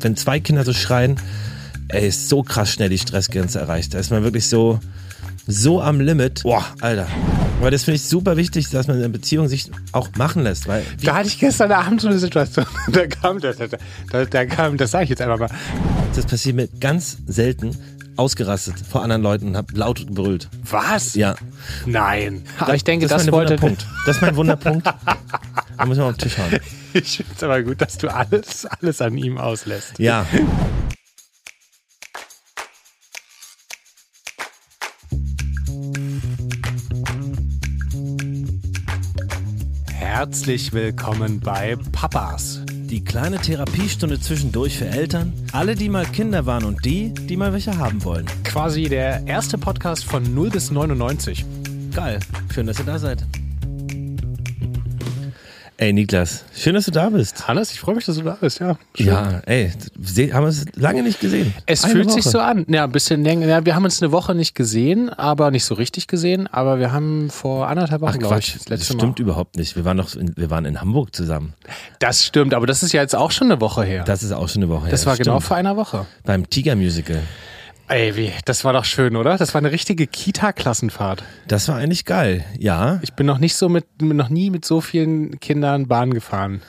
wenn 0.00 0.16
zwei 0.16 0.40
Kinder 0.40 0.64
so 0.64 0.72
schreien, 0.72 1.16
ey, 1.88 2.08
ist 2.08 2.28
so 2.28 2.42
krass 2.42 2.70
schnell 2.70 2.88
die 2.88 2.98
Stressgrenze 2.98 3.58
erreicht. 3.58 3.94
Da 3.94 3.98
ist 3.98 4.10
man 4.10 4.22
wirklich 4.22 4.48
so, 4.48 4.80
so 5.46 5.80
am 5.80 6.00
Limit. 6.00 6.42
Boah, 6.42 6.64
Alter. 6.80 7.06
Aber 7.60 7.70
das 7.70 7.84
finde 7.84 7.96
ich 7.96 8.04
super 8.04 8.36
wichtig, 8.36 8.68
dass 8.70 8.88
man 8.88 8.96
in 8.96 9.04
einer 9.04 9.12
Beziehung 9.12 9.48
sich 9.48 9.70
auch 9.92 10.08
machen 10.16 10.42
lässt, 10.42 10.68
weil 10.68 10.84
Da 11.02 11.16
hatte 11.16 11.28
ich 11.28 11.38
gestern 11.38 11.72
Abend 11.72 12.00
so 12.00 12.08
eine 12.08 12.18
Situation. 12.18 12.66
Da 12.92 13.06
kam 13.06 13.40
das, 13.40 13.56
da, 13.56 13.66
da, 14.10 14.24
da 14.24 14.46
kam, 14.46 14.76
das 14.76 14.90
sage 14.90 15.04
ich 15.04 15.10
jetzt 15.10 15.22
einfach 15.22 15.38
mal. 15.38 15.48
das 16.14 16.26
passiert 16.26 16.56
mir 16.56 16.68
ganz 16.80 17.16
selten 17.26 17.76
ausgerastet 18.16 18.74
vor 18.88 19.02
anderen 19.02 19.22
Leuten 19.22 19.48
und 19.48 19.56
habe 19.56 19.74
laut 19.74 20.06
gebrüllt. 20.06 20.48
Was? 20.70 21.14
Ja. 21.14 21.34
Nein. 21.86 22.42
Aber 22.58 22.74
ich 22.74 22.84
denke, 22.84 23.06
das, 23.06 23.12
das, 23.12 23.22
ist 23.22 23.26
mein 23.26 23.32
wollte. 23.32 23.52
Wunderpunkt. 23.52 23.86
Das 24.06 24.16
ist 24.16 24.22
mein 24.22 24.36
Wunderpunkt. 24.36 24.86
da 25.76 25.86
müssen 25.86 26.00
wir 26.00 26.06
auf 26.06 26.16
den 26.16 26.18
Tisch 26.18 26.38
hauen. 26.38 26.60
Ich 26.94 27.16
finde 27.16 27.32
es 27.34 27.42
aber 27.42 27.62
gut, 27.64 27.80
dass 27.80 27.98
du 27.98 28.08
alles, 28.08 28.66
alles 28.66 29.00
an 29.00 29.18
ihm 29.18 29.36
auslässt. 29.36 29.98
Ja. 29.98 30.24
Herzlich 39.90 40.72
willkommen 40.72 41.40
bei 41.40 41.76
Papas. 41.90 42.60
Die 42.70 43.02
kleine 43.02 43.38
Therapiestunde 43.38 44.20
zwischendurch 44.20 44.78
für 44.78 44.86
Eltern, 44.86 45.32
alle, 45.50 45.74
die 45.74 45.88
mal 45.88 46.06
Kinder 46.06 46.46
waren 46.46 46.62
und 46.62 46.84
die, 46.84 47.12
die 47.12 47.36
mal 47.36 47.52
welche 47.52 47.76
haben 47.76 48.04
wollen. 48.04 48.26
Quasi 48.44 48.84
der 48.84 49.26
erste 49.26 49.58
Podcast 49.58 50.04
von 50.04 50.32
0 50.32 50.50
bis 50.50 50.70
99. 50.70 51.44
Geil. 51.92 52.20
Schön, 52.54 52.68
dass 52.68 52.78
ihr 52.78 52.84
da 52.84 53.00
seid. 53.00 53.26
Ey, 55.76 55.92
Niklas, 55.92 56.44
schön, 56.54 56.74
dass 56.74 56.84
du 56.84 56.92
da 56.92 57.08
bist. 57.10 57.48
Hannes, 57.48 57.72
ich 57.72 57.80
freue 57.80 57.96
mich, 57.96 58.04
dass 58.04 58.14
du 58.14 58.22
da 58.22 58.38
bist, 58.40 58.60
ja. 58.60 58.76
Schön. 58.94 59.06
Ja, 59.06 59.40
ey, 59.44 59.72
haben 60.32 60.44
wir 60.44 60.48
es 60.48 60.64
lange 60.76 61.02
nicht 61.02 61.18
gesehen. 61.18 61.52
Es 61.66 61.82
Eine 61.82 61.92
fühlt 61.92 62.12
sich 62.12 62.24
Woche. 62.26 62.30
so 62.30 62.38
an. 62.38 62.64
Ja, 62.68 62.84
ein 62.84 62.92
bisschen 62.92 63.24
länger. 63.24 63.48
Ja, 63.48 63.66
wir 63.66 63.74
haben 63.74 63.82
uns 63.84 64.00
eine 64.00 64.12
Woche 64.12 64.36
nicht 64.36 64.54
gesehen, 64.54 65.10
aber 65.10 65.50
nicht 65.50 65.64
so 65.64 65.74
richtig 65.74 66.06
gesehen. 66.06 66.46
Aber 66.46 66.78
wir 66.78 66.92
haben 66.92 67.28
vor 67.28 67.66
anderthalb 67.66 68.02
Wochen, 68.02 68.12
Ach 68.14 68.18
glaube 68.18 68.38
ich, 68.38 68.52
das 68.52 68.62
das 68.62 68.68
letzte 68.68 68.92
stimmt 68.94 69.18
Mal. 69.18 69.22
überhaupt 69.24 69.56
nicht. 69.56 69.74
Wir 69.74 69.84
waren 69.84 69.96
noch 69.96 70.14
in, 70.14 70.32
wir 70.36 70.48
waren 70.48 70.64
in 70.64 70.80
Hamburg 70.80 71.12
zusammen. 71.14 71.54
Das 71.98 72.24
stimmt, 72.24 72.54
aber 72.54 72.68
das 72.68 72.84
ist 72.84 72.92
ja 72.92 73.02
jetzt 73.02 73.16
auch 73.16 73.32
schon 73.32 73.50
eine 73.50 73.60
Woche 73.60 73.82
her. 73.82 74.04
Das 74.04 74.22
ist 74.22 74.30
auch 74.30 74.48
schon 74.48 74.62
eine 74.62 74.70
Woche 74.70 74.82
her. 74.84 74.90
das 74.92 75.06
war 75.06 75.16
genau 75.16 75.38
stimmt. 75.38 75.48
vor 75.48 75.56
einer 75.56 75.76
Woche. 75.76 76.06
beim 76.22 76.48
Tiger 76.48 76.76
Musical. 76.76 77.20
Ey, 77.86 78.16
wie, 78.16 78.32
das 78.46 78.64
war 78.64 78.72
doch 78.72 78.86
schön, 78.86 79.14
oder? 79.14 79.36
Das 79.36 79.52
war 79.52 79.60
eine 79.60 79.70
richtige 79.70 80.06
Kita-Klassenfahrt. 80.06 81.22
Das 81.46 81.68
war 81.68 81.76
eigentlich 81.76 82.06
geil. 82.06 82.44
Ja. 82.58 82.98
Ich 83.02 83.12
bin 83.12 83.26
noch 83.26 83.38
nicht 83.38 83.56
so 83.56 83.68
mit, 83.68 84.00
noch 84.00 84.30
nie 84.30 84.48
mit 84.48 84.64
so 84.64 84.80
vielen 84.80 85.38
Kindern 85.38 85.86
Bahn 85.86 86.14
gefahren. 86.14 86.62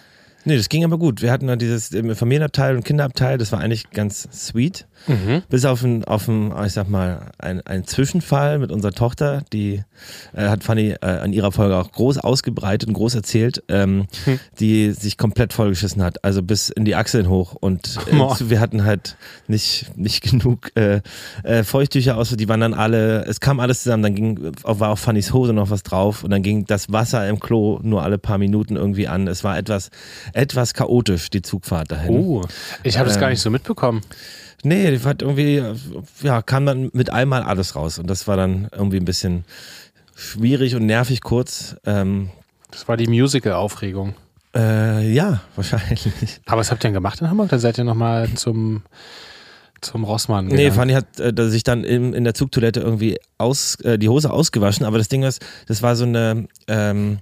Nee, 0.46 0.58
das 0.58 0.70
ging 0.70 0.84
aber 0.84 0.98
gut. 0.98 1.22
Wir 1.22 1.32
hatten 1.32 1.48
dann 1.48 1.58
dieses 1.60 1.92
ähm, 1.92 2.16
Familienabteil 2.16 2.76
und 2.76 2.84
Kinderabteil, 2.86 3.38
das 3.38 3.52
war 3.52 3.60
eigentlich 3.60 3.90
ganz 3.90 4.28
sweet. 4.32 4.86
Mhm. 5.08 5.44
Bis 5.50 5.66
auf 5.66 5.84
ein, 5.84 6.04
auf 6.06 6.28
ein, 6.28 6.52
ich 6.66 6.74
sag 6.74 6.90
mal, 6.90 7.32
ein, 7.38 7.62
ein 7.62 7.86
Zwischenfall 7.86 8.60
mit 8.60 8.72
unserer 8.72 8.92
Tochter, 8.94 9.44
die 9.54 9.84
äh, 10.34 10.48
hat 10.48 10.64
Fanny 10.64 10.96
äh, 11.02 11.06
an 11.06 11.34
ihrer 11.34 11.52
Folge 11.52 11.76
auch 11.76 11.92
groß 11.92 12.18
ausgebreitet 12.20 12.88
und 12.88 12.94
groß 12.94 13.16
erzählt, 13.16 13.64
ähm, 13.70 14.06
Hm. 14.26 14.40
die 14.60 14.92
sich 14.92 15.18
komplett 15.18 15.52
vollgeschissen 15.54 16.02
hat, 16.02 16.24
also 16.24 16.42
bis 16.42 16.70
in 16.70 16.86
die 16.86 16.96
Achseln 16.96 17.28
hoch. 17.30 17.54
Und 17.60 17.98
äh, 18.12 18.50
wir 18.50 18.60
hatten 18.60 18.84
halt 18.86 19.18
nicht, 19.48 19.92
nicht 19.98 20.22
genug 20.24 20.72
äh, 20.76 21.02
äh, 21.44 21.64
Feuchttücher 21.64 22.18
aus, 22.18 22.30
die 22.36 22.48
waren 22.50 22.62
dann 22.62 22.74
alle, 22.74 23.26
es 23.26 23.40
kam 23.40 23.60
alles 23.60 23.84
zusammen, 23.84 24.04
dann 24.04 24.16
ging, 24.16 24.52
auch- 24.64 24.80
war 24.80 24.90
auf 24.92 25.00
Fannys 25.00 25.34
Hose 25.34 25.54
noch 25.54 25.70
was 25.70 25.84
drauf 25.84 26.24
und 26.24 26.30
dann 26.32 26.42
ging 26.42 26.66
das 26.66 26.92
Wasser 26.92 27.28
im 27.28 27.40
Klo 27.40 27.80
nur 27.84 28.02
alle 28.04 28.18
paar 28.18 28.38
Minuten 28.38 28.76
irgendwie 28.76 29.08
an. 29.08 29.28
Es 29.28 29.44
war 29.44 29.58
etwas, 29.58 29.90
etwas 30.36 30.74
chaotisch, 30.74 31.30
die 31.30 31.42
Zugfahrt 31.42 31.92
dahin. 31.92 32.12
Oh, 32.12 32.42
ich 32.84 32.98
habe 32.98 33.08
das 33.08 33.16
Ähm, 33.18 33.22
gar 33.22 33.30
nicht 33.30 33.42
so 33.42 33.50
mitbekommen. 33.50 34.02
Nee, 34.64 34.92
die 34.92 35.04
hat 35.04 35.22
irgendwie, 35.22 35.64
ja, 36.22 36.42
kam 36.42 36.66
dann 36.66 36.90
mit 36.94 37.12
einmal 37.12 37.44
alles 37.44 37.76
raus. 37.76 38.00
Und 38.00 38.08
das 38.10 38.28
war 38.28 38.36
dann 38.36 38.68
irgendwie 38.72 38.98
ein 38.98 39.06
bisschen 39.06 39.46
schwierig 40.16 40.76
und 40.76 40.86
nervig 40.86 41.22
kurz. 41.22 41.76
Ähm, 41.86 42.30
Das 42.72 42.88
war 42.88 42.98
die 42.98 43.08
Musical-Aufregung. 43.08 44.16
äh, 44.56 45.08
ja, 45.12 45.42
wahrscheinlich. 45.56 46.10
Aber 46.46 46.62
was 46.62 46.72
habt 46.72 46.84
ihr 46.84 46.88
denn 46.90 46.94
gemacht 46.94 47.22
in 47.22 47.30
Hamburg? 47.30 47.50
Da 47.50 47.60
seid 47.60 47.78
ihr 47.78 47.84
nochmal 47.84 48.30
zum, 48.36 48.82
zum 49.82 50.04
Rossmann. 50.04 50.48
Nee, 50.48 50.56
gegangen. 50.70 50.74
Fanny 50.74 50.94
hat 50.94 51.20
äh, 51.20 51.50
sich 51.50 51.64
dann 51.64 51.84
in, 51.84 52.14
in 52.14 52.24
der 52.24 52.34
Zugtoilette 52.34 52.80
irgendwie 52.80 53.18
aus, 53.38 53.76
äh, 53.82 53.98
die 54.00 54.10
Hose 54.10 54.32
ausgewaschen. 54.32 54.86
Aber 54.86 54.98
das 54.98 55.10
Ding 55.10 55.24
ist, 55.24 55.46
das 55.68 55.82
war 55.84 55.96
so 55.96 56.06
eine, 56.06 56.48
ähm, 56.68 57.20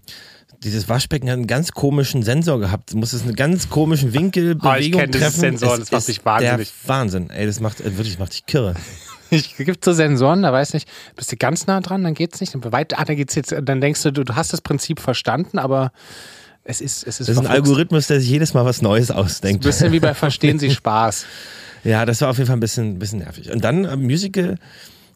dieses 0.63 0.90
Waschbecken 0.90 1.29
hat 1.29 1.34
einen 1.38 1.47
ganz 1.47 1.72
komischen 1.72 2.24
Sensor 2.24 2.59
gehabt. 2.59 2.94
Du 2.94 2.97
musstest 2.97 3.24
einen 3.25 3.35
ganz 3.35 3.69
komischen 3.69 4.13
Winkel, 4.13 4.57
Ah, 4.62 4.78
ich 4.78 4.91
Bewegung 4.91 5.01
kenn 5.01 5.12
dieses 5.12 5.28
treffen. 5.28 5.40
Sensor, 5.57 5.74
Es 5.74 5.79
das 5.81 5.91
macht 5.91 6.00
ist 6.01 6.07
mich 6.09 6.25
wahnsinnig. 6.25 6.74
Der 6.81 6.90
Wahnsinn. 6.90 7.29
Ey, 7.29 7.46
das 7.46 7.59
macht, 7.59 7.81
äh, 7.81 7.97
wirklich, 7.97 8.18
macht 8.19 8.34
dich 8.34 8.46
kirre. 8.46 8.74
Es 9.29 9.47
gibt 9.57 9.84
so 9.84 9.94
Sensoren, 9.94 10.44
da 10.44 10.53
weiß 10.53 10.74
nicht, 10.74 10.88
bist 11.16 11.31
du 11.31 11.38
ganz 11.38 11.66
nah 11.66 11.81
dran, 11.81 12.03
dann 12.03 12.13
geht's 12.13 12.40
nicht. 12.40 12.53
Dann 12.53 12.72
weit, 12.72 12.97
ah, 13.00 13.03
dann 13.03 13.16
geht's 13.16 13.34
jetzt, 13.35 13.51
dann 13.63 13.81
denkst 13.81 14.03
du, 14.03 14.12
du, 14.12 14.24
du 14.24 14.35
hast 14.35 14.53
das 14.53 14.62
Prinzip 14.62 15.00
verstanden, 15.00 15.57
aber 15.57 15.91
es 16.63 16.81
ist, 16.81 17.07
es 17.07 17.19
ist, 17.19 17.30
Das 17.30 17.35
ist 17.35 17.40
ein. 17.40 17.47
Algorithmus, 17.47 18.07
der 18.07 18.19
sich 18.19 18.30
jedes 18.30 18.53
Mal 18.53 18.63
was 18.63 18.81
Neues 18.84 19.09
Ein 19.12 19.18
ausdenkt. 19.18 19.63
bisschen 19.63 19.91
wie 19.91 20.00
bei 20.00 20.13
Verstehen 20.13 20.59
Sie 20.59 20.69
Spaß. 20.72 21.25
Ja, 21.84 22.06
das 22.06 22.22
war 22.22 22.30
auf 22.30 22.38
jeden 22.38 22.47
Fall 22.47 22.56
ein 22.57 22.62
bisschen, 22.62 23.00
bisschen 23.00 23.19
nervig. 23.19 23.51
Und 23.51 23.63
dann 23.63 23.85
am 23.85 24.03
Musical 24.03 24.57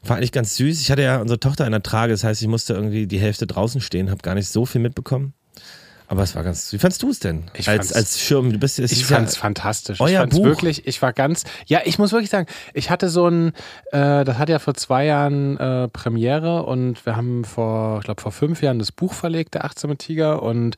war 0.09 0.17
eigentlich 0.17 0.31
ganz 0.31 0.55
süß. 0.55 0.81
Ich 0.81 0.91
hatte 0.91 1.03
ja 1.03 1.19
unsere 1.21 1.39
Tochter 1.39 1.65
in 1.65 1.71
der 1.71 1.83
Trage, 1.83 2.13
das 2.13 2.23
heißt, 2.23 2.41
ich 2.41 2.47
musste 2.47 2.73
irgendwie 2.73 3.07
die 3.07 3.19
Hälfte 3.19 3.47
draußen 3.47 3.81
stehen, 3.81 4.09
habe 4.09 4.21
gar 4.21 4.35
nicht 4.35 4.49
so 4.49 4.65
viel 4.65 4.81
mitbekommen. 4.81 5.33
Aber 6.09 6.23
es 6.23 6.35
war 6.35 6.43
ganz. 6.43 6.71
Wie 6.71 6.77
fandst 6.77 7.03
du 7.03 7.09
es 7.09 7.19
denn? 7.19 7.51
Ich 7.53 7.67
als, 7.67 7.91
als 7.91 8.21
Schirm, 8.21 8.53
du 8.53 8.57
bist 8.57 8.79
es 8.79 8.93
Ich 8.93 9.05
fand's 9.05 9.35
ja, 9.35 9.41
fantastisch. 9.41 9.99
euer 9.99 10.09
ich 10.09 10.17
fand's 10.17 10.37
Buch. 10.37 10.45
wirklich, 10.45 10.87
ich 10.87 11.01
war 11.01 11.11
ganz, 11.11 11.43
ja, 11.65 11.81
ich 11.83 11.99
muss 11.99 12.13
wirklich 12.13 12.29
sagen, 12.29 12.47
ich 12.73 12.89
hatte 12.89 13.09
so 13.09 13.27
ein, 13.27 13.49
äh, 13.91 14.23
das 14.23 14.37
hat 14.37 14.47
ja 14.47 14.59
vor 14.59 14.73
zwei 14.73 15.05
Jahren 15.05 15.57
äh, 15.57 15.89
Premiere 15.89 16.63
und 16.63 17.05
wir 17.05 17.17
haben 17.17 17.43
vor, 17.43 17.97
ich 17.99 18.05
glaube 18.05 18.21
vor 18.21 18.31
fünf 18.31 18.61
Jahren 18.61 18.79
das 18.79 18.93
Buch 18.93 19.13
verlegt, 19.13 19.55
der 19.55 19.65
achtsame 19.65 19.97
Tiger 19.97 20.41
und 20.43 20.77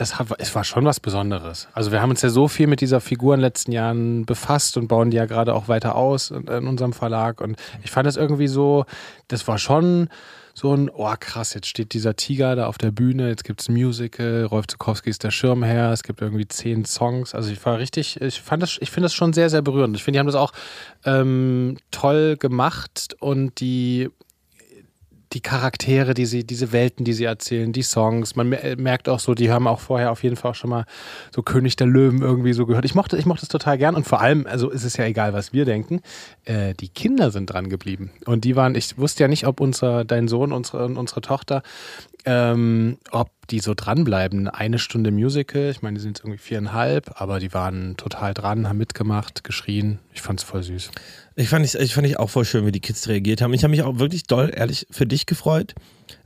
das 0.00 0.14
es 0.38 0.54
war 0.54 0.64
schon 0.64 0.84
was 0.84 0.98
Besonderes. 0.98 1.68
Also 1.74 1.92
wir 1.92 2.00
haben 2.00 2.10
uns 2.10 2.22
ja 2.22 2.30
so 2.30 2.48
viel 2.48 2.66
mit 2.66 2.80
dieser 2.80 3.00
Figur 3.00 3.34
in 3.34 3.40
den 3.40 3.44
letzten 3.44 3.72
Jahren 3.72 4.24
befasst 4.24 4.76
und 4.76 4.88
bauen 4.88 5.10
die 5.10 5.18
ja 5.18 5.26
gerade 5.26 5.54
auch 5.54 5.68
weiter 5.68 5.94
aus 5.94 6.30
in, 6.30 6.46
in 6.46 6.66
unserem 6.66 6.92
Verlag 6.92 7.40
und 7.40 7.56
ich 7.82 7.90
fand 7.90 8.06
das 8.06 8.16
irgendwie 8.16 8.48
so, 8.48 8.86
das 9.28 9.46
war 9.46 9.58
schon 9.58 10.08
so 10.54 10.74
ein, 10.74 10.90
oh 10.90 11.12
krass, 11.18 11.54
jetzt 11.54 11.68
steht 11.68 11.92
dieser 11.92 12.16
Tiger 12.16 12.56
da 12.56 12.66
auf 12.66 12.78
der 12.78 12.90
Bühne, 12.90 13.28
jetzt 13.28 13.44
gibt 13.44 13.60
es 13.60 13.68
ein 13.68 13.74
Musical, 13.74 14.44
Rolf 14.44 14.66
Zukowski 14.66 15.10
ist 15.10 15.22
der 15.22 15.30
Schirmherr, 15.30 15.92
es 15.92 16.02
gibt 16.02 16.20
irgendwie 16.20 16.48
zehn 16.48 16.84
Songs. 16.84 17.34
Also 17.34 17.50
ich 17.50 17.64
war 17.64 17.78
richtig, 17.78 18.20
ich 18.20 18.40
fand 18.40 18.62
das, 18.62 18.78
ich 18.80 18.90
finde 18.90 19.06
das 19.06 19.14
schon 19.14 19.32
sehr, 19.32 19.48
sehr 19.48 19.62
berührend. 19.62 19.96
Ich 19.96 20.04
finde, 20.04 20.16
die 20.16 20.20
haben 20.20 20.26
das 20.26 20.34
auch 20.34 20.52
ähm, 21.04 21.76
toll 21.90 22.36
gemacht 22.36 23.16
und 23.20 23.60
die 23.60 24.10
die 25.32 25.40
Charaktere, 25.40 26.14
die 26.14 26.26
sie, 26.26 26.44
diese 26.44 26.72
Welten, 26.72 27.04
die 27.04 27.12
sie 27.12 27.24
erzählen, 27.24 27.72
die 27.72 27.82
Songs. 27.82 28.34
Man 28.34 28.48
mer- 28.48 28.76
merkt 28.76 29.08
auch 29.08 29.20
so, 29.20 29.34
die 29.34 29.50
haben 29.50 29.68
auch 29.68 29.78
vorher 29.78 30.10
auf 30.10 30.22
jeden 30.24 30.36
Fall 30.36 30.50
auch 30.50 30.56
schon 30.56 30.70
mal 30.70 30.86
so 31.34 31.42
König 31.42 31.76
der 31.76 31.86
Löwen 31.86 32.20
irgendwie 32.20 32.52
so 32.52 32.66
gehört. 32.66 32.84
Ich 32.84 32.94
mochte, 32.94 33.16
ich 33.16 33.26
mochte 33.26 33.44
es 33.44 33.48
total 33.48 33.78
gern 33.78 33.94
und 33.94 34.06
vor 34.06 34.20
allem, 34.20 34.46
also 34.46 34.70
ist 34.70 34.84
es 34.84 34.96
ja 34.96 35.04
egal, 35.04 35.32
was 35.32 35.52
wir 35.52 35.64
denken, 35.64 36.00
äh, 36.44 36.74
die 36.74 36.88
Kinder 36.88 37.30
sind 37.30 37.46
dran 37.46 37.68
geblieben. 37.68 38.10
Und 38.26 38.44
die 38.44 38.56
waren, 38.56 38.74
ich 38.74 38.98
wusste 38.98 39.22
ja 39.22 39.28
nicht, 39.28 39.46
ob 39.46 39.60
unser, 39.60 40.04
dein 40.04 40.26
Sohn, 40.26 40.52
unsere, 40.52 40.86
unsere 40.86 41.20
Tochter, 41.20 41.62
ähm, 42.24 42.98
ob 43.10 43.30
die 43.48 43.60
so 43.60 43.74
dranbleiben. 43.74 44.48
Eine 44.48 44.78
Stunde 44.78 45.10
Musical, 45.10 45.70
ich 45.70 45.82
meine, 45.82 45.96
die 45.96 46.00
sind 46.00 46.18
jetzt 46.18 46.24
irgendwie 46.24 46.38
viereinhalb, 46.38 47.20
aber 47.20 47.40
die 47.40 47.52
waren 47.52 47.96
total 47.96 48.34
dran, 48.34 48.68
haben 48.68 48.78
mitgemacht, 48.78 49.44
geschrien. 49.44 49.98
Ich 50.12 50.22
fand's 50.22 50.42
voll 50.42 50.62
süß. 50.62 50.90
Ich 51.36 51.48
fand 51.48 51.64
ich, 51.64 51.74
ich 51.74 51.94
fand 51.94 52.06
ich 52.06 52.18
auch 52.18 52.30
voll 52.30 52.44
schön, 52.44 52.66
wie 52.66 52.72
die 52.72 52.80
Kids 52.80 53.08
reagiert 53.08 53.42
haben. 53.42 53.54
Ich 53.54 53.62
habe 53.64 53.70
mich 53.70 53.82
auch 53.82 53.98
wirklich 53.98 54.24
doll, 54.24 54.52
ehrlich, 54.54 54.86
für 54.90 55.06
dich 55.06 55.26
gefreut, 55.26 55.74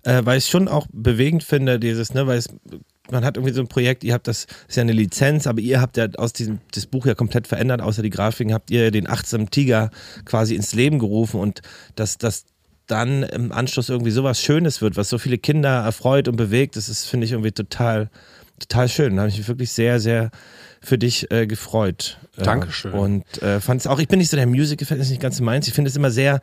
äh, 0.03 0.23
weil 0.25 0.39
ich 0.39 0.45
es 0.45 0.51
schon 0.51 0.69
auch 0.69 0.87
bewegend 0.93 1.45
finde, 1.45 1.79
dieses, 1.79 2.15
ne, 2.15 2.27
weil 2.27 2.39
es, 2.39 2.49
man 3.11 3.25
hat 3.25 3.37
irgendwie 3.37 3.55
so 3.55 3.61
ein 3.61 3.69
Projekt, 3.69 4.05
ihr 4.05 4.15
habt 4.15 4.29
das, 4.29 4.47
ist 4.69 4.77
ja 4.77 4.83
eine 4.83 4.93
Lizenz, 4.93 5.47
aber 5.47 5.61
ihr 5.61 5.81
habt 5.81 5.97
ja 5.97 6.09
aus 6.17 6.33
diesem, 6.33 6.61
das 6.73 6.87
Buch 6.87 7.07
ja 7.07 7.15
komplett 7.15 7.47
verändert, 7.47 7.81
außer 7.81 8.03
die 8.03 8.11
Grafiken, 8.11 8.53
habt 8.53 8.71
ihr 8.71 8.91
den 8.91 9.09
achtsamen 9.09 9.51
Tiger 9.51 9.91
quasi 10.25 10.55
ins 10.55 10.75
Leben 10.75 10.99
gerufen 10.99 11.41
und 11.41 11.63
dass 11.95 12.19
das 12.19 12.45
dann 12.87 13.23
im 13.23 13.51
Anschluss 13.53 13.89
irgendwie 13.89 14.11
sowas 14.11 14.41
Schönes 14.41 14.83
wird, 14.83 14.97
was 14.97 15.09
so 15.09 15.19
viele 15.19 15.39
Kinder 15.39 15.83
erfreut 15.85 16.29
und 16.29 16.37
bewegt, 16.37 16.77
das 16.77 16.89
ist, 16.89 17.07
finde 17.07 17.25
ich, 17.27 17.33
irgendwie 17.33 17.53
total, 17.53 18.11
total 18.59 18.89
schön. 18.89 19.17
Da 19.17 19.23
habe 19.23 19.31
ich 19.31 19.39
mich 19.39 19.49
wirklich 19.49 19.73
sehr, 19.73 20.01
sehr 20.01 20.31
für 20.83 20.99
dich 20.99 21.31
äh, 21.31 21.47
gefreut. 21.47 22.19
Äh, 22.37 22.43
Dankeschön. 22.43 22.93
Und 22.93 23.43
äh, 23.43 23.61
fand 23.61 23.81
es 23.81 23.87
auch, 23.87 23.99
ich 23.99 24.09
bin 24.09 24.19
nicht 24.19 24.31
so 24.31 24.37
der 24.37 24.47
Musical-Fan, 24.47 25.01
ist 25.01 25.09
nicht 25.11 25.23
ganz 25.23 25.39
so 25.39 25.45
meins. 25.45 25.67
Ich 25.67 25.73
finde 25.75 25.89
es 25.89 25.97
immer 25.97 26.11
sehr, 26.11 26.41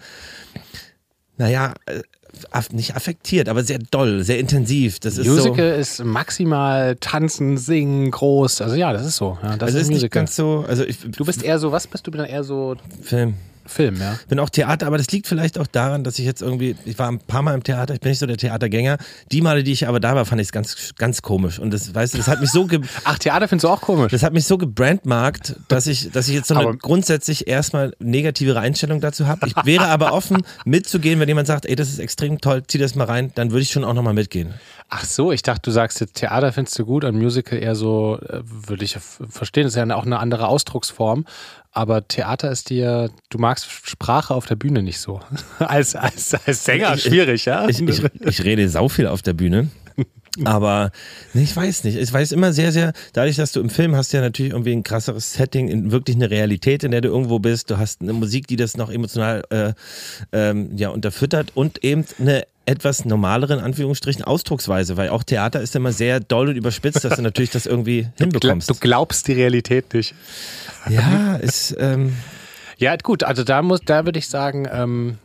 naja, 1.38 1.74
äh, 1.86 2.02
aff- 2.52 2.72
nicht 2.72 2.96
affektiert, 2.96 3.50
aber 3.50 3.64
sehr 3.64 3.80
doll, 3.92 4.24
sehr 4.24 4.40
intensiv. 4.40 5.00
Das 5.00 5.18
ist 5.18 5.28
Musical 5.28 5.74
ist 5.80 6.04
maximal 6.04 6.96
tanzen, 6.96 7.58
singen, 7.58 8.10
groß. 8.12 8.62
Also 8.62 8.76
ja, 8.76 8.94
das 8.94 9.06
ist 9.06 9.18
so. 9.18 9.38
Ja, 9.44 9.52
so, 9.52 9.58
das 9.58 9.68
also 9.68 9.78
ist 9.78 9.84
ist 9.84 9.90
nicht 10.02 10.12
ganz 10.12 10.36
so, 10.36 10.66
also 10.68 10.84
ich, 10.84 11.00
Du 11.00 11.26
bist 11.26 11.44
eher 11.44 11.60
so, 11.60 11.72
was 11.72 11.88
bist 11.88 12.08
du 12.08 12.12
dann 12.12 12.26
eher 12.26 12.44
so 12.44 12.76
Film. 13.04 13.36
Film, 13.72 13.96
ja. 14.00 14.20
Bin 14.28 14.40
auch 14.40 14.50
Theater, 14.50 14.86
aber 14.88 14.98
das 14.98 15.10
liegt 15.12 15.28
vielleicht 15.28 15.58
auch 15.58 15.68
daran, 15.68 16.04
dass 16.04 16.20
ich 16.20 16.26
jetzt 16.26 16.42
irgendwie, 16.42 16.76
ich 16.86 17.00
war 17.00 17.10
ein 17.12 17.20
paar 17.20 17.42
Mal 17.42 17.56
im 17.56 17.64
Theater, 17.64 17.94
ich 17.94 18.00
bin 18.00 18.10
nicht 18.12 18.20
so 18.20 18.26
der 18.26 18.38
Theatergänger. 18.38 18.98
Die 19.32 19.42
Male, 19.42 19.64
die 19.64 19.72
ich 19.72 19.88
aber 19.88 20.00
da 20.00 20.16
war, 20.16 20.26
fand 20.26 20.42
ich 20.42 20.48
es 20.48 20.52
ganz, 20.52 20.94
ganz 20.98 21.22
komisch. 21.22 21.58
Und 21.60 21.72
das, 21.74 21.94
weißt 21.96 22.14
du, 22.14 22.18
das 22.18 22.28
hat 22.28 22.42
mich 22.42 22.52
so, 22.52 22.68
Ach, 23.04 23.18
Theater 23.18 23.48
findest 23.48 23.64
du 23.64 23.70
auch 23.70 23.82
komisch. 23.82 24.12
das 24.12 24.24
hat 24.24 24.34
mich 24.34 24.46
so 24.46 24.58
gebrandmarkt, 24.58 25.56
dass 25.68 25.88
ich, 25.88 26.12
dass 26.12 26.28
ich 26.28 26.36
jetzt 26.36 26.48
so 26.50 26.56
eine 26.56 26.64
Aber- 26.68 26.78
grundsätzlich 26.78 27.48
erstmal 27.48 27.94
negativere 28.00 28.60
Einstellung 28.60 29.02
dazu 29.02 29.28
habe. 29.28 29.48
Ich 29.48 29.56
wäre 29.66 29.88
aber 29.88 30.14
offen, 30.14 30.44
mitzugehen, 30.66 31.20
wenn 31.20 31.28
jemand 31.28 31.48
sagt, 31.48 31.66
ey, 31.66 31.76
das 31.76 31.90
ist 31.90 32.00
extrem 32.00 32.40
toll, 32.42 32.64
zieh 32.68 32.78
das 32.78 32.96
mal 32.96 33.06
rein, 33.06 33.32
dann 33.36 33.52
würde 33.52 33.62
ich 33.64 33.72
schon 33.72 33.84
auch 33.84 33.94
nochmal 33.94 34.14
mitgehen. 34.14 34.54
Ach 34.90 35.06
so, 35.06 35.32
ich 35.32 35.42
dachte, 35.42 35.62
du 35.64 35.72
sagst 35.72 36.02
jetzt 36.02 36.16
Theater 36.16 36.52
findest 36.52 36.78
du 36.78 36.86
gut 36.86 37.06
und 37.06 37.16
Musical 37.16 37.58
eher 37.58 37.76
so, 37.76 38.20
äh, 38.28 38.42
würde 38.44 38.84
ich 38.84 38.98
verstehen, 39.30 39.64
das 39.64 39.74
ist 39.74 39.78
ja 39.78 39.96
auch 39.96 40.06
eine 40.06 40.20
andere 40.20 40.48
Ausdrucksform. 40.48 41.26
Aber 41.74 42.06
Theater 42.08 42.52
ist 42.52 42.70
dir, 42.70 43.10
du 43.30 43.38
magst 43.38 43.68
Sprache 43.70 44.34
auf 44.34 44.46
der 44.46 44.56
Bühne 44.56 44.84
nicht 44.84 45.00
so. 45.00 45.22
als, 45.60 45.96
als, 45.96 46.34
als 46.46 46.66
Sänger 46.66 46.96
Ich- 46.96 47.04
schwierig, 47.04 47.46
ja? 47.46 47.68
Ich, 47.70 47.82
ich, 47.82 48.02
ich 48.20 48.44
rede 48.44 48.68
sau 48.70 48.90
viel 48.90 49.08
auf 49.08 49.22
der 49.22 49.34
Bühne. 49.34 49.70
Aber 50.46 50.92
nee, 51.34 51.44
ich 51.44 51.54
weiß 51.54 51.84
nicht. 51.84 51.98
Ich 51.98 52.12
weiß 52.12 52.32
immer 52.32 52.54
sehr, 52.54 52.72
sehr, 52.72 52.94
dadurch, 53.12 53.36
dass 53.36 53.52
du 53.52 53.60
im 53.60 53.70
Film 53.70 53.96
hast, 53.98 54.14
ja 54.14 54.22
natürlich 54.22 54.54
irgendwie 54.54 54.72
ein 54.72 54.84
krasseres 54.84 55.34
Setting, 55.34 55.68
in 55.68 55.92
wirklich 55.92 56.16
eine 56.16 56.30
Realität, 56.30 56.84
in 56.86 56.92
der 56.92 57.02
du 57.02 57.10
irgendwo 57.10 57.40
bist. 57.40 57.70
Du 57.70 57.78
hast 57.78 58.02
eine 58.02 58.14
Musik, 58.14 58.48
die 58.48 58.56
das 58.56 58.78
noch 58.78 58.90
emotional 58.90 59.44
äh, 59.50 59.74
ähm, 60.32 60.70
ja, 60.78 60.88
unterfüttert 60.90 61.52
und 61.54 61.84
eben 61.84 62.06
eine 62.20 62.48
etwas 62.66 63.04
normalere, 63.04 63.54
in 63.56 63.60
Anführungsstrichen, 63.60 64.24
Ausdrucksweise, 64.24 64.96
weil 64.96 65.10
auch 65.10 65.24
Theater 65.24 65.60
ist 65.62 65.76
immer 65.76 65.92
sehr 65.92 66.20
doll 66.22 66.50
und 66.50 66.56
überspitzt, 66.56 67.04
dass 67.04 67.16
du 67.18 67.22
natürlich 67.24 67.50
das 67.50 67.66
irgendwie 67.66 68.08
hinbekommst. 68.18 68.70
du 68.70 68.76
glaubst 68.76 69.28
die 69.28 69.34
Realität 69.34 69.94
nicht. 69.94 70.14
Ja, 70.90 71.36
ist, 71.36 71.76
ähm, 71.80 72.16
Ja, 72.78 72.96
gut, 72.96 73.24
also 73.24 73.44
da 73.44 73.62
muss, 73.62 73.82
da 73.82 74.06
würde 74.06 74.20
ich 74.20 74.28
sagen, 74.28 74.68
ähm, 74.72 75.18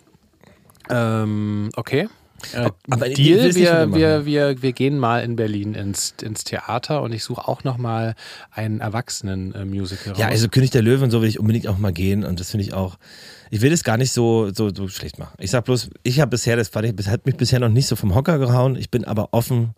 ähm, 0.91 1.71
okay. 1.77 2.09
Äh, 2.53 2.71
aber 2.91 3.09
Deal, 3.09 3.55
wir, 3.55 3.95
wir, 3.95 4.27
wir, 4.27 4.63
wir 4.63 4.73
gehen 4.73 4.99
mal 4.99 5.23
in 5.23 5.37
Berlin 5.37 5.75
ins, 5.75 6.15
ins 6.23 6.45
Theater 6.45 7.03
und 7.03 7.13
ich 7.13 7.25
suche 7.25 7.49
auch 7.49 7.65
nochmal 7.65 8.15
einen 8.51 8.81
Erwachsenen-Musical 8.81 10.13
raus. 10.13 10.21
Ja, 10.21 10.29
also 10.29 10.49
König 10.49 10.71
der 10.71 10.83
Löwen 10.83 11.05
und 11.05 11.11
so 11.11 11.23
will 11.23 11.29
ich 11.29 11.41
unbedingt 11.41 11.67
auch 11.67 11.79
mal 11.79 11.93
gehen 11.93 12.25
und 12.25 12.39
das 12.39 12.51
finde 12.51 12.65
ich 12.65 12.75
auch. 12.75 12.99
Ich 13.51 13.63
will 13.63 13.71
das 13.71 13.85
gar 13.85 13.97
nicht 13.97 14.13
so, 14.13 14.51
so, 14.53 14.75
so 14.75 14.89
schlecht 14.89 15.19
machen. 15.19 15.35
Ich 15.39 15.51
sag 15.51 15.65
bloß, 15.65 15.91
ich 16.03 16.21
habe 16.21 16.31
bisher, 16.31 16.57
das, 16.57 16.69
fand 16.69 16.87
ich, 16.87 16.97
das 16.97 17.09
hat 17.09 17.27
mich 17.27 17.37
bisher 17.37 17.61
noch 17.61 17.69
nicht 17.69 17.87
so 17.87 17.97
vom 17.97 18.15
Hocker 18.15 18.39
gehauen. 18.39 18.77
Ich 18.77 18.91
bin 18.91 19.05
aber 19.05 19.29
offen, 19.33 19.71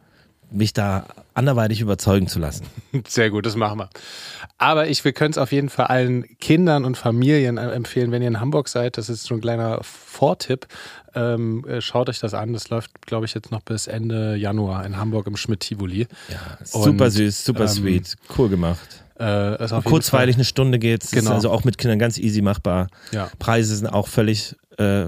mich 0.50 0.72
da 0.72 1.06
anderweitig 1.34 1.80
überzeugen 1.80 2.26
zu 2.26 2.38
lassen. 2.38 2.66
Sehr 3.08 3.30
gut, 3.30 3.46
das 3.46 3.56
machen 3.56 3.78
wir. 3.78 3.90
Aber 4.56 4.88
ich, 4.88 5.04
wir 5.04 5.12
können 5.12 5.30
es 5.30 5.38
auf 5.38 5.52
jeden 5.52 5.68
Fall 5.68 5.86
allen 5.86 6.24
Kindern 6.38 6.84
und 6.84 6.96
Familien 6.96 7.58
äh, 7.58 7.70
empfehlen, 7.70 8.10
wenn 8.10 8.22
ihr 8.22 8.28
in 8.28 8.40
Hamburg 8.40 8.68
seid. 8.68 8.98
Das 8.98 9.08
ist 9.08 9.24
so 9.24 9.34
ein 9.34 9.40
kleiner 9.40 9.78
Vortipp. 9.82 10.66
Ähm, 11.14 11.64
äh, 11.66 11.80
schaut 11.80 12.08
euch 12.08 12.18
das 12.18 12.34
an. 12.34 12.52
Das 12.52 12.70
läuft, 12.70 13.06
glaube 13.06 13.26
ich, 13.26 13.34
jetzt 13.34 13.50
noch 13.50 13.62
bis 13.62 13.86
Ende 13.86 14.36
Januar 14.36 14.84
in 14.84 14.96
Hamburg 14.96 15.26
im 15.26 15.36
Schmidt-Tivoli. 15.36 16.08
super 16.64 17.04
Und, 17.04 17.10
süß, 17.10 17.44
super 17.44 17.62
ähm, 17.62 17.68
sweet, 17.68 18.16
cool 18.36 18.48
gemacht. 18.48 19.04
Äh, 19.18 19.60
jeden 19.60 19.84
Kurzweilig 19.84 20.36
eine 20.36 20.44
Stunde 20.44 20.78
geht's. 20.78 21.10
Genau. 21.10 21.30
Ist 21.30 21.34
also 21.34 21.50
auch 21.50 21.64
mit 21.64 21.78
Kindern 21.78 21.98
ganz 21.98 22.18
easy 22.18 22.40
machbar. 22.40 22.88
Ja. 23.10 23.30
Preise 23.38 23.76
sind 23.76 23.88
auch 23.88 24.06
völlig 24.08 24.56
äh, 24.78 25.06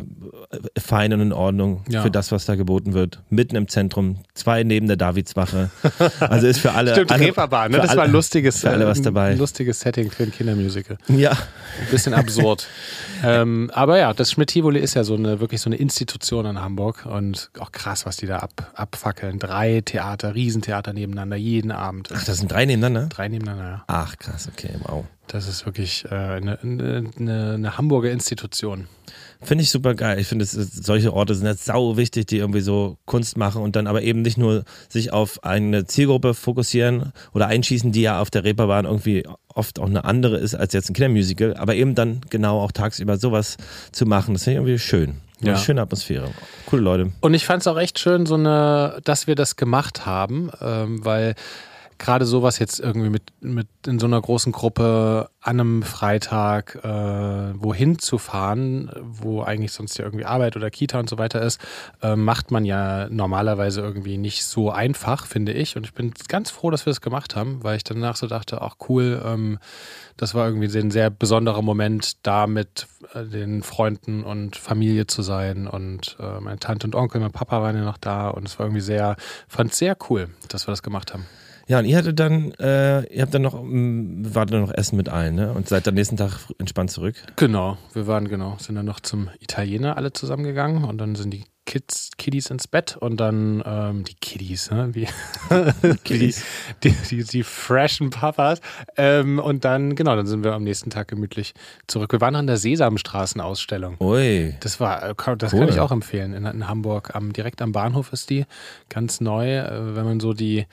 fein 0.78 1.12
und 1.12 1.20
in 1.20 1.32
Ordnung 1.32 1.84
Ja. 1.88 2.02
für 2.02 2.10
das, 2.10 2.32
was 2.32 2.44
da 2.44 2.56
geboten 2.56 2.92
wird. 2.92 3.22
Mitten 3.30 3.54
im 3.54 3.68
Zentrum, 3.68 4.16
zwei 4.34 4.64
neben 4.64 4.88
der 4.88 4.96
Davidswache. 4.96 5.70
Also 6.18 6.46
ist 6.48 6.58
für 6.58 6.72
alle. 6.72 6.92
Stimmt, 6.94 7.12
alle, 7.12 7.26
Reeperbahn, 7.26 7.70
ne? 7.70 7.76
Das 7.78 7.90
alle- 7.90 7.98
war 7.98 8.04
ein 8.06 8.10
lustiges, 8.12 8.60
für 8.60 8.70
alle 8.70 8.86
was 8.86 8.98
äh, 8.98 9.02
dabei. 9.02 9.28
ein 9.30 9.38
lustiges 9.38 9.78
Setting 9.80 10.10
für 10.10 10.24
ein 10.24 10.32
Kindermusical. 10.32 10.98
Ja. 11.08 11.30
Ein 11.30 11.90
bisschen 11.90 12.14
absurd. 12.14 12.66
ähm, 13.24 13.70
aber 13.72 13.98
ja, 13.98 14.12
das 14.12 14.32
Schmidt-Tivoli 14.32 14.80
ist 14.80 14.94
ja 14.94 15.04
so 15.04 15.14
eine, 15.14 15.38
wirklich 15.40 15.60
so 15.60 15.68
eine 15.70 15.76
Institution 15.76 16.46
in 16.46 16.60
Hamburg 16.60 17.06
und 17.06 17.50
auch 17.60 17.70
krass, 17.70 18.06
was 18.06 18.16
die 18.16 18.26
da 18.26 18.38
ab, 18.38 18.72
abfackeln. 18.74 19.38
Drei 19.38 19.82
Theater, 19.82 20.34
Riesentheater 20.34 20.92
nebeneinander, 20.92 21.36
jeden 21.36 21.70
Abend. 21.70 22.08
Ach, 22.12 22.24
das 22.24 22.38
sind 22.38 22.50
drei 22.50 22.64
nebeneinander? 22.66 23.08
Drei 23.08 23.28
nebeneinander, 23.28 23.64
ja. 23.70 23.84
Ach, 23.86 24.16
krass, 24.18 24.48
okay, 24.52 24.70
wow. 24.82 25.04
Das 25.28 25.46
ist 25.46 25.64
wirklich 25.64 26.04
äh, 26.10 26.14
eine, 26.14 26.58
eine, 26.60 27.04
eine 27.54 27.78
Hamburger 27.78 28.10
Institution. 28.10 28.88
Finde 29.42 29.62
ich 29.64 29.70
super 29.70 29.94
geil. 29.94 30.18
Ich 30.18 30.26
finde, 30.26 30.44
solche 30.44 31.12
Orte 31.14 31.34
sind 31.34 31.46
jetzt 31.46 31.64
sau 31.64 31.96
wichtig, 31.96 32.26
die 32.26 32.38
irgendwie 32.38 32.60
so 32.60 32.98
Kunst 33.06 33.36
machen 33.36 33.62
und 33.62 33.74
dann 33.74 33.86
aber 33.86 34.02
eben 34.02 34.20
nicht 34.22 34.36
nur 34.36 34.64
sich 34.88 35.12
auf 35.12 35.42
eine 35.44 35.86
Zielgruppe 35.86 36.34
fokussieren 36.34 37.12
oder 37.32 37.46
einschießen, 37.46 37.90
die 37.92 38.02
ja 38.02 38.20
auf 38.20 38.30
der 38.30 38.44
Reeperbahn 38.44 38.84
irgendwie 38.84 39.26
oft 39.54 39.78
auch 39.78 39.86
eine 39.86 40.04
andere 40.04 40.36
ist 40.36 40.54
als 40.54 40.72
jetzt 40.74 40.90
ein 40.90 40.94
Kindermusical, 40.94 41.56
aber 41.56 41.74
eben 41.74 41.94
dann 41.94 42.20
genau 42.30 42.60
auch 42.60 42.72
tagsüber 42.72 43.16
sowas 43.16 43.56
zu 43.92 44.04
machen. 44.06 44.34
Das 44.34 44.44
finde 44.44 44.60
ich 44.60 44.66
irgendwie 44.66 44.78
schön. 44.78 45.16
Eine 45.40 45.52
Ja. 45.52 45.56
schöne 45.56 45.80
Atmosphäre. 45.80 46.28
Coole 46.66 46.82
Leute. 46.82 47.12
Und 47.20 47.32
ich 47.32 47.46
fand 47.46 47.62
es 47.62 47.66
auch 47.66 47.78
echt 47.78 47.98
schön, 47.98 48.26
so 48.26 48.34
eine, 48.34 48.98
dass 49.04 49.26
wir 49.26 49.36
das 49.36 49.56
gemacht 49.56 50.04
haben, 50.04 50.50
ähm, 50.60 51.02
weil 51.02 51.34
gerade 52.00 52.24
sowas 52.24 52.58
jetzt 52.58 52.80
irgendwie 52.80 53.10
mit, 53.10 53.22
mit 53.40 53.68
in 53.86 53.98
so 53.98 54.06
einer 54.06 54.20
großen 54.20 54.52
Gruppe 54.52 55.28
an 55.42 55.60
einem 55.60 55.82
Freitag 55.82 56.76
äh, 56.82 57.62
wohin 57.62 57.98
zu 57.98 58.16
fahren, 58.16 58.90
wo 59.00 59.42
eigentlich 59.42 59.72
sonst 59.72 59.98
ja 59.98 60.06
irgendwie 60.06 60.24
Arbeit 60.24 60.56
oder 60.56 60.70
Kita 60.70 60.98
und 60.98 61.10
so 61.10 61.18
weiter 61.18 61.42
ist, 61.42 61.60
äh, 62.02 62.16
macht 62.16 62.50
man 62.50 62.64
ja 62.64 63.08
normalerweise 63.10 63.82
irgendwie 63.82 64.16
nicht 64.16 64.44
so 64.46 64.70
einfach, 64.70 65.26
finde 65.26 65.52
ich. 65.52 65.76
Und 65.76 65.84
ich 65.84 65.92
bin 65.92 66.12
ganz 66.26 66.50
froh, 66.50 66.70
dass 66.70 66.86
wir 66.86 66.90
das 66.90 67.02
gemacht 67.02 67.36
haben, 67.36 67.62
weil 67.62 67.76
ich 67.76 67.84
danach 67.84 68.16
so 68.16 68.26
dachte, 68.26 68.62
ach 68.62 68.76
cool, 68.88 69.22
ähm, 69.24 69.58
das 70.16 70.34
war 70.34 70.46
irgendwie 70.46 70.74
ein 70.78 70.90
sehr 70.90 71.10
besonderer 71.10 71.62
Moment, 71.62 72.26
da 72.26 72.46
mit 72.46 72.86
äh, 73.12 73.24
den 73.24 73.62
Freunden 73.62 74.24
und 74.24 74.56
Familie 74.56 75.06
zu 75.06 75.20
sein. 75.20 75.66
Und 75.66 76.16
äh, 76.18 76.40
meine 76.40 76.58
Tante 76.58 76.86
und 76.86 76.94
Onkel, 76.94 77.20
mein 77.20 77.32
Papa 77.32 77.60
waren 77.60 77.76
ja 77.76 77.84
noch 77.84 77.98
da. 77.98 78.28
Und 78.28 78.48
es 78.48 78.58
war 78.58 78.66
irgendwie 78.66 78.80
sehr, 78.80 79.16
fand 79.48 79.74
sehr 79.74 79.98
cool, 80.08 80.30
dass 80.48 80.66
wir 80.66 80.72
das 80.72 80.82
gemacht 80.82 81.12
haben. 81.12 81.26
Ja, 81.70 81.78
und 81.78 81.84
ihr 81.84 81.96
hattet 81.96 82.18
dann, 82.18 82.50
äh, 82.58 83.04
ihr 83.14 83.22
habt 83.22 83.32
dann 83.32 83.42
noch, 83.42 83.62
mm, 83.62 84.34
wart 84.34 84.52
dann 84.52 84.62
noch 84.62 84.74
essen 84.74 84.96
mit 84.96 85.08
allen, 85.08 85.36
ne? 85.36 85.52
Und 85.52 85.68
seid 85.68 85.86
dann 85.86 85.94
nächsten 85.94 86.16
Tag 86.16 86.40
entspannt 86.58 86.90
zurück. 86.90 87.14
Genau, 87.36 87.78
wir 87.92 88.08
waren 88.08 88.26
genau, 88.26 88.56
sind 88.58 88.74
dann 88.74 88.86
noch 88.86 88.98
zum 88.98 89.30
Italiener 89.38 89.96
alle 89.96 90.12
zusammengegangen 90.12 90.82
und 90.82 90.98
dann 90.98 91.14
sind 91.14 91.30
die 91.30 91.44
Kids, 91.70 92.10
Kiddies 92.18 92.50
ins 92.50 92.66
Bett 92.66 92.96
und 92.96 93.18
dann 93.20 93.62
ähm, 93.64 94.02
die 94.02 94.14
Kiddies, 94.14 94.72
ne? 94.72 94.88
Wie, 94.92 95.06
Kiddies. 96.04 96.44
Die, 96.82 96.90
die, 96.90 96.96
die, 97.18 97.22
die 97.24 97.42
freshen 97.44 98.10
Papas. 98.10 98.60
Ähm, 98.96 99.38
und 99.38 99.64
dann, 99.64 99.94
genau, 99.94 100.16
dann 100.16 100.26
sind 100.26 100.42
wir 100.42 100.52
am 100.52 100.64
nächsten 100.64 100.90
Tag 100.90 101.06
gemütlich 101.06 101.54
zurück. 101.86 102.10
Wir 102.10 102.20
waren 102.20 102.34
an 102.34 102.48
der 102.48 102.56
Sesamstraßenausstellung. 102.56 103.96
Ui. 104.00 104.56
Das 104.58 104.80
war, 104.80 105.10
äh, 105.10 105.14
kann- 105.16 105.38
das 105.38 105.52
Cool. 105.52 105.60
kann 105.60 105.68
ich 105.68 105.78
auch 105.78 105.92
empfehlen. 105.92 106.32
In, 106.32 106.44
in 106.44 106.66
Hamburg, 106.66 107.14
am, 107.14 107.32
direkt 107.32 107.62
am 107.62 107.70
Bahnhof 107.70 108.12
ist 108.12 108.30
die 108.30 108.46
ganz 108.88 109.20
neu. 109.20 109.58
Äh, 109.58 109.94
wenn 109.94 110.04
man 110.04 110.18
so 110.18 110.32
die, 110.32 110.66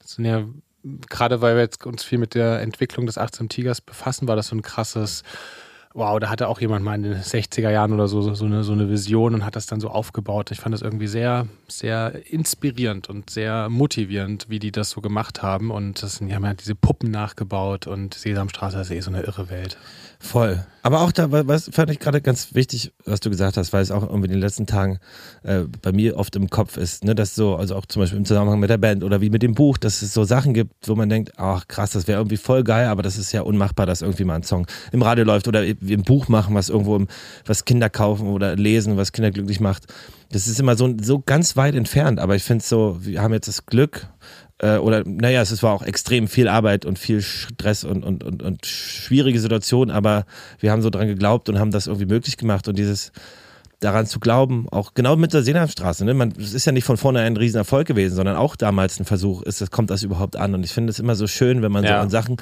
das 0.00 0.12
sind 0.12 0.26
ja, 0.26 0.44
gerade 1.10 1.40
weil 1.40 1.56
wir 1.56 1.62
jetzt 1.62 1.84
uns 1.86 2.04
viel 2.04 2.18
mit 2.18 2.36
der 2.36 2.60
Entwicklung 2.60 3.06
des 3.06 3.18
18 3.18 3.48
Tigers 3.48 3.80
befassen, 3.80 4.28
war 4.28 4.36
das 4.36 4.46
so 4.46 4.54
ein 4.56 4.62
krasses, 4.62 5.24
wow, 5.96 6.20
da 6.20 6.28
hatte 6.28 6.48
auch 6.48 6.60
jemand 6.60 6.84
mal 6.84 6.94
in 6.94 7.02
den 7.02 7.14
60er 7.14 7.70
Jahren 7.70 7.92
oder 7.92 8.06
so, 8.06 8.20
so, 8.34 8.44
eine, 8.44 8.62
so 8.62 8.72
eine 8.72 8.90
Vision 8.90 9.34
und 9.34 9.44
hat 9.44 9.56
das 9.56 9.66
dann 9.66 9.80
so 9.80 9.88
aufgebaut. 9.88 10.50
Ich 10.50 10.60
fand 10.60 10.74
das 10.74 10.82
irgendwie 10.82 11.06
sehr, 11.06 11.46
sehr 11.68 12.30
inspirierend 12.30 13.08
und 13.08 13.30
sehr 13.30 13.70
motivierend, 13.70 14.46
wie 14.50 14.58
die 14.58 14.72
das 14.72 14.90
so 14.90 15.00
gemacht 15.00 15.42
haben. 15.42 15.70
Und 15.70 16.02
das 16.02 16.18
die 16.18 16.34
haben 16.34 16.44
ja 16.44 16.52
diese 16.52 16.74
Puppen 16.74 17.10
nachgebaut 17.10 17.86
und 17.86 18.12
Sesamstraße 18.12 18.80
ist 18.80 18.90
eh 18.90 19.00
so 19.00 19.10
eine 19.10 19.22
irre 19.22 19.48
Welt. 19.48 19.78
Voll. 20.18 20.64
Aber 20.82 21.00
auch 21.00 21.10
da, 21.10 21.30
was 21.30 21.68
fand 21.72 21.90
ich 21.90 21.98
gerade 21.98 22.20
ganz 22.20 22.54
wichtig, 22.54 22.92
was 23.04 23.18
du 23.18 23.28
gesagt 23.28 23.56
hast, 23.56 23.72
weil 23.72 23.82
es 23.82 23.90
auch 23.90 24.02
irgendwie 24.02 24.26
in 24.26 24.32
den 24.32 24.40
letzten 24.40 24.66
Tagen 24.66 24.98
äh, 25.42 25.62
bei 25.82 25.90
mir 25.90 26.16
oft 26.16 26.36
im 26.36 26.48
Kopf 26.48 26.76
ist, 26.76 27.04
ne, 27.04 27.14
dass 27.14 27.34
so, 27.34 27.56
also 27.56 27.74
auch 27.74 27.86
zum 27.86 28.02
Beispiel 28.02 28.18
im 28.18 28.24
Zusammenhang 28.24 28.60
mit 28.60 28.70
der 28.70 28.78
Band 28.78 29.02
oder 29.02 29.20
wie 29.20 29.28
mit 29.28 29.42
dem 29.42 29.54
Buch, 29.54 29.78
dass 29.78 30.02
es 30.02 30.14
so 30.14 30.22
Sachen 30.22 30.54
gibt, 30.54 30.88
wo 30.88 30.94
man 30.94 31.08
denkt, 31.08 31.32
ach 31.38 31.66
krass, 31.66 31.90
das 31.90 32.06
wäre 32.06 32.20
irgendwie 32.20 32.36
voll 32.36 32.62
geil, 32.62 32.86
aber 32.86 33.02
das 33.02 33.18
ist 33.18 33.32
ja 33.32 33.42
unmachbar, 33.42 33.84
dass 33.84 34.00
irgendwie 34.00 34.24
mal 34.24 34.36
ein 34.36 34.44
Song 34.44 34.66
im 34.92 35.02
Radio 35.02 35.24
läuft 35.24 35.48
oder 35.48 35.60
ein 35.60 36.02
Buch 36.04 36.28
machen, 36.28 36.54
was 36.54 36.68
irgendwo, 36.68 36.94
im, 36.94 37.08
was 37.44 37.64
Kinder 37.64 37.90
kaufen 37.90 38.28
oder 38.28 38.54
lesen, 38.54 38.96
was 38.96 39.10
Kinder 39.10 39.32
glücklich 39.32 39.58
macht. 39.58 39.86
Das 40.30 40.46
ist 40.46 40.60
immer 40.60 40.76
so, 40.76 40.94
so 41.00 41.18
ganz 41.18 41.56
weit 41.56 41.74
entfernt, 41.74 42.20
aber 42.20 42.36
ich 42.36 42.44
finde 42.44 42.62
es 42.62 42.68
so, 42.68 42.98
wir 43.00 43.22
haben 43.22 43.32
jetzt 43.32 43.48
das 43.48 43.66
Glück, 43.66 44.06
äh, 44.58 44.76
oder 44.78 45.02
naja, 45.04 45.42
es 45.42 45.62
war 45.62 45.72
auch 45.72 45.82
extrem 45.82 46.28
viel 46.28 46.48
Arbeit 46.48 46.84
und 46.84 46.98
viel 46.98 47.22
Stress 47.22 47.84
und, 47.84 48.04
und, 48.04 48.24
und, 48.24 48.42
und 48.42 48.64
schwierige 48.66 49.38
Situationen, 49.40 49.94
aber 49.94 50.24
wir 50.60 50.70
haben 50.72 50.82
so 50.82 50.90
dran 50.90 51.06
geglaubt 51.08 51.48
und 51.48 51.58
haben 51.58 51.70
das 51.70 51.86
irgendwie 51.86 52.06
möglich 52.06 52.36
gemacht 52.36 52.66
und 52.68 52.78
dieses 52.78 53.12
daran 53.80 54.06
zu 54.06 54.20
glauben, 54.20 54.66
auch 54.70 54.94
genau 54.94 55.16
mit 55.16 55.34
der 55.34 55.42
Seenheimstraße, 55.42 56.06
ne? 56.06 56.14
Man, 56.14 56.32
es 56.40 56.54
ist 56.54 56.64
ja 56.64 56.72
nicht 56.72 56.84
von 56.84 56.96
vornherein 56.96 57.34
ein 57.34 57.36
Riesenerfolg 57.36 57.86
gewesen, 57.86 58.14
sondern 58.16 58.36
auch 58.36 58.56
damals 58.56 58.98
ein 58.98 59.04
Versuch, 59.04 59.42
ist 59.42 59.60
das, 59.60 59.70
kommt 59.70 59.90
das 59.90 60.02
überhaupt 60.02 60.34
an? 60.36 60.54
Und 60.54 60.64
ich 60.64 60.72
finde 60.72 60.90
es 60.90 60.98
immer 60.98 61.14
so 61.14 61.26
schön, 61.26 61.60
wenn 61.60 61.72
man 61.72 61.84
so 61.84 61.90
Ja. 61.90 62.00
an 62.00 62.08
Sachen, 62.08 62.36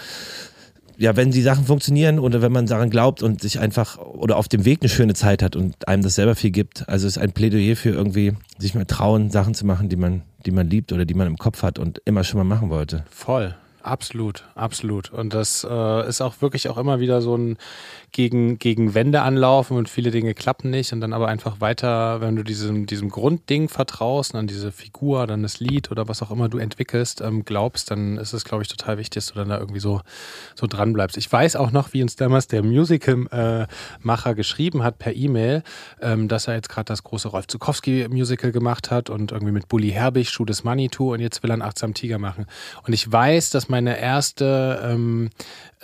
ja, 0.96 1.16
wenn 1.16 1.30
die 1.30 1.42
Sachen 1.42 1.64
funktionieren 1.64 2.18
oder 2.18 2.42
wenn 2.42 2.52
man 2.52 2.66
daran 2.66 2.90
glaubt 2.90 3.22
und 3.22 3.40
sich 3.40 3.58
einfach 3.58 3.98
oder 3.98 4.36
auf 4.36 4.48
dem 4.48 4.64
Weg 4.64 4.80
eine 4.82 4.88
schöne 4.88 5.14
Zeit 5.14 5.42
hat 5.42 5.56
und 5.56 5.88
einem 5.88 6.02
das 6.02 6.14
selber 6.14 6.34
viel 6.34 6.50
gibt. 6.50 6.88
Also 6.88 7.06
es 7.06 7.16
ist 7.16 7.22
ein 7.22 7.32
Plädoyer 7.32 7.76
für 7.76 7.90
irgendwie 7.90 8.34
sich 8.58 8.74
mal 8.74 8.84
trauen, 8.84 9.30
Sachen 9.30 9.54
zu 9.54 9.66
machen, 9.66 9.88
die 9.88 9.96
man, 9.96 10.22
die 10.46 10.50
man 10.50 10.68
liebt 10.68 10.92
oder 10.92 11.04
die 11.04 11.14
man 11.14 11.26
im 11.26 11.38
Kopf 11.38 11.62
hat 11.62 11.78
und 11.78 12.00
immer 12.04 12.24
schon 12.24 12.38
mal 12.38 12.44
machen 12.44 12.70
wollte. 12.70 13.04
Voll. 13.10 13.54
Absolut, 13.84 14.44
absolut. 14.54 15.12
Und 15.12 15.34
das 15.34 15.66
äh, 15.68 16.08
ist 16.08 16.22
auch 16.22 16.40
wirklich 16.40 16.70
auch 16.70 16.78
immer 16.78 17.00
wieder 17.00 17.20
so 17.20 17.36
ein 17.36 17.58
gegen, 18.14 18.60
gegen 18.60 18.94
Wände 18.94 19.22
anlaufen 19.22 19.76
und 19.76 19.88
viele 19.88 20.12
Dinge 20.12 20.34
klappen 20.34 20.70
nicht 20.70 20.92
und 20.92 21.00
dann 21.00 21.12
aber 21.12 21.26
einfach 21.26 21.60
weiter, 21.60 22.20
wenn 22.20 22.36
du 22.36 22.44
diesem, 22.44 22.86
diesem 22.86 23.10
Grundding 23.10 23.68
vertraust, 23.68 24.36
an 24.36 24.46
diese 24.46 24.70
Figur, 24.70 25.26
dann 25.26 25.42
das 25.42 25.58
Lied 25.58 25.90
oder 25.90 26.06
was 26.06 26.22
auch 26.22 26.30
immer 26.30 26.48
du 26.48 26.58
entwickelst, 26.58 27.20
ähm, 27.20 27.44
glaubst, 27.44 27.90
dann 27.90 28.16
ist 28.16 28.32
es, 28.32 28.44
glaube 28.44 28.62
ich, 28.62 28.68
total 28.68 28.98
wichtig, 28.98 29.16
dass 29.16 29.32
du 29.32 29.34
dann 29.34 29.48
da 29.48 29.58
irgendwie 29.58 29.80
so, 29.80 30.00
so 30.54 30.68
dran 30.68 30.92
bleibst. 30.92 31.16
Ich 31.16 31.30
weiß 31.30 31.56
auch 31.56 31.72
noch, 31.72 31.92
wie 31.92 32.02
uns 32.02 32.14
damals 32.14 32.46
der 32.46 32.62
Musical-Macher 32.62 34.30
äh, 34.30 34.34
geschrieben 34.34 34.84
hat 34.84 34.98
per 34.98 35.14
E-Mail, 35.14 35.64
ähm, 36.00 36.28
dass 36.28 36.46
er 36.46 36.54
jetzt 36.54 36.68
gerade 36.68 36.86
das 36.86 37.02
große 37.02 37.26
Rolf 37.26 37.48
Zukowski-Musical 37.48 38.52
gemacht 38.52 38.92
hat 38.92 39.10
und 39.10 39.32
irgendwie 39.32 39.52
mit 39.52 39.66
Bully 39.68 39.90
Herbig, 39.90 40.30
Schuh 40.30 40.44
des 40.44 40.62
Manitou 40.62 41.12
und 41.12 41.18
jetzt 41.18 41.42
will 41.42 41.50
er 41.50 41.54
einen 41.54 41.62
achtsam 41.62 41.94
Tiger 41.94 42.18
machen. 42.18 42.46
Und 42.86 42.92
ich 42.92 43.10
weiß, 43.10 43.50
dass 43.50 43.68
meine 43.68 43.98
erste 43.98 44.80
ähm, 44.84 45.30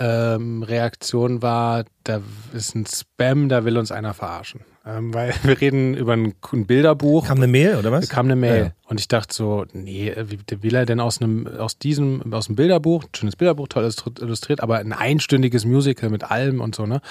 ähm, 0.01 0.63
Reaktion 0.63 1.43
war, 1.43 1.85
da 2.05 2.23
ist 2.55 2.75
ein 2.75 2.87
Spam, 2.87 3.51
da 3.51 3.65
will 3.67 3.77
uns 3.77 3.93
einer 3.93 4.15
verarschen. 4.15 4.63
Ähm, 4.87 5.13
weil 5.13 5.35
wir 5.43 5.61
reden 5.61 5.95
über 5.95 6.15
ein, 6.15 6.33
ein, 6.53 6.67
Bilderbuch. 6.67 7.27
Kam 7.27 7.37
eine 7.37 7.47
Mail 7.47 7.77
oder 7.77 7.93
was? 7.93 8.09
Kam 8.09 8.27
eine 8.27 8.35
Mail. 8.35 8.65
Ja. 8.65 8.73
Und 8.89 8.99
ich 8.99 9.09
dachte 9.09 9.35
so, 9.35 9.67
nee, 9.75 10.13
wie 10.17 10.63
will 10.63 10.75
er 10.75 10.87
denn 10.87 11.01
aus 11.01 11.21
einem, 11.21 11.47
aus 11.47 11.79
diesem, 11.79 12.33
aus 12.33 12.47
dem 12.47 12.57
Bilderbuch, 12.57 13.05
schönes 13.15 13.37
Bilderbuch, 13.37 13.69
toll 13.69 13.89
illustriert, 14.21 14.63
aber 14.63 14.79
ein 14.79 14.95
einstündiges 14.95 15.67
Musical 15.67 16.09
mit 16.09 16.25
allem 16.25 16.63
und 16.63 16.75
so, 16.75 16.87
ne? 16.87 17.03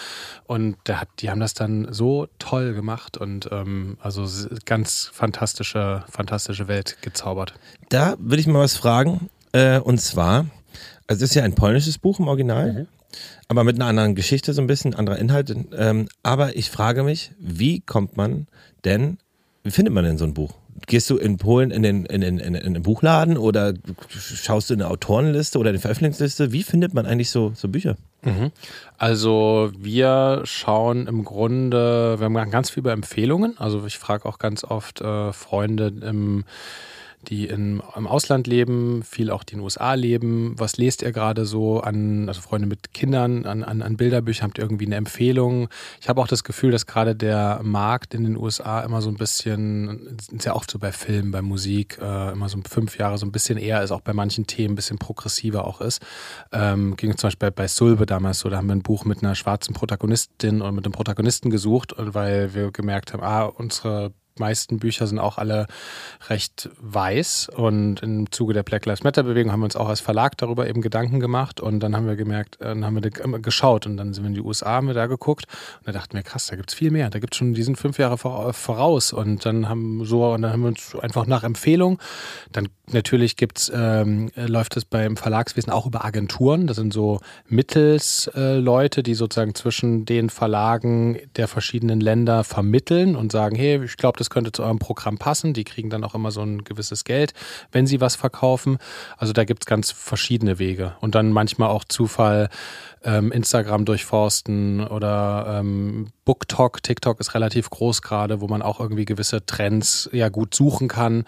Und 0.45 0.77
der 0.87 1.01
hat, 1.01 1.09
die 1.19 1.29
haben 1.29 1.39
das 1.39 1.53
dann 1.53 1.87
so 1.91 2.27
toll 2.39 2.73
gemacht 2.73 3.17
und 3.17 3.49
ähm, 3.51 3.97
also 4.01 4.25
ganz 4.65 5.11
fantastische, 5.13 6.03
fantastische 6.09 6.67
Welt 6.67 6.97
gezaubert. 7.01 7.53
Da 7.89 8.15
würde 8.17 8.41
ich 8.41 8.47
mal 8.47 8.61
was 8.61 8.75
fragen. 8.75 9.29
Äh, 9.51 9.79
und 9.79 9.99
zwar, 9.99 10.47
also 11.09 11.25
es 11.25 11.31
ist 11.31 11.35
ja 11.35 11.43
ein 11.43 11.55
polnisches 11.55 11.97
Buch 11.97 12.19
im 12.19 12.27
Original, 12.27 12.71
mhm. 12.71 12.87
aber 13.47 13.63
mit 13.63 13.75
einer 13.75 13.87
anderen 13.87 14.13
Geschichte, 14.13 14.53
so 14.53 14.61
ein 14.61 14.67
bisschen 14.67 14.93
anderer 14.93 15.17
Inhalt. 15.17 15.53
Ähm, 15.75 16.07
aber 16.21 16.55
ich 16.55 16.69
frage 16.69 17.01
mich, 17.01 17.31
wie 17.39 17.81
kommt 17.81 18.15
man 18.15 18.47
denn, 18.85 19.17
wie 19.63 19.71
findet 19.71 19.91
man 19.93 20.03
denn 20.03 20.19
so 20.19 20.25
ein 20.25 20.35
Buch? 20.35 20.53
Gehst 20.85 21.09
du 21.09 21.17
in 21.17 21.37
Polen 21.37 21.71
in 21.71 21.81
den, 21.81 22.05
in, 22.05 22.21
in, 22.21 22.37
in, 22.37 22.53
in 22.53 22.73
den 22.75 22.83
Buchladen 22.83 23.39
oder 23.39 23.73
schaust 24.07 24.69
du 24.69 24.75
in 24.75 24.81
eine 24.83 24.91
Autorenliste 24.91 25.57
oder 25.57 25.69
eine 25.69 25.79
Veröffentlichungsliste? 25.79 26.51
Wie 26.51 26.61
findet 26.61 26.93
man 26.93 27.07
eigentlich 27.07 27.31
so, 27.31 27.53
so 27.55 27.67
Bücher? 27.69 27.97
Mhm. 28.21 28.51
Also 28.99 29.71
wir 29.77 30.41
schauen 30.43 31.07
im 31.07 31.25
Grunde, 31.25 32.19
wir 32.19 32.25
haben 32.25 32.51
ganz 32.51 32.69
viel 32.69 32.81
über 32.81 32.91
Empfehlungen. 32.91 33.57
Also 33.57 33.83
ich 33.87 33.97
frage 33.97 34.25
auch 34.25 34.37
ganz 34.37 34.63
oft 34.63 35.01
äh, 35.01 35.33
Freunde 35.33 35.91
im 36.01 36.45
die 37.27 37.47
in, 37.47 37.81
im 37.95 38.07
Ausland 38.07 38.47
leben, 38.47 39.03
viel 39.03 39.29
auch 39.29 39.43
die 39.43 39.53
in 39.53 39.59
den 39.59 39.63
USA 39.63 39.93
leben. 39.93 40.55
Was 40.57 40.77
lest 40.77 41.01
ihr 41.01 41.11
gerade 41.11 41.45
so 41.45 41.81
an, 41.81 42.27
also 42.29 42.41
Freunde 42.41 42.67
mit 42.67 42.93
Kindern, 42.93 43.45
an, 43.45 43.63
an, 43.63 43.81
an 43.81 43.97
Bilderbüchern? 43.97 44.47
Habt 44.47 44.57
ihr 44.57 44.63
irgendwie 44.63 44.85
eine 44.85 44.95
Empfehlung? 44.95 45.69
Ich 45.99 46.07
habe 46.07 46.21
auch 46.21 46.27
das 46.27 46.43
Gefühl, 46.43 46.71
dass 46.71 46.85
gerade 46.85 47.15
der 47.15 47.59
Markt 47.63 48.13
in 48.13 48.23
den 48.23 48.37
USA 48.37 48.81
immer 48.81 49.01
so 49.01 49.09
ein 49.09 49.17
bisschen, 49.17 50.17
ist 50.31 50.45
ja 50.45 50.55
oft 50.55 50.71
so 50.71 50.79
bei 50.79 50.91
Filmen, 50.91 51.31
bei 51.31 51.41
Musik, 51.41 51.97
äh, 52.01 52.31
immer 52.31 52.47
so 52.47 52.59
fünf 52.67 52.97
Jahre 52.97 53.17
so 53.17 53.25
ein 53.25 53.31
bisschen 53.31 53.57
eher 53.57 53.83
ist, 53.83 53.91
auch 53.91 54.01
bei 54.01 54.13
manchen 54.13 54.47
Themen 54.47 54.73
ein 54.73 54.75
bisschen 54.75 54.97
progressiver 54.97 55.67
auch 55.67 55.81
ist. 55.81 56.01
Ähm, 56.53 56.95
ging 56.95 57.17
zum 57.17 57.27
Beispiel 57.27 57.51
bei 57.51 57.67
Sulbe 57.67 58.05
damals 58.05 58.39
so, 58.39 58.49
da 58.49 58.57
haben 58.57 58.67
wir 58.67 58.75
ein 58.75 58.81
Buch 58.81 59.03
mit 59.05 59.23
einer 59.23 59.35
schwarzen 59.35 59.73
Protagonistin 59.73 60.61
und 60.61 60.75
mit 60.75 60.85
einem 60.85 60.93
Protagonisten 60.93 61.49
gesucht, 61.49 61.93
weil 61.97 62.53
wir 62.53 62.71
gemerkt 62.71 63.13
haben, 63.13 63.23
ah, 63.23 63.43
unsere 63.43 64.13
meisten 64.39 64.79
Bücher 64.79 65.07
sind 65.07 65.19
auch 65.19 65.37
alle 65.37 65.67
recht 66.29 66.69
weiß. 66.79 67.49
Und 67.55 68.01
im 68.01 68.31
Zuge 68.31 68.53
der 68.53 68.63
Black 68.63 68.85
Lives 68.85 69.03
Matter 69.03 69.23
Bewegung 69.23 69.51
haben 69.51 69.59
wir 69.61 69.65
uns 69.65 69.75
auch 69.75 69.89
als 69.89 69.99
Verlag 69.99 70.37
darüber 70.37 70.67
eben 70.67 70.81
Gedanken 70.81 71.19
gemacht. 71.19 71.59
Und 71.59 71.81
dann 71.81 71.95
haben 71.95 72.07
wir 72.07 72.15
gemerkt, 72.15 72.59
äh, 72.61 72.65
dann 72.65 72.85
haben 72.85 73.03
wir 73.03 73.39
geschaut 73.39 73.85
und 73.85 73.97
dann 73.97 74.13
sind 74.13 74.23
wir 74.23 74.29
in 74.29 74.35
die 74.35 74.41
USA, 74.41 74.71
haben 74.71 74.87
wir 74.87 74.93
da 74.93 75.07
geguckt. 75.07 75.45
Und 75.79 75.87
da 75.87 75.91
dachten 75.91 76.15
wir, 76.15 76.23
krass, 76.23 76.47
da 76.47 76.55
gibt 76.55 76.69
es 76.69 76.75
viel 76.75 76.91
mehr. 76.91 77.09
Da 77.09 77.19
gibt 77.19 77.33
es 77.33 77.37
schon, 77.37 77.53
die 77.53 77.63
sind 77.63 77.77
fünf 77.77 77.99
Jahre 77.99 78.17
voraus. 78.17 79.13
Und 79.13 79.45
dann 79.45 79.69
haben 79.69 80.05
so, 80.05 80.25
und 80.33 80.41
dann 80.41 80.51
haben 80.51 80.61
wir 80.61 80.69
uns 80.69 80.95
einfach 80.95 81.25
nach 81.25 81.43
Empfehlung. 81.43 81.99
Dann 82.51 82.69
natürlich 82.91 83.35
gibt's, 83.35 83.71
ähm, 83.73 84.29
läuft 84.35 84.77
es 84.77 84.85
beim 84.85 85.17
Verlagswesen 85.17 85.71
auch 85.71 85.85
über 85.85 86.05
Agenturen. 86.05 86.67
Das 86.67 86.77
sind 86.77 86.93
so 86.93 87.19
Mittelsleute, 87.47 88.99
äh, 88.99 89.03
die 89.03 89.13
sozusagen 89.13 89.55
zwischen 89.55 90.05
den 90.05 90.29
Verlagen 90.29 91.19
der 91.35 91.47
verschiedenen 91.47 91.99
Länder 91.99 92.43
vermitteln 92.43 93.15
und 93.15 93.31
sagen, 93.31 93.55
hey, 93.55 93.83
ich 93.83 93.97
glaube, 93.97 94.17
das 94.17 94.28
das 94.29 94.33
könnte 94.33 94.51
zu 94.51 94.63
eurem 94.63 94.79
Programm 94.79 95.17
passen. 95.17 95.53
Die 95.53 95.63
kriegen 95.63 95.89
dann 95.89 96.03
auch 96.03 96.13
immer 96.13 96.31
so 96.31 96.41
ein 96.41 96.63
gewisses 96.63 97.03
Geld, 97.03 97.33
wenn 97.71 97.87
sie 97.87 97.99
was 97.99 98.15
verkaufen. 98.15 98.77
Also 99.17 99.33
da 99.33 99.43
gibt 99.43 99.63
es 99.63 99.65
ganz 99.65 99.91
verschiedene 99.91 100.59
Wege. 100.59 100.95
Und 101.01 101.15
dann 101.15 101.31
manchmal 101.31 101.69
auch 101.69 101.83
Zufall, 101.83 102.49
ähm, 103.03 103.31
Instagram 103.31 103.85
durchforsten 103.85 104.85
oder 104.85 105.59
ähm, 105.59 106.07
BookTok. 106.25 106.83
TikTok 106.83 107.19
ist 107.19 107.33
relativ 107.33 107.69
groß 107.69 108.01
gerade, 108.01 108.41
wo 108.41 108.47
man 108.47 108.61
auch 108.61 108.79
irgendwie 108.79 109.05
gewisse 109.05 109.45
Trends 109.45 110.09
ja 110.11 110.29
gut 110.29 110.53
suchen 110.53 110.87
kann 110.87 111.25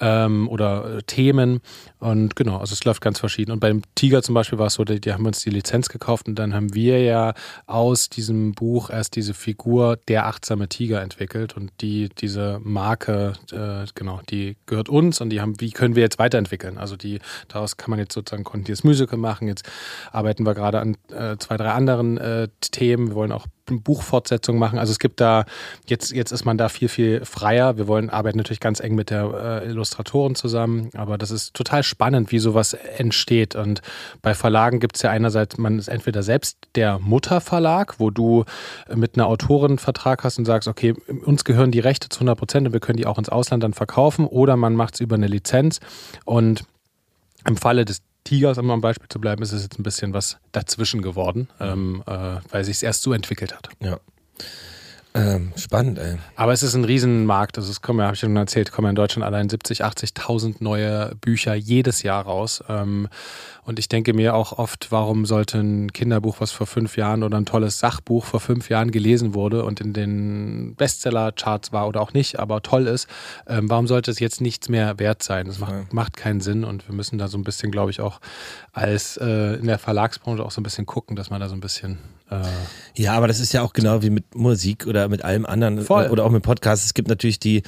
ähm, 0.00 0.48
oder 0.48 0.98
äh, 0.98 1.02
Themen. 1.02 1.60
Und 1.98 2.36
genau, 2.36 2.58
also 2.58 2.72
es 2.72 2.84
läuft 2.84 3.00
ganz 3.00 3.18
verschieden. 3.18 3.52
Und 3.52 3.60
beim 3.60 3.82
Tiger 3.94 4.22
zum 4.22 4.34
Beispiel 4.34 4.58
war 4.58 4.66
es 4.66 4.74
so, 4.74 4.84
die, 4.84 5.00
die 5.00 5.12
haben 5.12 5.26
uns 5.26 5.42
die 5.42 5.50
Lizenz 5.50 5.88
gekauft 5.88 6.28
und 6.28 6.38
dann 6.38 6.54
haben 6.54 6.74
wir 6.74 7.02
ja 7.02 7.34
aus 7.66 8.10
diesem 8.10 8.52
Buch 8.52 8.90
erst 8.90 9.16
diese 9.16 9.34
Figur 9.34 9.98
der 10.08 10.26
achtsame 10.26 10.68
Tiger 10.68 11.00
entwickelt 11.02 11.56
und 11.56 11.72
die 11.80 12.10
diese 12.10 12.60
Marke, 12.62 13.32
äh, 13.50 13.86
genau, 13.94 14.20
die 14.30 14.56
gehört 14.66 14.88
uns 14.88 15.20
und 15.20 15.30
die 15.30 15.40
haben, 15.40 15.60
wie 15.60 15.70
können 15.70 15.96
wir 15.96 16.02
jetzt 16.02 16.18
weiterentwickeln? 16.18 16.78
Also 16.78 16.96
die 16.96 17.20
daraus 17.48 17.76
kann 17.76 17.90
man 17.90 17.98
jetzt 17.98 18.12
sozusagen 18.12 18.44
kontinuierliches 18.44 18.84
Musical 18.84 19.18
machen. 19.18 19.48
Jetzt 19.48 19.64
arbeiten 20.12 20.44
wir 20.46 20.54
gerade 20.54 20.80
an 20.80 20.96
äh, 21.14 21.38
zwei, 21.38 21.56
drei 21.56 21.70
anderen 21.70 22.18
äh, 22.18 22.48
Themen. 22.60 23.08
Wir 23.08 23.14
wollen 23.14 23.32
auch 23.32 23.46
Buchfortsetzung 23.66 24.58
machen. 24.58 24.78
Also 24.78 24.90
es 24.90 24.98
gibt 24.98 25.20
da, 25.20 25.44
jetzt, 25.86 26.12
jetzt 26.12 26.32
ist 26.32 26.44
man 26.44 26.58
da 26.58 26.68
viel, 26.68 26.88
viel 26.88 27.24
freier. 27.24 27.76
Wir 27.76 27.88
wollen 27.88 28.10
arbeiten 28.10 28.36
natürlich 28.36 28.60
ganz 28.60 28.80
eng 28.80 28.94
mit 28.94 29.10
der 29.10 29.62
äh, 29.64 29.68
Illustratoren 29.68 30.34
zusammen, 30.34 30.90
aber 30.94 31.16
das 31.16 31.30
ist 31.30 31.54
total 31.54 31.82
spannend, 31.82 32.30
wie 32.30 32.38
sowas 32.38 32.74
entsteht. 32.74 33.54
Und 33.56 33.80
bei 34.22 34.34
Verlagen 34.34 34.80
gibt 34.80 34.96
es 34.96 35.02
ja 35.02 35.10
einerseits, 35.10 35.56
man 35.56 35.78
ist 35.78 35.88
entweder 35.88 36.22
selbst 36.22 36.58
der 36.74 36.98
Mutterverlag, 36.98 37.98
wo 37.98 38.10
du 38.10 38.44
mit 38.94 39.16
einer 39.16 39.26
Autorin 39.26 39.78
Vertrag 39.78 40.24
hast 40.24 40.38
und 40.38 40.44
sagst, 40.44 40.68
okay, 40.68 40.94
uns 41.24 41.44
gehören 41.44 41.70
die 41.70 41.80
Rechte 41.80 42.08
zu 42.08 42.18
100 42.18 42.38
Prozent 42.38 42.66
und 42.66 42.72
wir 42.72 42.80
können 42.80 42.98
die 42.98 43.06
auch 43.06 43.18
ins 43.18 43.28
Ausland 43.28 43.62
dann 43.62 43.72
verkaufen, 43.72 44.26
oder 44.26 44.56
man 44.56 44.74
macht 44.74 44.94
es 44.94 45.00
über 45.00 45.16
eine 45.16 45.26
Lizenz 45.26 45.80
und 46.24 46.64
im 47.46 47.56
Falle 47.56 47.84
des 47.84 48.02
Tigers, 48.24 48.58
um 48.58 48.70
am 48.70 48.80
Beispiel 48.80 49.08
zu 49.08 49.20
bleiben, 49.20 49.42
ist 49.42 49.52
es 49.52 49.62
jetzt 49.62 49.78
ein 49.78 49.82
bisschen 49.82 50.14
was 50.14 50.38
dazwischen 50.52 51.02
geworden, 51.02 51.48
ähm, 51.60 52.02
äh, 52.06 52.36
weil 52.50 52.64
sich 52.64 52.76
es 52.76 52.82
erst 52.82 53.02
so 53.02 53.12
entwickelt 53.12 53.54
hat. 53.54 53.68
Ja. 53.80 53.98
Ähm, 55.16 55.52
spannend, 55.54 56.00
ey. 56.00 56.16
Aber 56.34 56.52
es 56.52 56.64
ist 56.64 56.74
ein 56.74 56.84
Riesenmarkt. 56.84 57.56
Also 57.56 57.70
es 57.70 57.80
kommen 57.80 58.00
ja, 58.00 58.06
habe 58.06 58.14
ich 58.14 58.20
schon 58.20 58.36
erzählt, 58.36 58.72
kommen 58.72 58.90
in 58.90 58.96
Deutschland 58.96 59.24
allein 59.24 59.48
70, 59.48 59.84
80.000 59.84 60.56
neue 60.58 61.14
Bücher 61.20 61.54
jedes 61.54 62.02
Jahr 62.02 62.24
raus. 62.24 62.64
Ähm, 62.68 63.08
und 63.62 63.78
ich 63.78 63.88
denke 63.88 64.12
mir 64.12 64.34
auch 64.34 64.58
oft, 64.58 64.90
warum 64.90 65.24
sollte 65.24 65.58
ein 65.58 65.92
Kinderbuch, 65.92 66.40
was 66.40 66.50
vor 66.50 66.66
fünf 66.66 66.96
Jahren 66.96 67.22
oder 67.22 67.38
ein 67.38 67.46
tolles 67.46 67.78
Sachbuch 67.78 68.24
vor 68.24 68.40
fünf 68.40 68.68
Jahren 68.70 68.90
gelesen 68.90 69.34
wurde 69.34 69.64
und 69.64 69.80
in 69.80 69.92
den 69.92 70.74
Bestseller-Charts 70.74 71.72
war 71.72 71.86
oder 71.86 72.00
auch 72.00 72.12
nicht, 72.12 72.40
aber 72.40 72.62
toll 72.62 72.88
ist, 72.88 73.08
ähm, 73.46 73.70
warum 73.70 73.86
sollte 73.86 74.10
es 74.10 74.18
jetzt 74.18 74.40
nichts 74.40 74.68
mehr 74.68 74.98
wert 74.98 75.22
sein? 75.22 75.46
Das 75.46 75.60
macht, 75.60 75.92
macht 75.92 76.16
keinen 76.16 76.40
Sinn 76.40 76.64
und 76.64 76.88
wir 76.88 76.94
müssen 76.94 77.18
da 77.18 77.28
so 77.28 77.38
ein 77.38 77.44
bisschen, 77.44 77.70
glaube 77.70 77.92
ich, 77.92 78.00
auch 78.00 78.20
als 78.72 79.16
äh, 79.16 79.54
in 79.54 79.68
der 79.68 79.78
Verlagsbranche 79.78 80.44
auch 80.44 80.50
so 80.50 80.60
ein 80.60 80.64
bisschen 80.64 80.86
gucken, 80.86 81.14
dass 81.14 81.30
man 81.30 81.40
da 81.40 81.48
so 81.48 81.54
ein 81.54 81.60
bisschen 81.60 81.98
äh 82.30 82.42
ja, 82.96 83.14
aber 83.14 83.28
das 83.28 83.40
ist 83.40 83.52
ja 83.52 83.62
auch 83.62 83.72
genau 83.72 84.02
wie 84.02 84.10
mit 84.10 84.34
Musik 84.34 84.86
oder 84.86 85.08
mit 85.08 85.24
allem 85.24 85.46
anderen 85.46 85.82
Voll. 85.82 86.08
oder 86.08 86.24
auch 86.24 86.30
mit 86.30 86.42
Podcasts. 86.42 86.86
Es 86.86 86.94
gibt 86.94 87.08
natürlich 87.08 87.38
die 87.38 87.62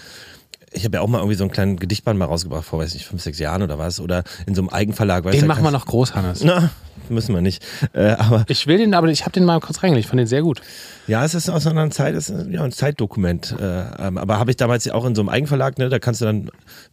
ich 0.77 0.85
habe 0.85 0.97
ja 0.97 1.01
auch 1.01 1.09
mal 1.09 1.19
irgendwie 1.19 1.37
so 1.37 1.45
einen 1.45 1.51
kleinen 1.51 1.77
Gedichtband 1.79 2.19
mal 2.19 2.27
rausgebracht 2.27 2.65
vor, 2.65 2.79
weiß 2.79 2.95
nicht, 2.95 3.07
fünf, 3.07 3.23
sechs 3.23 3.39
Jahren 3.39 3.63
oder 3.63 3.79
was. 3.79 4.01
Oder 4.01 4.25
in 4.47 4.55
so 4.55 4.63
einem 4.63 4.69
Eigenverlag. 4.69 5.25
Den 5.31 5.41
du, 5.41 5.47
machen 5.47 5.65
wir 5.65 5.71
noch 5.71 5.87
groß, 5.87 6.15
Hannes. 6.15 6.43
Na, 6.45 6.71
müssen 7.09 7.35
wir 7.35 7.41
nicht. 7.41 7.65
Äh, 7.93 8.11
aber 8.11 8.45
ich 8.49 8.67
will 8.67 8.79
den, 8.79 8.95
aber 8.95 9.09
ich 9.09 9.23
habe 9.23 9.33
den 9.33 9.45
mal 9.45 9.59
kurz 9.61 9.83
reingelegt. 9.83 10.05
Ich 10.05 10.11
fand 10.11 10.21
den 10.21 10.27
sehr 10.27 10.43
gut. 10.43 10.61
Ja, 11.07 11.25
es 11.25 11.35
ist 11.35 11.49
aus 11.49 11.67
einer 11.67 11.73
anderen 11.73 11.93
Zeit, 11.93 12.15
es 12.15 12.29
ist 12.29 12.49
ja, 12.51 12.63
ein 12.63 12.73
Zeitdokument. 12.73 13.57
Äh, 13.59 14.07
ähm, 14.07 14.19
aber 14.19 14.39
habe 14.39 14.51
ich 14.51 14.57
damals 14.57 14.85
ja 14.85 14.95
auch 14.95 15.05
in 15.05 15.15
so 15.15 15.23
einem 15.23 15.29
Eigenverlag, 15.29 15.79
ne, 15.79 15.89
da 15.89 15.99
kannst 15.99 16.21
du 16.21 16.25
dann, 16.27 16.51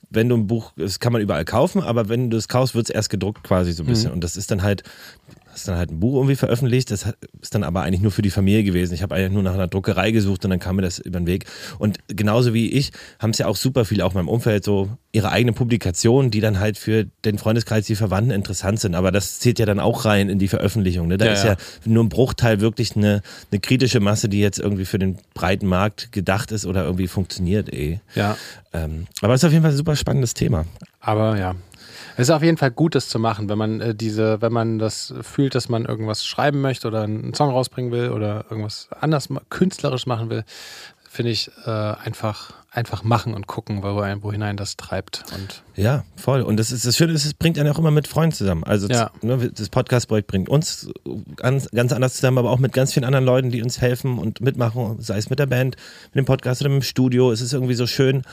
wenn 0.10 0.30
du 0.30 0.38
ein 0.38 0.48
Buch, 0.48 0.72
das 0.78 1.00
kann 1.00 1.12
man 1.12 1.22
überall 1.22 1.46
kaufen, 1.46 1.82
aber 1.82 2.10
wenn 2.10 2.30
du 2.30 2.38
es 2.38 2.48
kaufst, 2.48 2.76
wird 2.76 2.90
es 2.90 2.96
erst 2.96 3.10
gedruckt 3.10 3.44
quasi 3.44 3.74
so 3.74 3.84
ein 3.84 3.88
bisschen. 3.88 4.10
Mhm. 4.10 4.16
Und 4.16 4.24
das 4.24 4.38
ist 4.38 4.52
dann 4.52 4.62
halt 4.62 4.84
hast 5.54 5.68
dann 5.68 5.78
halt 5.78 5.92
ein 5.92 6.00
Buch 6.00 6.16
irgendwie 6.16 6.36
veröffentlicht. 6.36 6.92
Das 6.92 7.06
ist 7.42 7.54
dann 7.54 7.64
aber 7.64 7.84
eigentlich 7.84 8.02
nur 8.02 8.12
für 8.12 8.22
die 8.22 8.32
Familie 8.32 8.64
gewesen. 8.64 8.94
Ich 8.94 9.04
habe 9.04 9.16
eigentlich 9.16 9.32
nur 9.32 9.44
nach 9.44 9.54
einer 9.54 9.68
Druckerei 9.68 10.12
gesucht 10.12 10.44
und 10.44 10.52
dann 10.52 10.60
kam 10.60 10.76
mir 10.76 10.82
das 10.82 11.00
über 11.00 11.20
den 11.20 11.28
Weg. 11.28 11.46
Und 11.78 12.00
genauso 12.08 12.54
wie 12.54 12.72
ich 12.72 12.92
haben 13.20 13.30
es 13.30 13.38
ja 13.38 13.48
auch 13.48 13.56
super 13.56 13.86
viele 13.86 14.06
auch 14.06 14.12
in 14.12 14.18
meinem 14.18 14.30
Umfeld 14.30 14.64
so 14.64 14.90
ihre 15.12 15.30
eigenen 15.30 15.54
Publikationen, 15.54 16.32
die 16.32 16.42
dann 16.42 16.60
halt 16.60 16.78
für 16.78 17.06
den 17.24 17.38
Freundeskreis, 17.38 17.86
die 17.86 17.96
Verwandten 17.96 18.32
interessant 18.32 18.80
sind. 18.80 18.96
Aber 18.96 19.12
das 19.12 19.40
zählt 19.40 19.60
ja 19.60 19.66
dann 19.66 19.80
auch 19.80 20.06
rein 20.06 20.28
in 20.28 20.40
die 20.40 20.48
Veröffentlichung. 20.48 21.08
Ne? 21.08 21.18
Da 21.18 21.26
ja, 21.26 21.34
ist 21.34 21.44
ja, 21.44 21.52
ja, 21.52 21.58
nur 21.86 22.04
ein 22.04 22.10
Bruchteil 22.10 22.60
wirklich 22.60 22.96
eine, 22.96 23.22
eine 23.52 23.60
kritische 23.60 24.00
Masse, 24.00 24.28
die 24.30 24.40
jetzt 24.40 24.58
irgendwie 24.58 24.86
für 24.86 24.98
den 24.98 25.18
breiten 25.36 25.68
Markt 25.68 26.12
gedacht 26.12 26.52
ist 26.52 26.66
oder 26.66 26.84
irgendwie 26.84 27.08
funktioniert 27.08 27.72
eh. 27.72 28.00
Ja. 28.16 28.38
Ähm, 28.74 29.06
aber 29.22 29.36
es 29.36 29.42
ist 29.42 29.46
auf 29.46 29.52
jeden 29.52 29.64
Fall 29.64 29.72
ein 29.72 29.78
super 29.78 29.96
spannendes 29.96 30.34
Thema. 30.34 30.66
Aber 31.00 31.38
ja, 31.38 31.56
Es 32.16 32.30
ist 32.30 32.32
auf 32.32 32.44
jeden 32.44 32.58
Fall 32.58 32.70
gut, 32.70 32.94
das 32.94 33.10
zu 33.10 33.18
machen, 33.18 33.50
wenn 33.50 33.58
man 33.58 33.82
äh, 33.82 33.96
diese, 33.96 34.42
wenn 34.42 34.54
man 34.54 34.78
das 34.78 35.14
fühlt, 35.22 35.56
dass 35.56 35.68
man 35.68 35.86
irgendwas 35.86 36.26
schreiben 36.26 36.62
möchte 36.62 36.88
oder 36.88 37.02
einen 37.02 37.34
Song 37.34 37.50
rausbringen 37.50 37.92
will 37.92 38.10
oder 38.10 38.46
irgendwas 38.50 38.88
anders 39.00 39.30
künstlerisch 39.50 40.06
machen 40.06 40.30
will, 40.30 40.44
finde 41.14 41.32
ich 41.32 41.52
äh, 41.66 41.70
einfach 41.70 42.54
einfach 42.74 43.04
machen 43.04 43.36
und 43.36 43.46
gucken, 43.46 43.84
wo, 43.84 43.96
wo 44.24 44.32
hinein 44.32 44.58
das 44.58 44.78
treibt. 44.78 45.24
Und 45.36 45.62
ja, 45.76 46.04
voll. 46.16 46.42
Und 46.42 46.58
das 46.58 46.72
ist 46.72 46.88
das 46.88 46.98
Schöne, 46.98 47.14
ist, 47.14 47.24
es 47.24 47.36
bringt 47.36 47.60
einen 47.60 47.70
auch 47.72 47.78
immer 47.78 47.92
mit 47.92 48.08
Freunden 48.08 48.36
zusammen. 48.36 48.64
Also 48.64 48.88
Ja. 48.88 49.12
ne, 49.22 49.52
das 49.56 49.70
Podcast-Projekt 49.70 50.28
bringt 50.28 50.50
uns 50.50 50.90
ganz, 51.36 51.70
ganz 51.70 51.92
anders 51.92 52.16
zusammen, 52.16 52.40
aber 52.40 52.50
auch 52.50 52.58
mit 52.58 52.74
ganz 52.74 52.94
vielen 52.94 53.06
anderen 53.06 53.26
Leuten, 53.26 53.52
die 53.52 53.62
uns 53.62 53.80
helfen 53.80 54.18
und 54.18 54.42
mitmachen, 54.42 55.00
sei 55.00 55.18
es 55.18 55.30
mit 55.30 55.38
der 55.38 55.46
Band, 55.46 55.76
mit 56.14 56.16
dem 56.16 56.26
Podcast 56.26 56.62
oder 56.62 56.72
mit 56.72 56.82
dem 56.82 56.86
Studio. 56.86 57.32
Es 57.32 57.42
ist 57.42 57.54
irgendwie 57.54 57.76
so 57.76 57.86
schön 57.86 58.24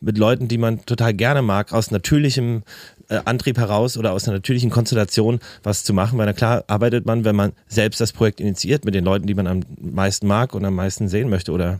mit 0.00 0.18
Leuten, 0.18 0.48
die 0.48 0.58
man 0.58 0.84
total 0.86 1.14
gerne 1.14 1.40
mag, 1.40 1.72
aus 1.72 1.92
natürlichem 1.92 2.64
äh, 3.08 3.20
Antrieb 3.24 3.58
heraus 3.58 3.96
oder 3.96 4.12
aus 4.12 4.26
einer 4.26 4.38
natürlichen 4.38 4.70
Konstellation 4.70 5.38
was 5.62 5.84
zu 5.84 5.94
machen. 5.94 6.18
Weil 6.18 6.26
na 6.26 6.32
klar 6.32 6.64
arbeitet 6.66 7.06
man, 7.06 7.24
wenn 7.24 7.36
man 7.36 7.52
selbst 7.68 8.00
das 8.00 8.12
Projekt 8.12 8.40
initiiert 8.40 8.84
mit 8.84 8.96
den 8.96 9.04
Leuten, 9.04 9.28
die 9.28 9.34
man 9.34 9.46
am 9.46 9.60
meisten 9.78 10.26
mag 10.26 10.52
und 10.52 10.64
am 10.64 10.74
meisten 10.74 11.06
sehen 11.08 11.30
möchte 11.30 11.52
oder 11.52 11.78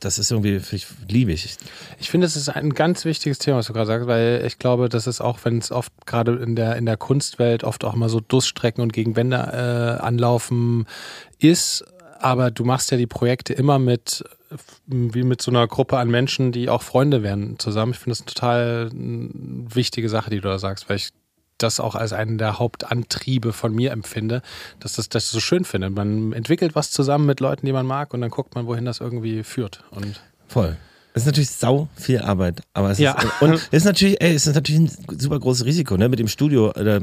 das 0.00 0.18
ist 0.18 0.30
irgendwie, 0.30 0.56
ich, 0.56 0.86
liebe 1.08 1.32
ich. 1.32 1.56
Ich 1.98 2.10
finde, 2.10 2.26
es 2.26 2.36
ist 2.36 2.48
ein 2.48 2.74
ganz 2.74 3.04
wichtiges 3.04 3.38
Thema, 3.38 3.58
was 3.58 3.66
du 3.66 3.72
gerade 3.72 3.86
sagst, 3.86 4.06
weil 4.06 4.42
ich 4.46 4.58
glaube, 4.58 4.88
das 4.88 5.06
ist 5.06 5.20
auch, 5.20 5.38
wenn 5.44 5.58
es 5.58 5.70
oft 5.70 5.92
gerade 6.06 6.36
in 6.36 6.56
der, 6.56 6.76
in 6.76 6.86
der 6.86 6.96
Kunstwelt 6.96 7.64
oft 7.64 7.84
auch 7.84 7.94
mal 7.94 8.08
so 8.08 8.20
Durststrecken 8.20 8.82
und 8.82 8.92
gegen 8.92 9.16
Wände 9.16 9.36
äh, 9.36 10.02
anlaufen 10.02 10.86
ist. 11.38 11.84
Aber 12.18 12.50
du 12.50 12.64
machst 12.64 12.90
ja 12.90 12.98
die 12.98 13.06
Projekte 13.06 13.52
immer 13.52 13.78
mit, 13.78 14.24
wie 14.86 15.22
mit 15.22 15.40
so 15.40 15.50
einer 15.50 15.66
Gruppe 15.66 15.98
an 15.98 16.10
Menschen, 16.10 16.52
die 16.52 16.68
auch 16.68 16.82
Freunde 16.82 17.22
werden 17.22 17.58
zusammen. 17.58 17.92
Ich 17.92 17.98
finde 17.98 18.18
das 18.18 18.20
eine 18.20 18.34
total 18.34 18.90
mm, 18.92 19.74
wichtige 19.74 20.08
Sache, 20.08 20.30
die 20.30 20.40
du 20.40 20.48
da 20.48 20.58
sagst, 20.58 20.88
weil 20.88 20.96
ich 20.96 21.10
das 21.62 21.80
auch 21.80 21.94
als 21.94 22.12
einen 22.12 22.38
der 22.38 22.58
Hauptantriebe 22.58 23.52
von 23.52 23.74
mir 23.74 23.92
empfinde, 23.92 24.42
dass 24.80 24.94
das, 24.94 25.08
das 25.08 25.30
so 25.30 25.40
schön 25.40 25.64
finde. 25.64 25.90
Man 25.90 26.32
entwickelt 26.32 26.74
was 26.74 26.90
zusammen 26.90 27.26
mit 27.26 27.40
Leuten, 27.40 27.66
die 27.66 27.72
man 27.72 27.86
mag 27.86 28.12
und 28.14 28.20
dann 28.20 28.30
guckt 28.30 28.54
man, 28.54 28.66
wohin 28.66 28.84
das 28.84 29.00
irgendwie 29.00 29.42
führt. 29.42 29.82
Und 29.90 30.20
Voll. 30.48 30.76
Es 31.12 31.22
ist 31.22 31.26
natürlich 31.26 31.50
sau 31.50 31.88
viel 31.96 32.20
Arbeit, 32.20 32.62
aber 32.72 32.92
es 32.92 32.98
Ja. 33.00 33.20
ist, 33.20 33.26
und 33.42 33.54
es 33.54 33.68
ist 33.72 33.84
natürlich, 33.84 34.20
ey, 34.22 34.32
es 34.32 34.46
ist 34.46 34.54
natürlich 34.54 34.80
ein 34.80 35.18
super 35.18 35.40
großes 35.40 35.64
Risiko, 35.64 35.96
ne? 35.96 36.08
Mit 36.08 36.20
dem 36.20 36.28
Studio, 36.28 36.70
äh, 36.70 37.00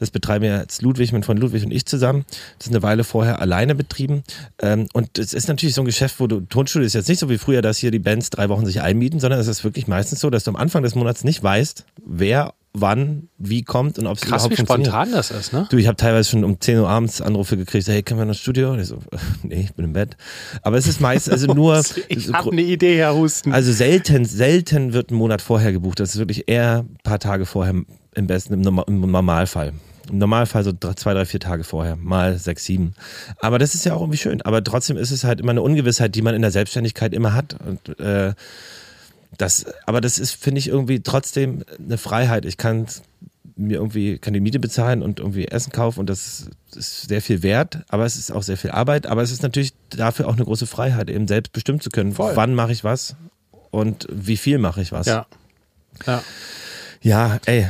das 0.00 0.10
betreiben 0.10 0.44
ja 0.44 0.58
jetzt 0.60 0.82
Ludwig, 0.82 1.12
mein 1.12 1.22
Freund 1.22 1.38
Ludwig 1.38 1.64
und 1.64 1.70
ich 1.70 1.86
zusammen. 1.86 2.24
Das 2.58 2.66
ist 2.66 2.72
eine 2.72 2.82
Weile 2.82 3.04
vorher 3.04 3.40
alleine 3.40 3.76
betrieben. 3.76 4.24
Ähm, 4.60 4.88
und 4.94 5.16
es 5.18 5.32
ist 5.32 5.46
natürlich 5.46 5.76
so 5.76 5.82
ein 5.82 5.84
Geschäft, 5.84 6.18
wo 6.18 6.26
du, 6.26 6.40
Tonstudio 6.40 6.86
ist 6.86 6.94
jetzt 6.94 7.08
nicht 7.08 7.20
so 7.20 7.30
wie 7.30 7.38
früher, 7.38 7.62
dass 7.62 7.78
hier 7.78 7.92
die 7.92 8.00
Bands 8.00 8.30
drei 8.30 8.48
Wochen 8.48 8.66
sich 8.66 8.80
einmieten, 8.80 9.20
sondern 9.20 9.38
es 9.38 9.46
ist 9.46 9.62
wirklich 9.62 9.86
meistens 9.86 10.18
so, 10.18 10.28
dass 10.28 10.42
du 10.42 10.50
am 10.50 10.56
Anfang 10.56 10.82
des 10.82 10.96
Monats 10.96 11.22
nicht 11.22 11.40
weißt, 11.40 11.84
wer 12.04 12.52
wann, 12.80 13.28
wie 13.38 13.62
kommt 13.62 13.98
und 13.98 14.06
ob 14.06 14.16
es 14.18 14.24
überhaupt 14.24 14.50
wie 14.50 14.56
funktioniert. 14.56 14.88
spontan 14.88 15.12
das 15.12 15.30
ist, 15.30 15.52
ne? 15.52 15.66
Du, 15.70 15.76
ich 15.76 15.86
habe 15.86 15.96
teilweise 15.96 16.30
schon 16.30 16.44
um 16.44 16.60
10 16.60 16.78
Uhr 16.78 16.88
abends 16.88 17.20
Anrufe 17.20 17.56
gekriegt, 17.56 17.88
hey, 17.88 18.02
können 18.02 18.20
wir 18.20 18.24
noch 18.24 18.32
ins 18.32 18.40
Studio? 18.40 18.72
Und 18.72 18.80
ich 18.80 18.88
so, 18.88 18.98
nee, 19.42 19.62
ich 19.62 19.74
bin 19.74 19.84
im 19.86 19.92
Bett. 19.92 20.16
Aber 20.62 20.76
es 20.76 20.86
ist 20.86 21.00
meist, 21.00 21.30
also 21.30 21.46
nur, 21.54 21.82
Ich 22.08 22.32
habe 22.32 22.52
eine 22.52 22.62
Idee, 22.62 22.98
Herr 22.98 23.14
Husten. 23.14 23.52
also 23.52 23.72
selten, 23.72 24.24
selten 24.24 24.92
wird 24.92 25.10
ein 25.10 25.16
Monat 25.16 25.42
vorher 25.42 25.72
gebucht. 25.72 26.00
Das 26.00 26.10
ist 26.10 26.18
wirklich 26.18 26.48
eher 26.48 26.84
ein 26.88 26.98
paar 27.02 27.18
Tage 27.18 27.46
vorher 27.46 27.74
im 28.14 28.26
besten, 28.26 28.54
im, 28.54 28.82
im 28.86 29.00
Normalfall. 29.10 29.72
Im 30.10 30.18
Normalfall 30.18 30.62
so 30.62 30.72
zwei, 30.72 31.14
drei, 31.14 31.24
vier 31.24 31.40
Tage 31.40 31.64
vorher, 31.64 31.96
mal 31.96 32.38
sechs, 32.38 32.64
sieben. 32.64 32.94
Aber 33.40 33.58
das 33.58 33.74
ist 33.74 33.84
ja 33.84 33.94
auch 33.94 34.00
irgendwie 34.00 34.18
schön. 34.18 34.40
Aber 34.42 34.62
trotzdem 34.62 34.96
ist 34.96 35.10
es 35.10 35.24
halt 35.24 35.40
immer 35.40 35.50
eine 35.50 35.62
Ungewissheit, 35.62 36.14
die 36.14 36.22
man 36.22 36.34
in 36.34 36.42
der 36.42 36.52
Selbstständigkeit 36.52 37.12
immer 37.12 37.34
hat. 37.34 37.56
Und 37.66 37.98
äh, 37.98 38.32
das, 39.36 39.66
aber 39.86 40.00
das 40.00 40.18
ist, 40.18 40.32
finde 40.34 40.58
ich, 40.58 40.68
irgendwie 40.68 41.00
trotzdem 41.00 41.64
eine 41.78 41.98
Freiheit. 41.98 42.44
Ich 42.44 42.56
kann 42.56 42.86
mir 43.58 43.78
irgendwie, 43.78 44.18
kann 44.18 44.34
die 44.34 44.40
Miete 44.40 44.58
bezahlen 44.60 45.02
und 45.02 45.18
irgendwie 45.18 45.48
Essen 45.48 45.72
kaufen 45.72 46.00
und 46.00 46.10
das 46.10 46.48
ist 46.74 47.08
sehr 47.08 47.22
viel 47.22 47.42
wert, 47.42 47.78
aber 47.88 48.04
es 48.04 48.16
ist 48.16 48.30
auch 48.30 48.42
sehr 48.42 48.58
viel 48.58 48.70
Arbeit, 48.70 49.06
aber 49.06 49.22
es 49.22 49.30
ist 49.30 49.42
natürlich 49.42 49.72
dafür 49.90 50.28
auch 50.28 50.34
eine 50.34 50.44
große 50.44 50.66
Freiheit, 50.66 51.08
eben 51.08 51.26
selbst 51.26 51.52
bestimmen 51.54 51.80
zu 51.80 51.88
können, 51.88 52.12
Voll. 52.12 52.36
wann 52.36 52.54
mache 52.54 52.72
ich 52.72 52.84
was 52.84 53.16
und 53.70 54.06
wie 54.12 54.36
viel 54.36 54.58
mache 54.58 54.82
ich 54.82 54.92
was. 54.92 55.06
ja. 55.06 55.26
Ja. 56.06 56.22
ja 57.00 57.38
ey, 57.46 57.68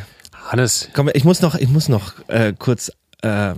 Hannes, 0.51 0.89
komm, 0.93 1.09
ich 1.15 1.23
muss 1.25 1.41
noch, 1.41 1.55
ich 1.55 1.69
muss 1.69 1.89
noch 1.89 2.15
äh, 2.29 2.53
kurz 2.59 2.91
äh, 3.23 3.55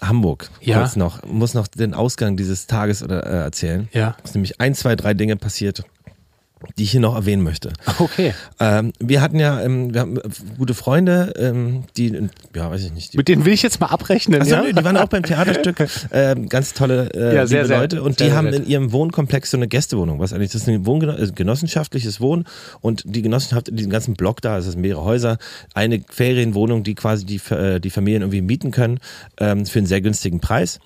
Hamburg, 0.00 0.50
Ja. 0.60 0.80
kurz 0.80 0.96
noch, 0.96 1.22
muss 1.24 1.54
noch 1.54 1.68
den 1.68 1.94
Ausgang 1.94 2.36
dieses 2.36 2.66
Tages 2.66 3.04
oder, 3.04 3.24
äh, 3.24 3.36
erzählen. 3.44 3.88
ja. 3.92 4.16
Es 4.24 4.30
sind 4.32 4.36
nämlich 4.40 4.60
ein, 4.60 4.74
zwei, 4.74 4.96
drei 4.96 5.14
Dinge 5.14 5.36
passiert, 5.36 5.84
die 6.78 6.84
ich 6.84 6.90
hier 6.92 7.00
noch 7.00 7.14
erwähnen 7.14 7.42
möchte. 7.42 7.72
Okay. 7.98 8.34
Ähm, 8.60 8.92
wir 8.98 9.20
hatten 9.20 9.38
ja, 9.38 9.60
ähm, 9.60 9.92
wir 9.92 10.00
haben 10.00 10.16
äh, 10.18 10.22
gute 10.58 10.74
Freunde, 10.74 11.32
ähm, 11.36 11.84
die, 11.96 12.28
ja, 12.54 12.70
weiß 12.70 12.84
ich 12.84 12.92
nicht, 12.92 13.14
Mit 13.16 13.28
denen 13.28 13.44
will 13.44 13.52
ich 13.52 13.62
jetzt 13.62 13.80
mal 13.80 13.86
abrechnen, 13.88 14.40
Achso, 14.42 14.54
ja? 14.54 14.62
nö, 14.62 14.72
die 14.72 14.84
waren 14.84 14.96
auch 14.96 15.08
beim 15.08 15.22
Theaterstück. 15.22 15.86
Ähm, 16.12 16.48
ganz 16.48 16.74
tolle 16.74 17.08
äh, 17.14 17.34
Ja, 17.34 17.46
sehr, 17.46 17.58
liebe 17.62 17.68
sehr- 17.68 17.78
Leute. 17.80 18.02
Und 18.02 18.20
die 18.20 18.24
sehr 18.24 18.34
haben 18.36 18.46
nett. 18.50 18.60
in 18.64 18.66
ihrem 18.66 18.92
Wohnkomplex 18.92 19.50
so 19.50 19.56
eine 19.56 19.68
Gästewohnung. 19.68 20.18
Was 20.20 20.32
eigentlich, 20.32 20.52
das 20.52 20.62
ist 20.62 20.68
ein 20.68 20.84
Wohngeno 20.86 21.12
äh, 21.14 21.30
genossenschaftliches 21.34 22.20
Wohnen. 22.20 22.44
Und 22.80 23.02
die 23.06 23.22
Genossenschaft 23.22 23.68
in 23.68 23.76
diesem 23.76 23.90
ganzen 23.90 24.14
Block 24.14 24.40
da, 24.42 24.58
es 24.58 24.66
sind 24.66 24.80
mehrere 24.80 25.04
Häuser, 25.04 25.38
eine 25.74 26.02
Ferienwohnung, 26.08 26.82
die 26.82 26.94
quasi 26.94 27.24
die, 27.24 27.40
äh, 27.50 27.80
die 27.80 27.90
Familien 27.90 28.22
irgendwie 28.22 28.42
mieten 28.42 28.70
können, 28.70 28.98
ähm, 29.38 29.64
für 29.66 29.78
einen 29.78 29.86
sehr 29.86 30.00
günstigen 30.00 30.40
Preis. 30.40 30.80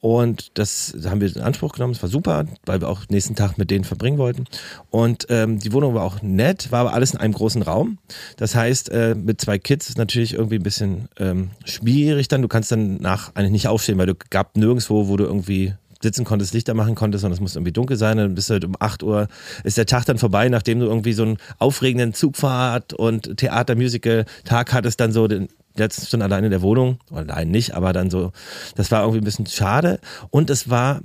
Und 0.00 0.58
das 0.58 0.94
haben 1.04 1.20
wir 1.20 1.34
in 1.34 1.42
Anspruch 1.42 1.72
genommen. 1.74 1.92
Es 1.94 2.02
war 2.02 2.08
super, 2.10 2.44
weil 2.66 2.80
wir 2.80 2.88
auch 2.88 3.02
nächsten 3.08 3.34
Tag 3.36 3.58
mit 3.58 3.70
denen 3.70 3.84
verbringen 3.84 4.18
wollten. 4.18 4.44
Und 4.90 5.21
ähm, 5.28 5.58
die 5.58 5.72
Wohnung 5.72 5.94
war 5.94 6.02
auch 6.02 6.22
nett, 6.22 6.70
war 6.70 6.80
aber 6.80 6.92
alles 6.94 7.12
in 7.12 7.20
einem 7.20 7.34
großen 7.34 7.62
Raum. 7.62 7.98
Das 8.36 8.54
heißt, 8.54 8.90
äh, 8.90 9.14
mit 9.14 9.40
zwei 9.40 9.58
Kids 9.58 9.88
ist 9.88 9.98
natürlich 9.98 10.34
irgendwie 10.34 10.56
ein 10.56 10.62
bisschen 10.62 11.08
ähm, 11.18 11.50
schwierig 11.64 12.28
dann. 12.28 12.42
Du 12.42 12.48
kannst 12.48 12.72
dann 12.72 12.96
nach 12.96 13.34
eigentlich 13.34 13.52
nicht 13.52 13.68
aufstehen, 13.68 13.98
weil 13.98 14.06
du 14.06 14.14
gab 14.30 14.56
nirgendwo, 14.56 15.08
wo 15.08 15.16
du 15.16 15.24
irgendwie 15.24 15.74
sitzen 16.02 16.24
konntest, 16.24 16.52
Lichter 16.52 16.74
machen 16.74 16.94
konntest, 16.94 17.22
sondern 17.22 17.36
es 17.36 17.40
muss 17.40 17.54
irgendwie 17.54 17.72
dunkel 17.72 17.96
sein. 17.96 18.16
Dann 18.16 18.34
bist 18.34 18.50
du 18.50 18.54
halt 18.54 18.64
um 18.64 18.74
8 18.78 19.02
Uhr, 19.02 19.28
ist 19.64 19.78
der 19.78 19.86
Tag 19.86 20.04
dann 20.04 20.18
vorbei, 20.18 20.48
nachdem 20.48 20.80
du 20.80 20.86
irgendwie 20.86 21.12
so 21.12 21.22
einen 21.22 21.38
aufregenden 21.58 22.12
Zugfahrt 22.12 22.92
und 22.92 23.36
Theater-Musical-Tag 23.36 24.72
hattest, 24.72 25.00
dann 25.00 25.12
so 25.12 25.28
den 25.28 25.48
letzten 25.76 26.06
Stunden 26.06 26.24
alleine 26.24 26.48
in 26.48 26.50
der 26.50 26.62
Wohnung. 26.62 26.98
Allein 27.10 27.50
nicht, 27.50 27.74
aber 27.74 27.92
dann 27.92 28.10
so, 28.10 28.32
das 28.74 28.90
war 28.90 29.02
irgendwie 29.02 29.20
ein 29.20 29.24
bisschen 29.24 29.46
schade. 29.46 30.00
Und 30.30 30.50
es 30.50 30.68
war 30.68 31.00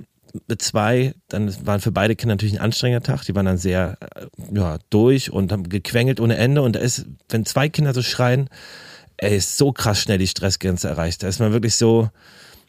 zwei, 0.58 1.14
dann 1.28 1.54
waren 1.66 1.80
für 1.80 1.92
beide 1.92 2.16
Kinder 2.16 2.34
natürlich 2.34 2.54
ein 2.54 2.60
anstrengender 2.64 3.02
Tag. 3.02 3.24
Die 3.24 3.34
waren 3.34 3.46
dann 3.46 3.58
sehr 3.58 3.96
äh, 4.00 4.26
ja, 4.52 4.78
durch 4.90 5.30
und 5.32 5.52
haben 5.52 5.68
gequengelt 5.68 6.20
ohne 6.20 6.36
Ende. 6.36 6.62
Und 6.62 6.76
da 6.76 6.80
ist, 6.80 7.06
wenn 7.28 7.44
zwei 7.44 7.68
Kinder 7.68 7.94
so 7.94 8.02
schreien, 8.02 8.48
ey, 9.16 9.36
ist 9.36 9.56
so 9.56 9.72
krass 9.72 10.00
schnell 10.00 10.18
die 10.18 10.26
Stressgrenze 10.26 10.88
erreicht. 10.88 11.22
Da 11.22 11.28
ist 11.28 11.40
man 11.40 11.52
wirklich 11.52 11.76
so, 11.76 12.10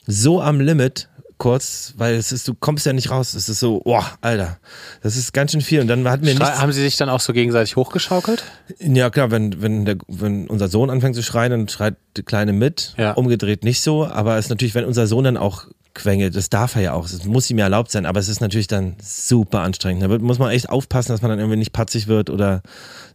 so 0.07 0.41
am 0.41 0.59
Limit 0.59 1.09
kurz, 1.37 1.93
weil 1.95 2.15
es 2.15 2.33
ist, 2.33 2.47
du 2.49 2.53
kommst 2.53 2.85
ja 2.85 2.91
nicht 2.91 3.11
raus. 3.11 3.33
Es 3.33 3.47
ist 3.47 3.61
so, 3.61 3.79
boah, 3.79 4.05
Alter, 4.19 4.59
das 5.01 5.15
ist 5.15 5.31
ganz 5.33 5.53
schön 5.53 5.61
viel. 5.61 5.79
Und 5.79 5.87
dann 5.87 6.05
hatten 6.09 6.25
wir 6.25 6.35
Schrei- 6.35 6.45
nichts. 6.47 6.61
Haben 6.61 6.73
sie 6.73 6.81
sich 6.81 6.97
dann 6.97 7.07
auch 7.09 7.21
so 7.21 7.31
gegenseitig 7.31 7.77
hochgeschaukelt? 7.77 8.43
Ja, 8.79 9.09
klar, 9.09 9.31
wenn, 9.31 9.61
wenn, 9.61 9.85
der, 9.85 9.97
wenn 10.09 10.47
unser 10.49 10.67
Sohn 10.67 10.89
anfängt 10.89 11.15
zu 11.15 11.23
schreien, 11.23 11.51
dann 11.51 11.69
schreit 11.69 11.95
die 12.17 12.23
Kleine 12.23 12.51
mit. 12.51 12.93
Ja. 12.97 13.13
Umgedreht 13.13 13.63
nicht 13.63 13.79
so. 13.81 14.05
Aber 14.05 14.37
es 14.37 14.45
ist 14.45 14.49
natürlich, 14.49 14.75
wenn 14.75 14.83
unser 14.83 15.07
Sohn 15.07 15.23
dann 15.23 15.37
auch 15.37 15.65
quengelt, 15.93 16.35
das 16.35 16.49
darf 16.49 16.75
er 16.75 16.81
ja 16.81 16.93
auch. 16.93 17.05
Es 17.05 17.25
muss 17.25 17.49
ihm 17.49 17.57
ja 17.57 17.65
erlaubt 17.65 17.91
sein, 17.91 18.05
aber 18.05 18.19
es 18.19 18.27
ist 18.27 18.41
natürlich 18.41 18.67
dann 18.67 18.95
super 19.01 19.61
anstrengend. 19.61 20.03
Da 20.03 20.07
muss 20.19 20.39
man 20.39 20.51
echt 20.51 20.69
aufpassen, 20.69 21.11
dass 21.11 21.21
man 21.21 21.29
dann 21.29 21.39
irgendwie 21.39 21.57
nicht 21.57 21.73
patzig 21.73 22.07
wird 22.07 22.29
oder 22.29 22.61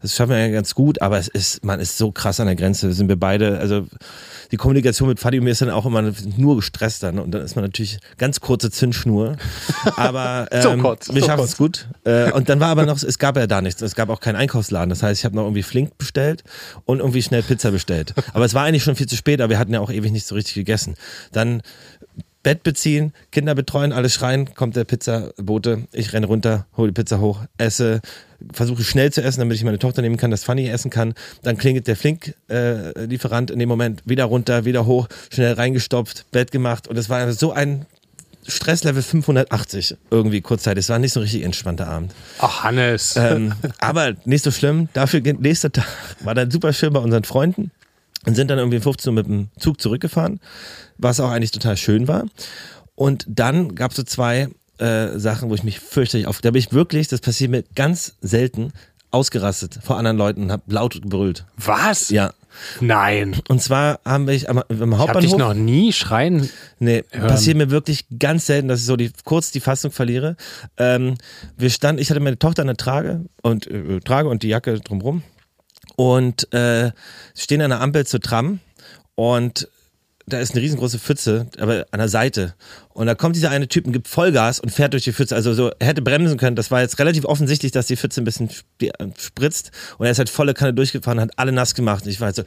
das 0.03 0.15
schaffen 0.15 0.33
wir 0.33 0.39
ja 0.39 0.53
ganz 0.53 0.75
gut, 0.75 1.01
aber 1.01 1.19
es 1.19 1.29
ist, 1.29 1.65
man 1.65 1.81
ist 1.81 1.97
so 1.97 2.13
krass 2.13 2.39
an 2.39 2.47
der 2.47 2.57
Grenze. 2.57 2.93
Sind 2.93 3.09
wir 3.09 3.17
beide, 3.17 3.59
also 3.59 3.87
die 4.53 4.57
Kommunikation 4.57 5.09
mit 5.09 5.19
Fadi 5.19 5.39
und 5.39 5.45
mir 5.45 5.51
ist 5.51 5.63
dann 5.63 5.71
auch 5.71 5.87
immer 5.87 6.13
nur 6.37 6.57
gestresst 6.57 7.03
dann 7.03 7.19
und 7.19 7.31
dann 7.31 7.43
ist 7.43 7.57
man 7.57 7.65
natürlich 7.65 7.99
ganz 8.19 8.41
kurze 8.41 8.71
Zündschnur. 8.71 9.37
Aber 9.97 10.49
ähm, 10.51 10.63
So 10.63 10.77
kurz, 10.77 11.09
wir 11.13 11.23
so 11.23 11.27
schaffen 11.27 11.45
es 11.45 11.57
gut. 11.57 11.89
Äh, 12.05 12.33
und 12.33 12.49
dann 12.49 12.61
war 12.61 12.69
aber 12.69 12.85
noch, 12.85 13.03
es 13.03 13.19
gab 13.19 13.37
ja 13.37 13.47
da 13.47 13.61
nichts. 13.61 13.81
Es 13.81 13.95
gab 13.95 14.11
auch 14.11 14.21
keinen 14.21 14.37
Einkaufsladen. 14.37 14.91
Das 14.91 15.03
heißt, 15.03 15.21
ich 15.21 15.25
habe 15.25 15.37
noch 15.37 15.45
irgendwie 15.45 15.63
Flink 15.63 15.97
bestellt 15.97 16.45
und 16.85 16.99
irgendwie 16.99 17.23
schnell 17.23 17.43
Pizza 17.43 17.71
bestellt. 17.71 18.15
Aber 18.35 18.45
es 18.45 18.55
war 18.55 18.65
eigentlich 18.65 18.83
schon 18.83 18.97
viel 18.97 19.09
zu 19.09 19.17
spät, 19.17 19.41
aber 19.41 19.51
wir 19.51 19.59
hatten 19.59 19.73
ja 19.73 19.81
auch 19.81 19.91
ewig 19.91 20.13
nicht 20.13 20.27
so 20.27 20.35
richtig 20.35 20.55
gegessen. 20.55 20.97
Dann 21.33 21.63
Bett 22.45 22.63
beziehen, 22.63 23.13
Kinder 23.33 23.57
betreuen, 23.57 23.93
alle 23.93 24.09
schreien, 24.09 24.55
kommt 24.55 24.77
der 24.77 24.85
Pizzabote, 24.85 25.89
ich 25.93 26.13
renne 26.13 26.27
runter, 26.27 26.67
hole 26.77 26.93
die 26.93 27.01
Pizza 27.01 27.19
hoch, 27.19 27.41
esse, 27.59 28.01
versuche 28.53 28.85
schnell 28.85 29.11
zu 29.11 29.23
essen, 29.23 29.41
damit 29.41 29.57
ich 29.57 29.65
meine 29.65 29.79
Tochter 29.79 30.03
nehmen 30.03 30.19
kann, 30.19 30.31
dass 30.31 30.45
Fanny 30.45 30.69
essen 30.69 30.91
kann. 30.91 31.15
Dann 31.43 31.57
klingelt 31.57 31.89
der 31.89 31.97
Flink-Lieferant 31.97 33.51
in 33.51 33.59
dem 33.59 33.69
Moment 33.69 34.03
wieder 34.05 34.27
runter, 34.27 34.65
wieder 34.67 34.87
hoch, 34.87 35.09
schnell 35.33 35.55
reingestopft, 35.55 36.31
Bett 36.31 36.53
gemacht 36.53 36.87
und 36.87 36.97
es 36.97 37.09
war 37.09 37.33
so 37.33 37.53
ein 37.53 37.87
Stresslevel 38.47 39.03
580 39.03 39.97
irgendwie 40.11 40.43
kurzzeitig. 40.43 40.85
Es 40.85 40.91
war 40.91 40.99
nicht 40.99 41.13
so 41.13 41.21
ein 41.21 41.23
richtig 41.23 41.45
entspannter 41.45 41.87
Abend. 41.87 42.13
Ach, 42.41 42.63
Hannes. 42.63 43.17
Ähm, 43.17 43.55
aber 43.79 44.13
nicht 44.27 44.45
so 44.45 44.51
schlimm. 44.51 44.91
Dafür 44.93 45.23
geht 45.23 45.41
nächster 45.41 45.73
Tag 45.73 45.87
war 46.21 46.35
dann 46.35 46.51
super 46.51 46.75
schön 46.75 46.93
bei 46.93 47.01
unseren 47.01 47.25
Freunden 47.25 47.71
und 48.27 48.35
sind 48.35 48.51
dann 48.51 48.59
irgendwie 48.59 48.79
um 48.79 48.83
15 48.83 49.11
Uhr 49.11 49.15
mit 49.15 49.27
dem 49.27 49.49
Zug 49.59 49.81
zurückgefahren, 49.81 50.41
was 50.99 51.21
auch 51.21 51.31
eigentlich 51.31 51.51
total 51.51 51.77
schön 51.77 52.09
war. 52.09 52.25
Und 52.95 53.25
dann 53.29 53.75
gab 53.75 53.91
es 53.91 53.97
so 53.97 54.03
zwei 54.03 54.49
äh, 54.79 55.19
Sachen, 55.19 55.51
wo 55.51 55.55
ich 55.55 55.65
mich 55.65 55.81
fürchterlich 55.81 56.27
auf. 56.27 56.41
Da 56.41 56.51
bin 56.51 56.59
ich 56.61 56.73
wirklich, 56.73 57.09
das 57.09 57.21
passiert 57.21 57.51
mir 57.51 57.65
ganz 57.75 58.17
selten, 58.21 58.73
ausgerastet 59.11 59.79
vor 59.83 59.97
anderen 59.97 60.17
Leuten 60.17 60.43
und 60.45 60.53
habe 60.53 60.63
laut 60.67 61.01
gebrüllt. 61.01 61.45
Was? 61.57 62.11
Ja. 62.11 62.33
Nein. 62.81 63.37
Und 63.49 63.63
zwar 63.63 64.01
haben 64.05 64.27
wir 64.29 64.49
am, 64.49 64.59
am 64.59 64.65
Ich 64.69 64.81
habe 64.81 64.91
dich 64.91 64.99
Hauptbahnhof. 64.99 65.39
noch 65.39 65.55
nie 65.55 65.93
schreien. 65.93 66.49
Nee, 66.79 67.05
hören. 67.11 67.29
passiert 67.29 67.57
mir 67.57 67.71
wirklich 67.71 68.07
ganz 68.19 68.47
selten, 68.47 68.69
dass 68.69 68.81
ich 68.81 68.87
so 68.87 68.97
die, 68.97 69.11
kurz 69.25 69.51
die 69.51 69.61
Fassung 69.61 69.91
verliere. 69.91 70.37
Ähm, 70.77 71.17
wir 71.57 71.71
standen, 71.71 72.01
ich 72.01 72.11
hatte 72.11 72.21
meine 72.21 72.39
Tochter 72.39 72.63
an 72.63 72.69
der 72.69 72.77
Trage 72.77 73.25
und 73.43 73.67
äh, 73.67 74.01
Trage 74.01 74.29
und 74.29 74.43
die 74.43 74.49
Jacke 74.49 74.81
drumrum 74.81 75.23
und 75.97 76.53
äh, 76.53 76.93
stehen 77.35 77.63
an 77.63 77.71
der 77.71 77.81
Ampel 77.81 78.07
zur 78.07 78.21
Tram 78.21 78.61
und 79.15 79.69
da 80.27 80.39
ist 80.39 80.53
eine 80.53 80.63
riesengroße 80.63 80.99
Pfütze, 80.99 81.49
aber 81.59 81.87
an 81.91 81.99
der 81.99 82.09
Seite. 82.09 82.55
Und 82.95 83.07
da 83.07 83.15
kommt 83.15 83.37
dieser 83.37 83.51
eine 83.51 83.69
Typ 83.69 83.87
und 83.87 83.93
gibt 83.93 84.09
Vollgas 84.09 84.59
und 84.59 84.71
fährt 84.71 84.95
durch 84.95 85.05
die 85.05 85.13
Pfütze. 85.13 85.35
Also 85.35 85.53
so, 85.53 85.71
er 85.79 85.87
hätte 85.87 86.01
bremsen 86.01 86.39
können. 86.39 86.57
Das 86.57 86.71
war 86.71 86.81
jetzt 86.81 86.99
relativ 86.99 87.27
offensichtlich, 87.27 87.73
dass 87.73 87.89
die 87.89 87.97
Pfütze 87.97 88.23
ein 88.23 88.25
bisschen 88.25 88.49
äh, 88.81 88.89
spritzt. 89.19 89.71
Und 89.99 90.07
er 90.07 90.13
ist 90.13 90.19
halt 90.19 90.31
volle 90.31 90.55
Kanne 90.55 90.73
durchgefahren, 90.73 91.21
hat 91.21 91.33
alle 91.37 91.53
nass 91.53 91.75
gemacht. 91.75 92.05
Und 92.05 92.11
ich 92.11 92.21
war 92.21 92.27
halt 92.27 92.37
so, 92.37 92.45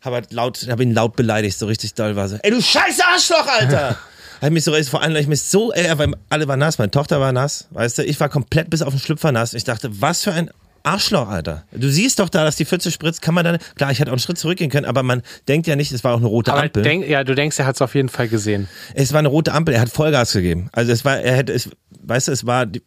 habe 0.00 0.16
halt 0.16 0.32
laut, 0.32 0.66
habe 0.68 0.82
ihn 0.82 0.92
laut 0.92 1.14
beleidigt, 1.16 1.56
so 1.56 1.66
richtig 1.66 1.94
doll 1.94 2.16
war 2.16 2.28
so, 2.28 2.36
ey 2.42 2.50
du 2.50 2.60
scheiß 2.60 3.00
Arschloch, 3.00 3.46
Alter! 3.46 3.98
Hat 4.40 4.50
mich 4.50 4.64
so, 4.64 4.72
vor 4.82 5.00
allem, 5.00 5.14
weil 5.14 5.20
ich 5.20 5.28
mich 5.28 5.42
so, 5.42 5.72
ey, 5.72 5.86
alle 6.28 6.48
waren 6.48 6.58
nass, 6.58 6.78
meine 6.78 6.90
Tochter 6.90 7.20
war 7.20 7.30
nass, 7.30 7.68
weißt 7.70 7.98
du, 7.98 8.04
ich 8.04 8.18
war 8.18 8.28
komplett 8.28 8.70
bis 8.70 8.82
auf 8.82 8.92
den 8.92 8.98
Schlüpfer 8.98 9.30
nass. 9.30 9.54
Ich 9.54 9.62
dachte, 9.62 10.00
was 10.00 10.22
für 10.22 10.32
ein 10.32 10.50
Arschloch, 10.82 11.28
Alter. 11.28 11.64
Du 11.72 11.88
siehst 11.88 12.18
doch 12.18 12.28
da, 12.28 12.44
dass 12.44 12.56
die 12.56 12.64
Pfütze 12.64 12.90
spritzt, 12.90 13.22
kann 13.22 13.34
man 13.34 13.44
dann, 13.44 13.58
klar, 13.76 13.90
ich 13.90 14.00
hätte 14.00 14.10
auch 14.10 14.14
einen 14.14 14.20
Schritt 14.20 14.38
zurückgehen 14.38 14.70
können, 14.70 14.86
aber 14.86 15.02
man 15.02 15.22
denkt 15.48 15.66
ja 15.66 15.76
nicht, 15.76 15.92
es 15.92 16.04
war 16.04 16.14
auch 16.14 16.18
eine 16.18 16.26
rote 16.26 16.52
Aber 16.52 16.62
Ampel. 16.62 16.82
denk, 16.82 17.06
ja, 17.08 17.24
du 17.24 17.34
denkst, 17.34 17.58
er 17.58 17.66
hat 17.66 17.76
es 17.76 17.82
auf 17.82 17.94
jeden 17.94 18.08
Fall 18.08 18.28
gesehen. 18.28 18.68
Es 18.94 19.12
war 19.12 19.20
eine 19.20 19.28
rote 19.28 19.52
Ampel, 19.52 19.74
er 19.74 19.80
hat 19.80 19.90
Vollgas 19.90 20.32
gegeben. 20.32 20.68
Also 20.72 20.92
es 20.92 21.04
war, 21.04 21.18
er 21.18 21.36
hätte, 21.36 21.52
es, 21.52 21.70
weißt 22.02 22.28
du, 22.28 22.32
es 22.32 22.46
war, 22.46 22.66
die, 22.66 22.82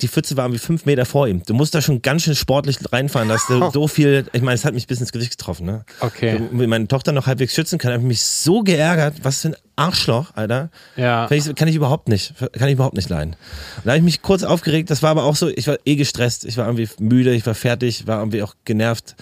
die 0.00 0.08
Pfütze 0.08 0.36
war 0.36 0.44
irgendwie 0.46 0.60
fünf 0.60 0.86
Meter 0.86 1.04
vor 1.04 1.28
ihm. 1.28 1.42
Du 1.44 1.54
musst 1.54 1.74
da 1.74 1.82
schon 1.82 2.02
ganz 2.02 2.22
schön 2.22 2.34
sportlich 2.34 2.78
reinfahren, 2.92 3.28
dass 3.28 3.46
du 3.46 3.70
so 3.72 3.88
viel, 3.88 4.26
ich 4.32 4.42
meine, 4.42 4.54
es 4.54 4.64
hat 4.64 4.74
mich 4.74 4.86
bis 4.86 5.00
ins 5.00 5.12
Gesicht 5.12 5.38
getroffen, 5.38 5.66
ne? 5.66 5.84
Okay. 6.00 6.40
Damit 6.50 6.68
meine 6.68 6.88
Tochter 6.88 7.12
noch 7.12 7.26
halbwegs 7.26 7.54
schützen 7.54 7.78
kann, 7.78 7.92
habe 7.92 8.02
ich 8.02 8.08
mich 8.08 8.22
so 8.22 8.62
geärgert, 8.62 9.16
was 9.22 9.42
für 9.42 9.48
ein 9.48 9.56
Arschloch, 9.80 10.32
Alter. 10.34 10.70
Ja. 10.96 11.26
Kann 11.26 11.38
ich, 11.38 11.54
kann 11.54 11.66
ich 11.66 11.74
überhaupt 11.74 12.08
nicht, 12.08 12.34
kann 12.38 12.68
ich 12.68 12.74
überhaupt 12.74 12.96
nicht 12.96 13.08
leiden. 13.08 13.30
Und 13.76 13.86
da 13.86 13.92
habe 13.92 13.98
ich 13.98 14.04
mich 14.04 14.20
kurz 14.20 14.42
aufgeregt, 14.42 14.90
das 14.90 15.02
war 15.02 15.10
aber 15.10 15.24
auch 15.24 15.36
so, 15.36 15.48
ich 15.48 15.66
war 15.66 15.78
eh 15.86 15.96
gestresst, 15.96 16.44
ich 16.44 16.58
war 16.58 16.66
irgendwie 16.66 16.88
müde, 16.98 17.32
ich 17.32 17.46
war 17.46 17.54
fertig, 17.54 18.06
war 18.06 18.18
irgendwie 18.18 18.42
auch 18.42 18.54
genervt. 18.66 19.16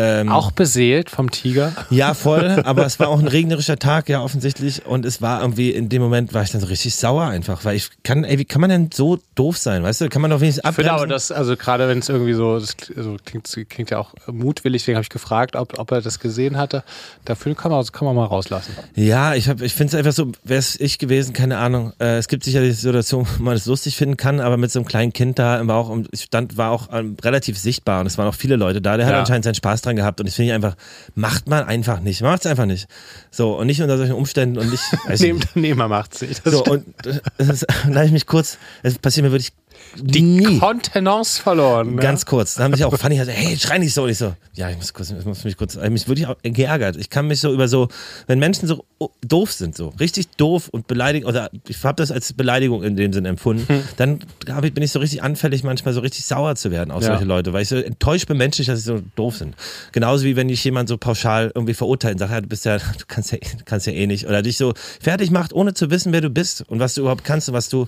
Ähm, 0.00 0.28
Auch 0.30 0.52
beseelt 0.52 1.10
vom 1.10 1.30
Tiger. 1.32 1.72
ja, 1.90 2.14
voll, 2.14 2.62
aber 2.64 2.86
es 2.86 3.00
war 3.00 3.08
auch 3.08 3.18
ein 3.18 3.26
regnerischer 3.26 3.78
Tag, 3.80 4.08
ja, 4.08 4.22
offensichtlich. 4.22 4.86
Und 4.86 5.04
es 5.04 5.20
war 5.20 5.40
irgendwie, 5.40 5.70
in 5.70 5.88
dem 5.88 6.00
Moment 6.00 6.32
war 6.34 6.42
ich 6.44 6.50
dann 6.52 6.60
so 6.60 6.68
richtig 6.68 6.94
sauer 6.94 7.24
einfach, 7.24 7.64
weil 7.64 7.74
ich 7.74 7.90
kann, 8.04 8.22
ey, 8.22 8.38
wie 8.38 8.44
kann 8.44 8.60
man 8.60 8.70
denn 8.70 8.90
so 8.94 9.18
doof 9.34 9.56
sein, 9.58 9.82
weißt 9.82 10.02
du? 10.02 10.08
Kann 10.08 10.22
man 10.22 10.30
doch 10.30 10.40
wenigstens 10.40 10.62
Ich 10.68 10.74
finde 10.76 10.92
aber, 10.92 11.02
abbremsen. 11.02 11.14
das, 11.30 11.32
also 11.32 11.56
gerade 11.56 11.88
wenn 11.88 11.98
es 11.98 12.08
irgendwie 12.08 12.34
so, 12.34 12.60
das 12.60 12.76
also 12.96 13.16
klingt, 13.24 13.48
klingt 13.68 13.90
ja 13.90 13.98
auch 13.98 14.14
mutwillig, 14.30 14.82
deswegen 14.82 14.96
habe 14.96 15.02
ich 15.02 15.08
gefragt, 15.08 15.56
ob, 15.56 15.78
ob 15.78 15.90
er 15.90 16.00
das 16.00 16.20
gesehen 16.20 16.56
hatte. 16.56 16.84
Dafür 17.24 17.54
kann 17.56 17.72
man, 17.72 17.84
kann 17.86 18.06
man 18.06 18.14
mal 18.14 18.26
rauslassen. 18.26 18.72
Ja, 18.94 19.34
ich, 19.34 19.48
hab- 19.48 19.60
ich 19.62 19.74
finde 19.74 19.88
es 19.92 19.94
einfach 19.96 20.12
so, 20.12 20.30
wäre 20.44 20.60
es 20.60 20.78
ich 20.78 20.98
gewesen, 20.98 21.32
keine 21.32 21.58
Ahnung. 21.58 21.92
Äh, 21.98 22.18
es 22.18 22.28
gibt 22.28 22.44
sicherlich 22.44 22.76
Situationen, 22.76 23.26
wo 23.38 23.42
man 23.42 23.56
es 23.56 23.66
lustig 23.66 23.96
finden 23.96 24.16
kann, 24.16 24.38
aber 24.38 24.56
mit 24.56 24.70
so 24.70 24.78
einem 24.78 24.86
kleinen 24.86 25.12
Kind 25.12 25.38
da 25.40 25.66
war 25.66 25.76
auch, 25.76 25.96
ich 26.12 26.22
stand, 26.22 26.56
war 26.56 26.70
auch 26.70 26.88
ähm, 26.92 27.16
relativ 27.22 27.58
sichtbar 27.58 28.00
und 28.00 28.06
es 28.06 28.16
waren 28.16 28.28
auch 28.28 28.34
viele 28.34 28.54
Leute 28.56 28.80
da. 28.80 28.96
Der 28.96 29.06
hat 29.06 29.12
Ja. 29.14 29.20
anscheinend 29.20 29.44
seinen 29.44 29.54
Spaß 29.56 29.82
dran 29.88 29.96
gehabt 29.96 30.20
und 30.20 30.26
ich 30.26 30.34
finde 30.34 30.54
einfach, 30.54 30.76
macht 31.14 31.48
man 31.48 31.64
einfach 31.64 32.00
nicht. 32.00 32.22
Macht 32.22 32.44
es 32.44 32.46
einfach 32.50 32.66
nicht. 32.66 32.88
So, 33.30 33.58
und 33.58 33.66
nicht 33.66 33.80
unter 33.82 33.98
solchen 33.98 34.14
Umständen 34.14 34.58
und 34.58 34.70
nicht. 34.70 34.82
Nehmer, 35.20 35.38
nicht. 35.38 35.56
Nehmer 35.56 35.88
macht 35.88 36.16
sich. 36.16 36.40
Das 36.42 36.52
So, 36.52 36.64
und 36.64 36.86
das 37.02 37.48
ist, 37.48 37.66
da 37.92 38.04
ich 38.04 38.12
mich 38.12 38.26
kurz, 38.26 38.58
es 38.82 38.98
passiert 38.98 39.24
mir 39.24 39.32
wirklich 39.32 39.52
die 39.96 40.22
nie. 40.22 40.58
Kontenance 40.58 41.40
verloren. 41.42 41.94
ne? 41.96 42.02
Ganz 42.02 42.26
kurz. 42.26 42.54
Da 42.54 42.64
haben 42.64 42.74
sich 42.74 42.84
auch 42.84 42.96
Fanny 42.98 43.16
gesagt, 43.16 43.36
hey, 43.36 43.56
schrei 43.58 43.78
nicht 43.78 43.94
so. 43.94 44.02
Und 44.04 44.10
ich 44.10 44.18
so, 44.18 44.34
ja, 44.54 44.70
ich 44.70 44.76
muss 44.76 44.92
kurz, 44.92 45.10
ich 45.10 45.24
muss 45.24 45.44
mich 45.44 45.56
kurz, 45.56 45.76
ich 45.76 45.90
mich 45.90 46.08
wirklich 46.08 46.26
auch 46.26 46.36
geärgert. 46.42 46.96
Ich 46.96 47.10
kann 47.10 47.26
mich 47.26 47.40
so 47.40 47.52
über 47.52 47.68
so, 47.68 47.88
wenn 48.26 48.38
Menschen 48.38 48.66
so 48.68 48.84
doof 49.26 49.52
sind, 49.52 49.76
so 49.76 49.88
richtig 50.00 50.28
doof 50.36 50.68
und 50.68 50.86
beleidigt, 50.86 51.26
oder 51.26 51.50
ich 51.68 51.82
habe 51.84 51.96
das 51.96 52.10
als 52.10 52.32
Beleidigung 52.32 52.82
in 52.82 52.96
dem 52.96 53.12
Sinn 53.12 53.24
empfunden, 53.24 53.66
Hm. 53.68 53.82
dann 53.96 54.20
ich, 54.64 54.74
bin 54.74 54.82
ich 54.82 54.92
so 54.92 54.98
richtig 54.98 55.22
anfällig, 55.22 55.62
manchmal 55.64 55.94
so 55.94 56.00
richtig 56.00 56.24
sauer 56.26 56.54
zu 56.56 56.70
werden 56.70 56.90
auf 56.90 57.02
Ja. 57.02 57.10
solche 57.10 57.24
Leute, 57.24 57.52
weil 57.52 57.62
ich 57.62 57.68
so 57.68 57.76
enttäuscht 57.76 58.26
bin 58.28 58.36
menschlich, 58.38 58.66
dass 58.66 58.78
sie 58.80 58.84
so 58.84 59.00
doof 59.16 59.36
sind. 59.36 59.54
Genauso 59.92 60.24
wie 60.24 60.36
wenn 60.36 60.48
dich 60.48 60.62
jemand 60.64 60.88
so 60.88 60.96
pauschal 60.98 61.52
irgendwie 61.54 61.74
verurteilt 61.74 62.14
und 62.14 62.18
sagt, 62.18 62.32
ja, 62.32 62.40
du 62.40 62.48
bist 62.48 62.64
ja, 62.64 62.78
du 62.78 62.84
kannst 63.06 63.32
ja, 63.32 63.38
kannst 63.64 63.86
ja 63.86 63.92
eh 63.92 64.06
nicht. 64.06 64.26
Oder 64.26 64.42
dich 64.42 64.56
so 64.56 64.74
fertig 65.00 65.30
macht, 65.30 65.52
ohne 65.52 65.74
zu 65.74 65.90
wissen, 65.90 66.12
wer 66.12 66.20
du 66.20 66.30
bist 66.30 66.62
und 66.68 66.80
was 66.80 66.94
du 66.94 67.02
überhaupt 67.02 67.24
kannst 67.24 67.48
und 67.48 67.54
was 67.54 67.68
du 67.68 67.86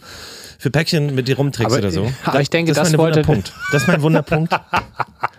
für 0.58 0.70
Päckchen 0.70 1.14
mit 1.14 1.26
dir 1.26 1.36
rumträgst 1.36 1.72
Aber- 1.72 1.79
oder 1.80 1.90
so. 1.90 2.12
aber 2.24 2.40
ich 2.40 2.50
denke, 2.50 2.72
das, 2.72 2.78
ist 2.88 2.92
das 2.92 2.92
mein 2.92 2.98
wollte- 2.98 3.16
Wunderpunkt. 3.26 3.52
Das 3.72 3.82
ist 3.82 3.88
mein 3.88 4.02
Wunderpunkt. 4.02 4.52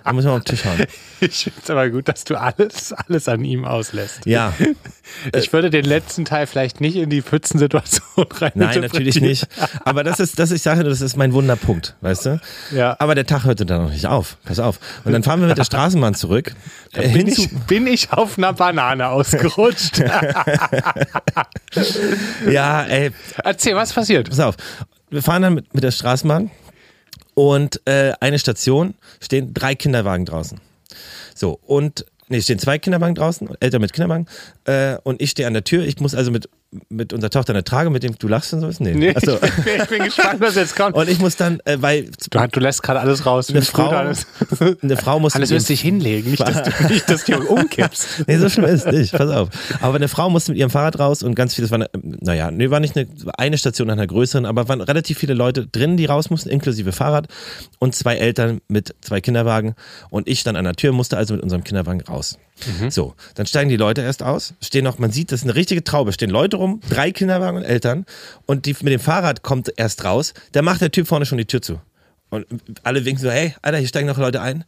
Da 0.03 0.13
muss 0.13 0.25
man 0.25 0.33
auf 0.33 0.43
den 0.43 0.55
Tisch 0.55 0.65
hauen. 0.65 0.83
Ich 1.19 1.43
finde 1.43 1.59
es 1.63 1.69
aber 1.69 1.87
gut, 1.91 2.07
dass 2.07 2.23
du 2.23 2.35
alles, 2.35 2.91
alles 2.91 3.27
an 3.27 3.45
ihm 3.45 3.65
auslässt. 3.65 4.25
Ja, 4.25 4.51
Ich 5.35 5.53
würde 5.53 5.69
den 5.69 5.85
letzten 5.85 6.25
Teil 6.25 6.47
vielleicht 6.47 6.81
nicht 6.81 6.95
in 6.95 7.11
die 7.11 7.21
Pfützensituation 7.21 8.25
rein. 8.39 8.51
nein, 8.55 8.81
natürlich 8.81 9.21
nicht. 9.21 9.47
Aber 9.85 10.03
das 10.03 10.19
ist, 10.19 10.39
das, 10.39 10.49
ich 10.49 10.63
sage, 10.63 10.83
das 10.83 11.01
ist 11.01 11.17
mein 11.17 11.33
Wunderpunkt, 11.33 11.95
weißt 12.01 12.25
du? 12.25 12.41
Ja. 12.71 12.95
Aber 12.99 13.13
der 13.13 13.27
Tag 13.27 13.43
hörte 13.43 13.67
dann 13.67 13.83
noch 13.83 13.91
nicht 13.91 14.07
auf. 14.07 14.37
Pass 14.43 14.57
auf. 14.59 14.79
Und 15.03 15.11
dann 15.13 15.21
fahren 15.21 15.39
wir 15.41 15.47
mit 15.47 15.57
der 15.59 15.65
Straßenbahn 15.65 16.15
zurück. 16.15 16.55
Äh, 16.93 17.09
Bin 17.09 17.27
ich, 17.27 17.49
bin 17.67 17.85
ich 17.85 18.11
auf 18.11 18.39
einer 18.39 18.53
Banane 18.53 19.07
ausgerutscht? 19.09 19.99
ja, 22.49 22.83
ey, 22.83 23.11
Erzähl, 23.43 23.75
was 23.75 23.93
passiert? 23.93 24.29
pass 24.29 24.39
auf. 24.39 24.55
Wir 25.11 25.21
fahren 25.21 25.41
dann 25.41 25.53
mit, 25.53 25.73
mit 25.75 25.83
der 25.83 25.91
Straßenbahn 25.91 26.49
und 27.33 27.81
äh, 27.85 28.13
eine 28.21 28.39
Station 28.39 28.95
stehen 29.19 29.53
drei 29.53 29.75
Kinderwagen 29.75 30.25
draußen. 30.25 30.59
So, 31.35 31.59
und 31.65 32.05
nee, 32.29 32.41
stehen 32.41 32.59
zwei 32.59 32.79
Kinderwagen 32.79 33.13
draußen, 33.13 33.49
Eltern 33.59 33.81
mit 33.81 33.91
Kinderwagen, 33.91 34.27
äh, 34.63 34.97
und 35.03 35.21
ich 35.21 35.31
stehe 35.31 35.47
an 35.47 35.53
der 35.53 35.65
Tür. 35.65 35.83
Ich 35.83 35.99
muss 35.99 36.15
also 36.15 36.31
mit, 36.31 36.49
mit 36.89 37.11
unserer 37.11 37.29
Tochter 37.29 37.51
in 37.51 37.55
der 37.55 37.63
Trage, 37.65 37.89
mit 37.89 38.01
dem 38.03 38.17
du 38.17 38.27
lachst 38.29 38.53
und 38.53 38.61
so. 38.61 38.83
Nee. 38.83 38.93
Nee, 38.93 39.15
Achso. 39.15 39.35
ich, 39.35 39.63
bin, 39.63 39.81
ich 39.81 39.87
bin 39.89 40.03
gespannt, 40.05 40.39
was 40.39 40.55
jetzt 40.55 40.75
kommt. 40.75 40.95
Und 40.95 41.09
ich 41.09 41.19
muss 41.19 41.35
dann, 41.35 41.59
äh, 41.65 41.77
weil 41.81 42.09
Du, 42.29 42.39
du 42.47 42.59
lässt 42.61 42.81
gerade 42.81 43.01
alles 43.01 43.25
raus. 43.25 43.49
eine 43.49 43.61
Frau, 43.61 43.89
Alles, 43.89 44.25
eine 44.81 44.95
Frau 44.95 45.19
muss 45.19 45.35
alles 45.35 45.49
wirst 45.49 45.67
dich 45.67 45.81
hinlegen, 45.81 46.31
nicht, 46.31 46.39
dass 46.41 46.63
du, 46.63 46.87
nicht, 46.87 47.09
dass 47.09 47.25
du 47.25 47.37
umkippst. 47.41 48.07
Nee, 48.27 48.37
so 48.37 48.47
schlimm 48.49 48.65
ist 48.65 48.85
es 48.85 48.93
nicht, 48.93 49.11
pass 49.11 49.29
auf. 49.29 49.49
Aber 49.81 49.95
eine 49.95 50.07
Frau 50.07 50.29
musste 50.29 50.51
mit 50.51 50.59
ihrem 50.59 50.69
Fahrrad 50.69 50.97
raus 50.99 51.23
und 51.23 51.35
ganz 51.35 51.55
viele, 51.55 51.67
das 51.67 51.71
war, 51.71 51.79
eine, 51.79 51.89
naja, 52.21 52.51
nee, 52.51 52.69
war 52.69 52.79
nicht 52.79 52.95
eine, 52.95 53.07
eine 53.37 53.57
Station 53.57 53.87
nach 53.87 53.93
einer 53.93 54.07
größeren, 54.07 54.45
aber 54.45 54.69
waren 54.69 54.79
relativ 54.81 55.17
viele 55.17 55.33
Leute 55.33 55.67
drin, 55.67 55.97
die 55.97 56.05
raus 56.05 56.29
mussten, 56.29 56.49
inklusive 56.49 56.93
Fahrrad 56.93 57.27
und 57.79 57.95
zwei 57.95 58.15
Eltern 58.15 58.61
mit 58.69 58.95
zwei 59.01 59.19
Kinderwagen 59.19 59.75
und 60.09 60.27
ich 60.29 60.43
dann 60.43 60.55
an 60.55 60.63
der 60.63 60.75
Tür, 60.75 60.93
musste 60.93 61.17
also 61.17 61.33
mit 61.33 61.43
unserem 61.43 61.63
Kinderwagen 61.65 62.01
raus. 62.01 62.37
So, 62.89 63.15
dann 63.35 63.45
steigen 63.45 63.69
die 63.69 63.77
Leute 63.77 64.01
erst 64.01 64.23
aus, 64.23 64.53
stehen 64.61 64.83
noch, 64.83 64.99
man 64.99 65.11
sieht, 65.11 65.31
das 65.31 65.41
ist 65.41 65.45
eine 65.45 65.55
richtige 65.55 65.83
Traube, 65.83 66.13
stehen 66.13 66.29
Leute 66.29 66.57
rum, 66.57 66.81
drei 66.89 67.11
Kinderwagen 67.11 67.57
und 67.57 67.63
Eltern 67.63 68.05
und 68.45 68.65
die 68.65 68.75
mit 68.81 68.93
dem 68.93 68.99
Fahrrad 68.99 69.43
kommt 69.43 69.71
erst 69.77 70.03
raus, 70.03 70.33
da 70.51 70.61
macht 70.61 70.81
der 70.81 70.91
Typ 70.91 71.07
vorne 71.07 71.25
schon 71.25 71.37
die 71.37 71.45
Tür 71.45 71.61
zu. 71.61 71.79
Und 72.29 72.45
alle 72.83 73.03
winken 73.05 73.21
so, 73.21 73.29
hey, 73.29 73.55
Alter, 73.61 73.77
hier 73.77 73.87
steigen 73.87 74.07
noch 74.07 74.17
Leute 74.17 74.41
ein. 74.41 74.63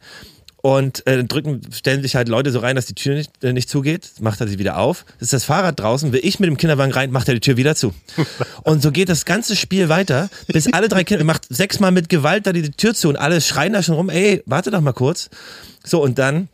Und 0.64 1.06
äh, 1.06 1.22
drücken, 1.24 1.60
stellen 1.72 2.00
sich 2.00 2.16
halt 2.16 2.28
Leute 2.28 2.50
so 2.50 2.58
rein, 2.58 2.74
dass 2.74 2.86
die 2.86 2.94
Tür 2.94 3.16
nicht, 3.16 3.44
äh, 3.44 3.52
nicht 3.52 3.68
zugeht, 3.68 4.12
macht 4.20 4.40
er 4.40 4.48
sie 4.48 4.58
wieder 4.58 4.78
auf. 4.78 5.04
Ist 5.20 5.34
das 5.34 5.44
Fahrrad 5.44 5.78
draußen, 5.78 6.12
will 6.12 6.20
ich 6.22 6.40
mit 6.40 6.48
dem 6.48 6.56
Kinderwagen 6.56 6.90
rein, 6.90 7.10
macht 7.10 7.28
er 7.28 7.34
die 7.34 7.40
Tür 7.40 7.58
wieder 7.58 7.74
zu. 7.74 7.92
Und 8.62 8.82
so 8.82 8.90
geht 8.90 9.10
das 9.10 9.26
ganze 9.26 9.56
Spiel 9.56 9.90
weiter, 9.90 10.30
bis 10.46 10.72
alle 10.72 10.88
drei 10.88 11.04
Kinder, 11.04 11.22
macht 11.24 11.44
sechsmal 11.50 11.90
mit 11.90 12.08
Gewalt 12.08 12.46
da 12.46 12.54
die 12.54 12.70
Tür 12.70 12.94
zu 12.94 13.10
und 13.10 13.16
alle 13.16 13.42
schreien 13.42 13.74
da 13.74 13.82
schon 13.82 13.94
rum, 13.94 14.08
ey, 14.08 14.42
warte 14.46 14.70
doch 14.70 14.80
mal 14.80 14.94
kurz. 14.94 15.28
So, 15.84 16.02
und 16.02 16.18
dann 16.18 16.48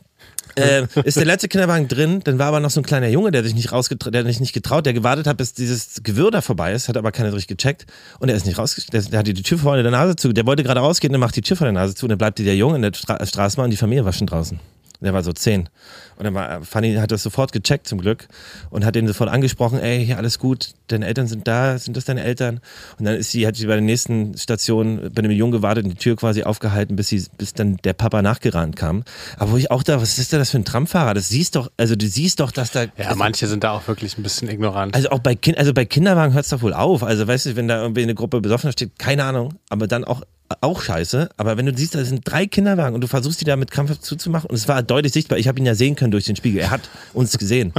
äh, 0.57 0.87
ist 1.05 1.17
der 1.17 1.25
letzte 1.25 1.49
Kinderwagen 1.49 1.89
drin, 1.89 2.21
dann 2.25 2.39
war 2.39 2.47
aber 2.47 2.61
noch 2.61 2.71
so 2.71 2.81
ein 2.81 2.85
kleiner 2.85 3.09
Junge, 3.09 3.31
der 3.31 3.45
sich 3.45 3.55
nicht 3.55 3.73
rausgetraut, 3.73 4.15
der 4.15 4.25
sich 4.25 4.41
nicht 4.41 4.53
getraut, 4.53 4.87
der 4.87 4.93
gewartet 4.93 5.27
hat, 5.27 5.37
bis 5.37 5.53
dieses 5.53 6.03
Gewirr 6.03 6.31
da 6.31 6.41
vorbei 6.41 6.73
ist, 6.73 6.89
hat 6.89 6.97
aber 6.97 7.13
keiner 7.13 7.33
richtig 7.33 7.59
gecheckt 7.59 7.87
und 8.19 8.29
er 8.29 8.37
ist 8.37 8.47
nicht 8.47 8.59
rausgegangen, 8.59 8.91
der, 8.93 9.11
der 9.11 9.19
hat 9.21 9.27
die 9.27 9.35
Tür 9.35 9.59
vor 9.59 9.77
der 9.77 9.91
Nase 9.91 10.17
zu, 10.17 10.33
der 10.33 10.47
wollte 10.47 10.63
gerade 10.63 10.81
rausgehen, 10.81 11.13
dann 11.13 11.21
macht 11.21 11.37
die 11.37 11.43
Tür 11.43 11.57
vor 11.57 11.67
der 11.67 11.73
Nase 11.73 11.95
zu 11.95 12.07
und 12.07 12.11
dann 12.11 12.19
bleibt 12.19 12.39
der 12.39 12.57
Junge 12.57 12.77
in 12.77 12.83
der 12.83 12.93
Stra 12.95 13.25
Straßenbahn 13.25 13.65
und 13.67 13.71
die 13.71 13.77
Familie 13.77 14.05
war 14.05 14.13
schon 14.13 14.27
draußen. 14.27 14.59
Der 15.01 15.15
war 15.15 15.23
so 15.23 15.33
zehn. 15.33 15.69
Und 16.17 16.25
dann 16.25 16.35
war, 16.35 16.63
Fanny 16.63 16.95
hat 16.97 17.11
das 17.11 17.23
sofort 17.23 17.53
gecheckt 17.53 17.87
zum 17.87 18.01
Glück 18.01 18.29
und 18.69 18.85
hat 18.85 18.97
ihn 18.97 19.07
sofort 19.07 19.31
angesprochen, 19.31 19.79
ey, 19.79 20.05
hier 20.05 20.19
alles 20.19 20.39
gut, 20.39 20.75
deine 20.89 21.07
Eltern 21.07 21.27
sind 21.27 21.49
da, 21.49 21.79
sind 21.79 21.97
das 21.97 22.05
deine 22.05 22.23
Eltern? 22.23 22.61
Und 22.99 23.07
dann 23.07 23.15
ist 23.15 23.31
sie, 23.31 23.47
hat 23.47 23.57
sie 23.57 23.67
bei 23.67 23.73
der 23.73 23.81
nächsten 23.81 24.37
Station 24.37 25.11
bei 25.15 25.23
dem 25.23 25.31
Jungen 25.31 25.53
gewartet 25.53 25.85
und 25.85 25.91
die 25.91 25.97
Tür 25.97 26.17
quasi 26.17 26.43
aufgehalten, 26.43 26.97
bis 26.97 27.09
sie, 27.09 27.25
bis 27.39 27.55
dann 27.55 27.79
der 27.79 27.95
Papa 27.95 28.21
nachgerannt 28.21 28.77
kam. 28.77 29.05
Aber 29.39 29.53
wo 29.53 29.57
ich 29.57 29.71
auch 29.71 29.83
da, 29.83 30.03
was 30.03 30.19
ist 30.19 30.33
denn 30.33 30.39
das 30.39 30.51
für 30.51 30.59
ein 30.59 30.67
Tramfahrer? 30.67 31.15
Das 31.15 31.29
siehst 31.29 31.57
doch, 31.57 31.71
also 31.79 31.97
du 31.97 32.07
siehst 32.07 32.41
doch, 32.41 32.53
dass 32.53 32.71
da. 32.71 32.85
Ja, 32.99 33.15
manche 33.15 33.47
sind 33.47 33.65
da 33.65 33.73
auch 33.73 33.89
wirklich 33.89 34.19
ein 34.19 34.23
bisschen 34.23 34.51
ignorant. 34.51 34.95
Also 34.95 35.11
auch 35.11 35.21
bei 35.21 35.35
kind, 35.35 35.57
also 35.57 35.73
bei 35.73 35.87
Kinderwagen 35.87 36.35
hört 36.35 36.45
es 36.45 36.51
doch 36.51 36.61
wohl 36.61 36.75
auf. 36.75 37.03
Also 37.03 37.27
weißt 37.27 37.47
du, 37.47 37.57
wenn 37.57 37.69
da 37.69 37.81
irgendwie 37.81 38.03
eine 38.03 38.15
Gruppe 38.15 38.41
Besoffener 38.43 38.73
steht, 38.73 38.99
keine 38.99 39.25
Ahnung, 39.25 39.55
aber 39.71 39.87
dann 39.87 40.05
auch 40.05 40.23
auch 40.61 40.83
scheiße, 40.83 41.29
aber 41.37 41.57
wenn 41.57 41.67
du 41.67 41.77
siehst, 41.77 41.95
da 41.95 42.05
sind 42.05 42.23
drei 42.25 42.47
Kinderwagen 42.47 42.95
und 42.95 43.01
du 43.01 43.07
versuchst 43.07 43.41
die 43.41 43.45
da 43.45 43.57
mit 43.57 43.71
Kampf 43.71 43.99
zuzumachen 44.01 44.51
und 44.51 44.57
es 44.57 44.69
war 44.69 44.83
deutlich 44.83 45.13
sichtbar, 45.13 45.39
ich 45.39 45.49
habe 45.49 45.59
ihn 45.59 45.67
ja 45.67 45.75
sehen 45.75 45.97
können 45.97 46.11
durch 46.11 46.25
den 46.25 46.37
Spiegel, 46.37 46.61
er 46.61 46.71
hat 46.71 46.89
uns 47.13 47.39
gesehen. 47.39 47.73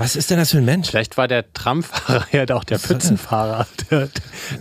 Was 0.00 0.16
ist 0.16 0.30
denn 0.30 0.38
das 0.38 0.50
für 0.52 0.56
ein 0.56 0.64
Mensch? 0.64 0.88
Vielleicht 0.88 1.18
war 1.18 1.28
der 1.28 1.52
Tramfahrer 1.52 2.26
ja 2.32 2.56
auch 2.56 2.64
der 2.64 2.78
Pfützenfahrer. 2.78 3.66
Der, 3.90 4.08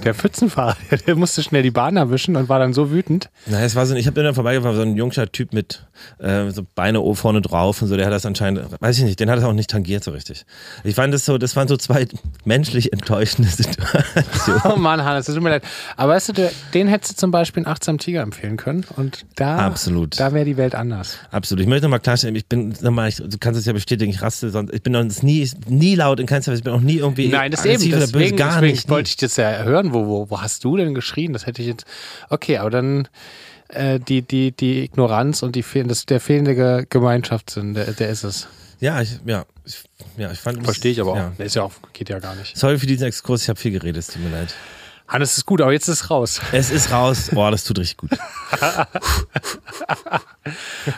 der 0.04 0.14
Pfützenfahrer, 0.14 0.76
der 1.08 1.16
musste 1.16 1.44
schnell 1.44 1.64
die 1.64 1.72
Bahn 1.72 1.96
erwischen 1.96 2.36
und 2.36 2.50
war 2.50 2.60
dann 2.60 2.74
so 2.74 2.92
wütend. 2.92 3.30
Na, 3.46 3.62
es 3.62 3.74
war 3.74 3.86
so, 3.86 3.96
ich 3.96 4.06
habe 4.06 4.22
dann 4.22 4.36
vorbeigefahren, 4.36 4.76
so 4.76 4.82
ein 4.82 4.98
junger 4.98 5.32
Typ 5.32 5.54
mit 5.54 5.86
äh, 6.20 6.50
so 6.52 6.66
Beine 6.76 7.00
oben 7.00 7.16
vorne 7.16 7.42
drauf 7.42 7.82
und 7.82 7.88
so, 7.88 7.96
der 7.96 8.06
hat 8.06 8.12
das 8.12 8.26
anscheinend, 8.26 8.70
weiß 8.82 8.98
ich 8.98 9.06
nicht, 9.06 9.20
den 9.22 9.30
hat 9.30 9.40
es 9.40 9.46
auch 9.46 9.54
nicht 9.54 9.70
tangiert 9.70 10.04
so 10.04 10.12
richtig. 10.12 10.46
Ich 10.84 10.96
fand 10.96 11.14
das 11.14 11.24
so, 11.24 11.38
das 11.38 11.56
waren 11.56 11.70
so 11.70 11.78
zwei 11.78 12.06
menschlich 12.44 12.92
enttäuschende 12.92 13.50
Situationen. 13.50 14.62
Oh 14.66 14.76
Mann, 14.76 15.06
Hannes, 15.06 15.26
das 15.26 15.36
tut 15.36 15.44
mir 15.44 15.52
leid. 15.52 15.64
Aber 15.96 16.14
weißt 16.14 16.38
du, 16.38 16.52
den 16.74 16.88
hättest 16.90 17.14
du 17.14 17.16
zum 17.16 17.32
Beispiel 17.32 17.64
einen 17.64 17.72
achtsamen 17.72 18.00
Tiger 18.00 18.24
empfehlen 18.24 18.58
können 18.58 18.86
und 18.98 19.26
da, 19.38 19.60
Absolut. 19.60 20.20
da 20.20 20.34
wäre 20.34 20.44
die 20.44 20.58
Welt 20.58 20.76
anders. 20.76 21.18
Absolut. 21.32 21.62
Ich 21.62 21.68
möchte 21.70 21.86
nochmal 21.86 22.02
klarstellen, 22.02 22.36
ich 22.36 22.46
bin 22.46 22.76
nochmal, 22.82 23.10
du 23.12 23.38
kannst 23.40 23.58
es 23.58 23.66
ja 23.66 23.72
bestätigen, 23.72 24.12
ich 24.12 24.22
raste 24.22 24.50
sonst, 24.50 24.74
ich 24.74 24.84
bin 24.84 24.94
sonst 24.94 25.24
nie, 25.24 25.29
nie 25.68 25.96
laut 25.96 26.20
in 26.20 26.26
keinster 26.26 26.52
Weise, 26.52 26.60
ich 26.60 26.64
bin 26.64 26.74
auch 26.74 26.82
nie 26.82 26.98
irgendwie 26.98 27.28
Nein, 27.28 27.52
das 27.52 27.66
eben, 27.66 27.84
deswegen, 27.92 28.12
böse, 28.12 28.36
gar 28.36 28.54
deswegen 28.56 28.74
nicht. 28.74 28.90
wollte 28.90 29.10
ich 29.10 29.18
das 29.18 29.36
ja 29.38 29.64
hören. 29.64 29.94
Wo, 29.94 30.06
wo, 30.08 30.30
wo 30.30 30.42
hast 30.42 30.64
du 30.64 30.78
denn 30.78 30.94
geschrien? 30.94 31.34
Das 31.34 31.46
hätte 31.46 31.62
ich 31.62 31.68
jetzt. 31.68 31.86
Okay, 32.30 32.58
aber 32.58 32.70
dann 32.70 33.08
äh, 33.70 34.00
die, 34.00 34.22
die, 34.22 34.52
die 34.52 34.84
Ignoranz 34.86 35.44
und 35.44 35.56
die 35.56 35.64
fehl- 35.64 35.88
das, 35.88 36.06
der 36.06 36.20
fehlende 36.20 36.56
Ge- 36.56 36.86
Gemeinschaftssinn, 36.90 37.74
der, 37.74 37.92
der 37.94 38.10
ist 38.10 38.24
es. 38.24 38.48
Ja, 38.80 39.02
ich, 39.02 39.20
ja, 39.26 39.46
ich, 39.66 39.84
ja, 40.18 40.32
ich 40.32 40.40
fand 40.40 40.64
Verstehe 40.64 40.92
ich 40.94 41.02
aber 41.02 41.12
auch. 41.12 41.18
Ja. 41.18 41.34
Ist 41.38 41.56
ja 41.56 41.64
auch, 41.64 41.74
geht 41.94 42.10
ja 42.10 42.20
gar 42.20 42.34
nicht. 42.36 42.58
Sorry 42.58 42.80
für 42.80 42.88
diesen 42.88 43.08
Exkurs, 43.08 43.44
ich 43.44 43.50
habe 43.50 43.60
viel 43.60 43.72
geredet, 43.72 43.98
es 43.98 44.08
tut 44.08 44.24
mir 44.24 44.30
leid. 44.32 44.54
Hannes 45.10 45.38
ist 45.38 45.46
gut, 45.48 45.60
aber 45.62 45.74
jetzt 45.74 45.88
ist 45.88 46.04
es 46.04 46.10
raus. 46.12 46.40
Es 46.52 46.70
ist 46.70 46.92
raus. 46.92 47.32
Boah, 47.34 47.50
das 47.52 47.64
tut 47.64 47.80
richtig 47.80 47.98
gut. 47.98 48.12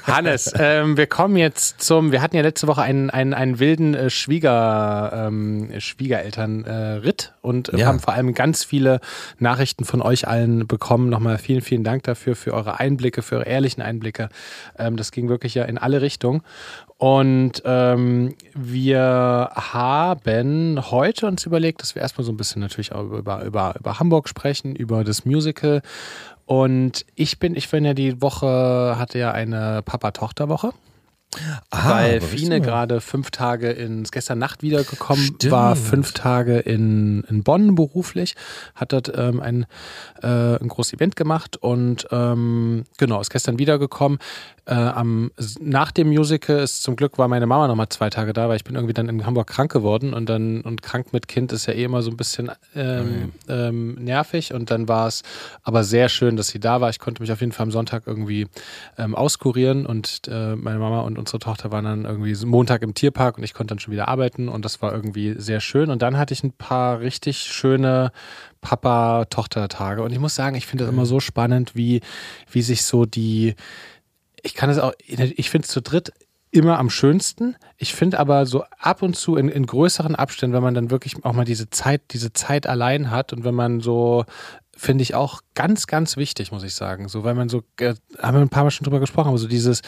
Hannes, 0.03 0.53
ähm, 0.57 0.97
wir 0.97 1.07
kommen 1.07 1.37
jetzt 1.37 1.81
zum, 1.81 2.11
wir 2.11 2.21
hatten 2.21 2.35
ja 2.35 2.41
letzte 2.41 2.67
Woche 2.67 2.81
einen, 2.81 3.09
einen, 3.09 3.33
einen 3.33 3.59
wilden 3.59 3.93
äh, 3.95 4.09
Schwieger, 4.09 5.27
ähm, 5.27 5.69
Schwiegereltern-Ritt 5.79 7.33
und 7.41 7.69
äh, 7.73 7.77
Ja. 7.77 7.87
haben 7.87 7.99
vor 7.99 8.13
allem 8.13 8.33
ganz 8.33 8.63
viele 8.63 8.99
Nachrichten 9.39 9.85
von 9.85 10.01
euch 10.01 10.27
allen 10.27 10.67
bekommen. 10.67 11.09
Nochmal 11.09 11.37
vielen, 11.37 11.61
vielen 11.61 11.83
Dank 11.83 12.03
dafür, 12.03 12.35
für 12.35 12.53
eure 12.53 12.79
Einblicke, 12.79 13.21
für 13.21 13.35
eure 13.37 13.45
ehrlichen 13.47 13.81
Einblicke. 13.81 14.29
Ähm, 14.77 14.97
das 14.97 15.11
ging 15.11 15.29
wirklich 15.29 15.55
ja 15.55 15.63
in 15.63 15.77
alle 15.77 16.01
Richtungen. 16.01 16.41
Und 17.01 17.63
ähm, 17.65 18.35
wir 18.53 19.49
haben 19.55 20.91
heute 20.91 21.25
uns 21.25 21.47
überlegt, 21.47 21.81
dass 21.81 21.95
wir 21.95 22.03
erstmal 22.03 22.25
so 22.25 22.31
ein 22.31 22.37
bisschen 22.37 22.61
natürlich 22.61 22.91
auch 22.91 23.05
über, 23.05 23.43
über, 23.43 23.73
über 23.79 23.99
Hamburg 23.99 24.29
sprechen, 24.29 24.75
über 24.75 25.03
das 25.03 25.25
Musical. 25.25 25.81
Und 26.45 27.07
ich 27.15 27.39
bin, 27.39 27.55
ich 27.55 27.71
bin 27.71 27.85
ja 27.85 27.95
die 27.95 28.21
Woche, 28.21 28.97
hatte 28.99 29.17
ja 29.17 29.31
eine 29.31 29.81
Papa-Tochter-Woche, 29.81 30.73
Ah, 31.69 31.91
weil 31.91 32.19
Fine 32.19 32.59
gerade 32.59 32.99
fünf 32.99 33.31
Tage 33.31 33.71
in, 33.71 34.03
ist 34.03 34.11
gestern 34.11 34.37
Nacht 34.37 34.63
wiedergekommen, 34.63 35.23
Stimmt. 35.35 35.51
war 35.51 35.77
fünf 35.77 36.11
Tage 36.11 36.59
in, 36.59 37.23
in 37.29 37.43
Bonn 37.43 37.75
beruflich, 37.75 38.35
hat 38.75 38.91
dort 38.91 39.13
ähm, 39.15 39.39
ein, 39.39 39.65
äh, 40.21 40.61
ein 40.61 40.67
großes 40.67 40.93
Event 40.93 41.15
gemacht 41.15 41.55
und 41.55 42.05
ähm, 42.11 42.83
genau, 42.97 43.21
ist 43.21 43.29
gestern 43.29 43.59
wiedergekommen. 43.59 44.19
Äh, 44.65 44.75
am, 44.75 45.31
nach 45.59 45.91
dem 45.91 46.09
Musical 46.09 46.59
ist 46.59 46.83
zum 46.83 46.95
Glück 46.95 47.17
war 47.17 47.27
meine 47.27 47.47
Mama 47.47 47.67
noch 47.67 47.75
mal 47.75 47.89
zwei 47.89 48.11
Tage 48.11 48.31
da, 48.31 48.47
weil 48.47 48.57
ich 48.57 48.63
bin 48.63 48.75
irgendwie 48.75 48.93
dann 48.93 49.09
in 49.09 49.25
Hamburg 49.25 49.47
krank 49.47 49.71
geworden 49.71 50.13
und 50.13 50.29
dann 50.29 50.61
und 50.61 50.83
krank 50.83 51.13
mit 51.13 51.27
Kind 51.27 51.51
ist 51.51 51.65
ja 51.65 51.73
eh 51.73 51.83
immer 51.83 52.03
so 52.03 52.11
ein 52.11 52.17
bisschen 52.17 52.51
ähm, 52.75 53.31
ähm, 53.49 53.95
nervig 53.95 54.53
und 54.53 54.69
dann 54.69 54.87
war 54.87 55.07
es 55.07 55.23
aber 55.63 55.83
sehr 55.83 56.09
schön, 56.09 56.35
dass 56.35 56.49
sie 56.49 56.59
da 56.59 56.79
war. 56.79 56.91
Ich 56.91 56.99
konnte 56.99 57.23
mich 57.23 57.31
auf 57.31 57.41
jeden 57.41 57.53
Fall 57.53 57.65
am 57.65 57.71
Sonntag 57.71 58.03
irgendwie 58.05 58.47
ähm, 58.99 59.15
auskurieren 59.15 59.87
und 59.87 60.21
äh, 60.27 60.55
meine 60.55 60.77
Mama 60.77 61.01
und 61.01 61.17
unsere 61.17 61.39
Tochter 61.39 61.71
waren 61.71 61.85
dann 61.85 62.05
irgendwie 62.05 62.35
Montag 62.45 62.83
im 62.83 62.93
Tierpark 62.93 63.39
und 63.39 63.43
ich 63.43 63.55
konnte 63.55 63.71
dann 63.71 63.79
schon 63.79 63.93
wieder 63.93 64.09
arbeiten 64.09 64.47
und 64.47 64.63
das 64.63 64.81
war 64.83 64.93
irgendwie 64.93 65.35
sehr 65.39 65.59
schön. 65.59 65.89
Und 65.89 66.03
dann 66.03 66.17
hatte 66.17 66.33
ich 66.33 66.43
ein 66.43 66.53
paar 66.53 66.99
richtig 66.99 67.39
schöne 67.39 68.11
Papa-Tochter-Tage 68.61 70.03
und 70.03 70.11
ich 70.11 70.19
muss 70.19 70.35
sagen, 70.35 70.55
ich 70.55 70.67
finde 70.67 70.85
das 70.85 70.93
immer 70.93 71.07
so 71.07 71.19
spannend, 71.19 71.75
wie, 71.75 72.01
wie 72.51 72.61
sich 72.61 72.83
so 72.83 73.05
die, 73.05 73.55
ich 74.43 74.53
kann 74.53 74.69
es 74.69 74.79
auch, 74.79 74.93
ich 74.99 75.49
finde 75.49 75.65
es 75.65 75.71
zu 75.71 75.81
dritt 75.81 76.11
immer 76.51 76.77
am 76.79 76.89
schönsten. 76.89 77.55
Ich 77.77 77.93
finde 77.93 78.19
aber 78.19 78.45
so 78.45 78.65
ab 78.77 79.01
und 79.01 79.15
zu 79.15 79.37
in, 79.37 79.47
in 79.47 79.65
größeren 79.65 80.15
Abständen, 80.15 80.53
wenn 80.53 80.63
man 80.63 80.73
dann 80.73 80.91
wirklich 80.91 81.23
auch 81.23 81.33
mal 81.33 81.45
diese 81.45 81.69
Zeit, 81.69 82.01
diese 82.11 82.33
Zeit 82.33 82.67
allein 82.67 83.09
hat 83.09 83.31
und 83.33 83.43
wenn 83.45 83.55
man 83.55 83.79
so, 83.79 84.25
finde 84.75 85.03
ich 85.03 85.15
auch 85.15 85.41
ganz, 85.55 85.87
ganz 85.87 86.17
wichtig, 86.17 86.51
muss 86.51 86.63
ich 86.63 86.75
sagen. 86.75 87.07
So, 87.07 87.23
weil 87.23 87.35
man 87.35 87.47
so, 87.47 87.63
äh, 87.79 87.95
haben 88.19 88.35
wir 88.35 88.41
ein 88.41 88.49
paar 88.49 88.63
Mal 88.63 88.71
schon 88.71 88.83
drüber 88.83 88.99
gesprochen, 88.99 89.29
aber 89.29 89.37
so 89.37 89.47
dieses, 89.47 89.81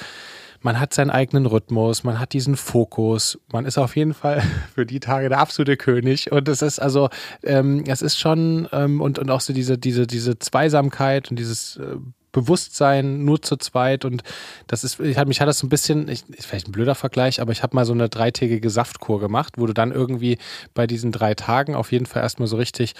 man 0.61 0.79
hat 0.79 0.93
seinen 0.93 1.09
eigenen 1.09 1.45
Rhythmus, 1.45 2.05
man 2.05 2.19
hat 2.19 2.31
diesen 2.31 2.55
Fokus, 2.55 3.37
man 3.51 3.65
ist 3.65 3.77
auf 3.77 3.97
jeden 3.97 4.13
Fall 4.13 4.41
für 4.75 4.85
die 4.85 5.01
Tage 5.01 5.27
der 5.27 5.39
absolute 5.39 5.75
König. 5.75 6.31
Und 6.31 6.47
es 6.47 6.61
ist 6.61 6.79
also, 6.79 7.09
ähm, 7.43 7.83
es 7.85 8.01
ist 8.01 8.17
schon, 8.17 8.69
ähm, 8.71 9.01
und, 9.01 9.19
und 9.19 9.29
auch 9.29 9.41
so 9.41 9.51
diese, 9.51 9.77
diese, 9.77 10.07
diese 10.07 10.39
Zweisamkeit 10.39 11.29
und 11.29 11.37
dieses 11.37 11.75
äh, 11.75 11.97
Bewusstsein 12.33 13.23
nur 13.23 13.41
zu 13.41 13.55
zweit 13.55 14.03
und 14.03 14.23
das 14.67 14.83
ist, 14.83 14.99
ich 14.99 15.23
mich 15.25 15.39
hat 15.39 15.47
das 15.47 15.59
so 15.59 15.67
ein 15.67 15.69
bisschen, 15.69 16.09
ich, 16.09 16.25
vielleicht 16.39 16.67
ein 16.67 16.73
blöder 16.73 16.95
Vergleich, 16.95 17.39
aber 17.39 17.53
ich 17.53 17.63
habe 17.63 17.75
mal 17.75 17.85
so 17.85 17.93
eine 17.93 18.09
dreitägige 18.09 18.69
Saftkur 18.69 19.21
gemacht, 19.21 19.53
wo 19.55 19.65
du 19.65 19.73
dann 19.73 19.93
irgendwie 19.93 20.37
bei 20.73 20.85
diesen 20.85 21.13
drei 21.13 21.35
Tagen 21.35 21.75
auf 21.75 21.93
jeden 21.93 22.05
Fall 22.05 22.23
erstmal 22.23 22.47
so 22.49 22.57
richtig 22.57 22.95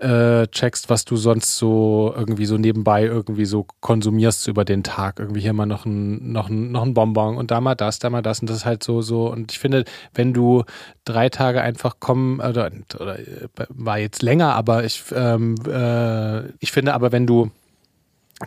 äh, 0.00 0.46
checkst, 0.48 0.88
was 0.88 1.04
du 1.04 1.16
sonst 1.16 1.58
so 1.58 2.12
irgendwie 2.16 2.46
so 2.46 2.56
nebenbei 2.56 3.04
irgendwie 3.04 3.44
so 3.44 3.66
konsumierst 3.80 4.48
über 4.48 4.64
den 4.64 4.82
Tag. 4.82 5.18
Irgendwie 5.18 5.40
hier 5.40 5.52
mal 5.52 5.66
noch 5.66 5.84
ein, 5.84 6.32
noch 6.32 6.48
ein, 6.48 6.72
noch 6.72 6.82
ein 6.82 6.94
Bonbon 6.94 7.36
und 7.36 7.50
da 7.50 7.60
mal 7.60 7.74
das, 7.74 7.98
da 7.98 8.08
mal 8.08 8.22
das. 8.22 8.40
Und 8.40 8.48
das 8.48 8.58
ist 8.58 8.64
halt 8.64 8.82
so, 8.82 9.02
so. 9.02 9.30
Und 9.30 9.52
ich 9.52 9.58
finde, 9.58 9.84
wenn 10.14 10.32
du 10.32 10.64
drei 11.04 11.28
Tage 11.28 11.60
einfach 11.60 12.00
kommen, 12.00 12.40
oder, 12.40 12.70
oder 12.98 13.18
äh, 13.18 13.48
war 13.68 13.98
jetzt 13.98 14.22
länger, 14.22 14.54
aber 14.54 14.84
ich, 14.84 15.04
ähm, 15.14 15.56
äh, 15.66 16.48
ich 16.60 16.72
finde 16.72 16.94
aber, 16.94 17.12
wenn 17.12 17.26
du 17.26 17.50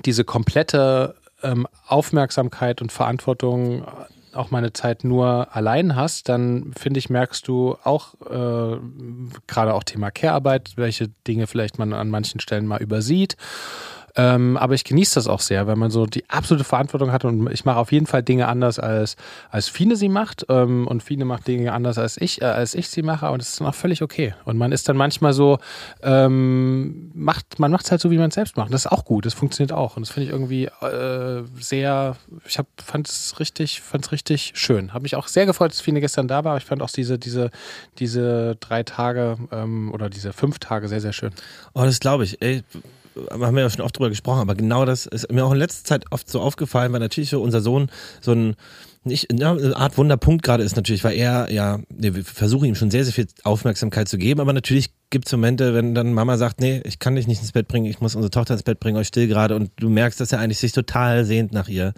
diese 0.05 0.23
komplette 0.23 1.15
ähm, 1.41 1.67
Aufmerksamkeit 1.87 2.81
und 2.81 2.91
Verantwortung 2.91 3.85
auch 4.33 4.51
meine 4.51 4.73
Zeit 4.73 5.03
nur 5.03 5.55
allein 5.55 5.95
hast, 5.95 6.29
dann 6.29 6.73
finde 6.77 6.97
ich, 6.97 7.09
merkst 7.09 7.47
du 7.47 7.77
auch 7.83 8.15
äh, 8.21 8.77
gerade 9.47 9.73
auch 9.73 9.83
Thema 9.83 10.11
Care-Arbeit, 10.11 10.73
welche 10.75 11.09
Dinge 11.27 11.47
vielleicht 11.47 11.79
man 11.79 11.93
an 11.93 12.09
manchen 12.09 12.39
Stellen 12.39 12.65
mal 12.65 12.81
übersieht. 12.81 13.37
Ähm, 14.15 14.57
aber 14.57 14.75
ich 14.75 14.83
genieße 14.83 15.15
das 15.15 15.27
auch 15.27 15.39
sehr, 15.39 15.65
wenn 15.65 15.79
man 15.79 15.89
so 15.89 16.05
die 16.05 16.29
absolute 16.29 16.63
Verantwortung 16.63 17.11
hat 17.11 17.25
und 17.25 17.51
ich 17.51 17.65
mache 17.65 17.77
auf 17.77 17.91
jeden 17.91 18.05
Fall 18.05 18.21
Dinge 18.21 18.47
anders 18.47 18.77
als, 18.77 19.15
als 19.49 19.69
Fine 19.69 19.95
sie 19.95 20.09
macht 20.09 20.45
ähm, 20.49 20.87
und 20.87 21.01
Fine 21.01 21.25
macht 21.25 21.47
Dinge 21.47 21.73
anders 21.73 21.97
als 21.97 22.17
ich, 22.17 22.41
äh, 22.41 22.45
als 22.45 22.75
ich 22.75 22.89
sie 22.89 23.01
mache 23.01 23.29
und 23.31 23.41
das 23.41 23.49
ist 23.49 23.59
dann 23.59 23.67
auch 23.67 23.75
völlig 23.75 24.03
okay. 24.03 24.35
Und 24.45 24.57
man 24.57 24.71
ist 24.71 24.87
dann 24.87 24.97
manchmal 24.97 25.33
so, 25.33 25.57
ähm, 26.03 27.11
macht, 27.15 27.59
man 27.59 27.71
macht 27.71 27.85
es 27.85 27.91
halt 27.91 28.01
so, 28.01 28.11
wie 28.11 28.17
man 28.17 28.29
es 28.29 28.35
selbst 28.35 28.55
macht. 28.55 28.71
Das 28.71 28.85
ist 28.85 28.91
auch 28.91 29.05
gut, 29.05 29.25
das 29.25 29.33
funktioniert 29.33 29.71
auch 29.71 29.97
und 29.97 30.05
das 30.05 30.13
finde 30.13 30.27
ich 30.27 30.31
irgendwie 30.31 30.65
äh, 30.65 31.43
sehr, 31.59 32.15
ich 32.45 32.59
fand 32.77 33.09
es 33.09 33.39
richtig, 33.39 33.81
fand 33.81 34.11
richtig 34.11 34.53
schön. 34.55 34.93
Habe 34.93 35.03
mich 35.03 35.15
auch 35.15 35.27
sehr 35.27 35.47
gefreut, 35.47 35.71
dass 35.71 35.81
Fine 35.81 36.01
gestern 36.01 36.27
da 36.27 36.43
war, 36.43 36.51
aber 36.51 36.57
ich 36.59 36.65
fand 36.65 36.83
auch 36.83 36.91
diese, 36.91 37.17
diese, 37.17 37.49
diese 37.97 38.57
drei 38.59 38.83
Tage 38.83 39.37
ähm, 39.51 39.91
oder 39.91 40.09
diese 40.09 40.33
fünf 40.33 40.59
Tage 40.59 40.87
sehr, 40.87 41.01
sehr 41.01 41.13
schön. 41.13 41.31
Oh, 41.73 41.83
das 41.83 41.99
glaube 41.99 42.25
ich. 42.25 42.39
Ey, 42.41 42.63
haben 43.31 43.55
wir 43.55 43.61
ja 43.63 43.69
schon 43.69 43.81
oft 43.81 43.97
drüber 43.97 44.09
gesprochen, 44.09 44.41
aber 44.41 44.55
genau 44.55 44.85
das 44.85 45.05
ist 45.05 45.31
mir 45.31 45.45
auch 45.45 45.51
in 45.51 45.59
letzter 45.59 45.85
Zeit 45.85 46.05
oft 46.11 46.29
so 46.29 46.39
aufgefallen, 46.39 46.91
weil 46.93 46.99
natürlich 46.99 47.29
so 47.29 47.41
unser 47.41 47.61
Sohn 47.61 47.89
so 48.21 48.33
ein 48.33 48.55
nicht, 49.05 49.27
ja, 49.37 49.51
eine 49.51 49.75
Art 49.75 49.97
Wunderpunkt 49.97 50.43
gerade 50.43 50.63
ist 50.63 50.77
natürlich, 50.77 51.03
weil 51.03 51.17
er 51.17 51.51
ja, 51.51 51.79
wir 51.89 52.23
versuchen 52.23 52.65
ihm 52.65 52.75
schon 52.75 52.89
sehr, 52.89 53.03
sehr 53.03 53.13
viel 53.13 53.27
Aufmerksamkeit 53.43 54.07
zu 54.07 54.17
geben, 54.17 54.39
aber 54.39 54.53
natürlich 54.53 54.91
gibt 55.09 55.27
es 55.27 55.31
Momente, 55.33 55.73
wenn 55.73 55.93
dann 55.93 56.13
Mama 56.13 56.37
sagt, 56.37 56.61
nee, 56.61 56.81
ich 56.85 56.99
kann 56.99 57.15
dich 57.15 57.27
nicht 57.27 57.41
ins 57.41 57.51
Bett 57.51 57.67
bringen, 57.67 57.85
ich 57.85 57.99
muss 57.99 58.15
unsere 58.15 58.31
Tochter 58.31 58.53
ins 58.53 58.63
Bett 58.63 58.79
bringen, 58.79 58.97
euch 58.97 59.07
still 59.07 59.27
gerade 59.27 59.55
und 59.55 59.71
du 59.75 59.89
merkst, 59.89 60.21
dass 60.21 60.31
er 60.31 60.39
eigentlich 60.39 60.59
sich 60.59 60.71
total 60.71 61.25
sehnt 61.25 61.51
nach 61.51 61.67
ihr. 61.67 61.93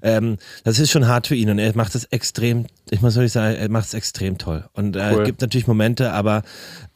Ähm, 0.00 0.38
das 0.64 0.78
ist 0.78 0.90
schon 0.90 1.06
hart 1.06 1.26
für 1.26 1.34
ihn 1.34 1.50
und 1.50 1.58
er 1.58 1.76
macht 1.76 1.94
es 1.94 2.04
extrem, 2.06 2.64
ich 2.90 3.02
muss 3.02 3.14
wirklich 3.14 3.32
sagen, 3.32 3.54
er 3.56 3.70
macht 3.70 3.86
es 3.88 3.94
extrem 3.94 4.38
toll. 4.38 4.64
Und 4.72 4.96
äh, 4.96 5.10
Cool. 5.12 5.20
es 5.20 5.26
gibt 5.26 5.42
natürlich 5.42 5.66
Momente, 5.66 6.12
aber 6.12 6.42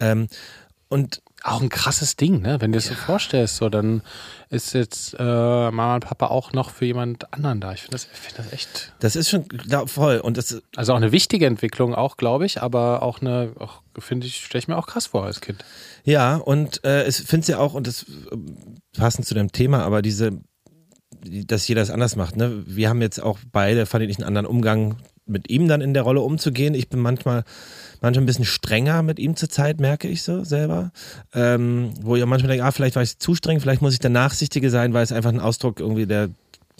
ähm, 0.00 0.28
und 0.88 1.21
auch 1.44 1.60
ein 1.60 1.68
krasses 1.68 2.16
Ding, 2.16 2.40
ne? 2.42 2.60
Wenn 2.60 2.72
du 2.72 2.78
dir 2.78 2.84
das 2.88 2.88
so 2.88 2.94
vorstellst, 2.94 3.56
so 3.56 3.68
dann 3.68 4.02
ist 4.48 4.74
jetzt 4.74 5.14
äh, 5.18 5.22
Mama 5.22 5.94
und 5.96 6.04
Papa 6.04 6.26
auch 6.26 6.52
noch 6.52 6.70
für 6.70 6.84
jemand 6.84 7.32
anderen 7.32 7.60
da. 7.60 7.72
Ich 7.72 7.80
finde 7.82 7.92
das, 7.94 8.08
ich 8.12 8.18
find 8.18 8.38
das 8.38 8.52
echt, 8.52 8.92
das 9.00 9.16
ist 9.16 9.30
schon 9.30 9.48
glaub, 9.48 9.88
voll 9.90 10.18
und 10.18 10.36
das 10.36 10.62
also 10.76 10.92
auch 10.92 10.96
eine 10.98 11.10
wichtige 11.12 11.46
Entwicklung 11.46 11.94
auch, 11.94 12.16
glaube 12.16 12.46
ich, 12.46 12.62
aber 12.62 13.02
auch 13.02 13.20
eine, 13.20 13.52
finde 13.98 14.26
ich, 14.26 14.44
stelle 14.44 14.60
ich 14.60 14.68
mir 14.68 14.76
auch 14.76 14.86
krass 14.86 15.06
vor 15.06 15.24
als 15.24 15.40
Kind. 15.40 15.64
Ja, 16.04 16.36
und 16.36 16.84
äh, 16.84 17.02
es 17.04 17.18
finde 17.20 17.46
ja 17.52 17.58
auch, 17.58 17.74
und 17.74 17.86
das 17.86 18.02
äh, 18.04 18.36
passend 18.98 19.26
zu 19.26 19.34
dem 19.34 19.50
Thema, 19.52 19.82
aber 19.84 20.02
diese, 20.02 20.32
die- 21.24 21.46
dass 21.46 21.66
jeder 21.68 21.82
es 21.82 21.90
anders 21.90 22.16
macht. 22.16 22.36
Ne? 22.36 22.62
Wir 22.66 22.88
haben 22.88 23.00
jetzt 23.02 23.22
auch 23.22 23.38
beide, 23.52 23.86
fand 23.86 24.04
ich, 24.04 24.16
einen 24.18 24.26
anderen 24.26 24.46
Umgang 24.46 24.96
mit 25.24 25.48
ihm 25.50 25.68
dann 25.68 25.80
in 25.80 25.94
der 25.94 26.02
Rolle 26.02 26.20
umzugehen. 26.20 26.74
Ich 26.74 26.88
bin 26.88 26.98
manchmal, 27.00 27.44
manchmal 28.02 28.24
ein 28.24 28.26
bisschen 28.26 28.44
strenger 28.44 29.02
mit 29.02 29.18
ihm 29.18 29.36
zur 29.36 29.48
Zeit, 29.48 29.80
merke 29.80 30.08
ich 30.08 30.22
so 30.22 30.44
selber. 30.44 30.92
Ähm, 31.34 31.94
wo 32.02 32.16
ich 32.16 32.22
auch 32.22 32.28
manchmal 32.28 32.50
denke, 32.50 32.64
ah, 32.64 32.70
vielleicht 32.72 32.96
war 32.96 33.02
ich 33.02 33.18
zu 33.18 33.34
streng, 33.34 33.60
vielleicht 33.60 33.82
muss 33.82 33.94
ich 33.94 34.00
der 34.00 34.10
Nachsichtige 34.10 34.70
sein, 34.70 34.92
weil 34.92 35.04
es 35.04 35.12
einfach 35.12 35.30
ein 35.30 35.40
Ausdruck 35.40 35.80
irgendwie 35.80 36.06
der 36.06 36.30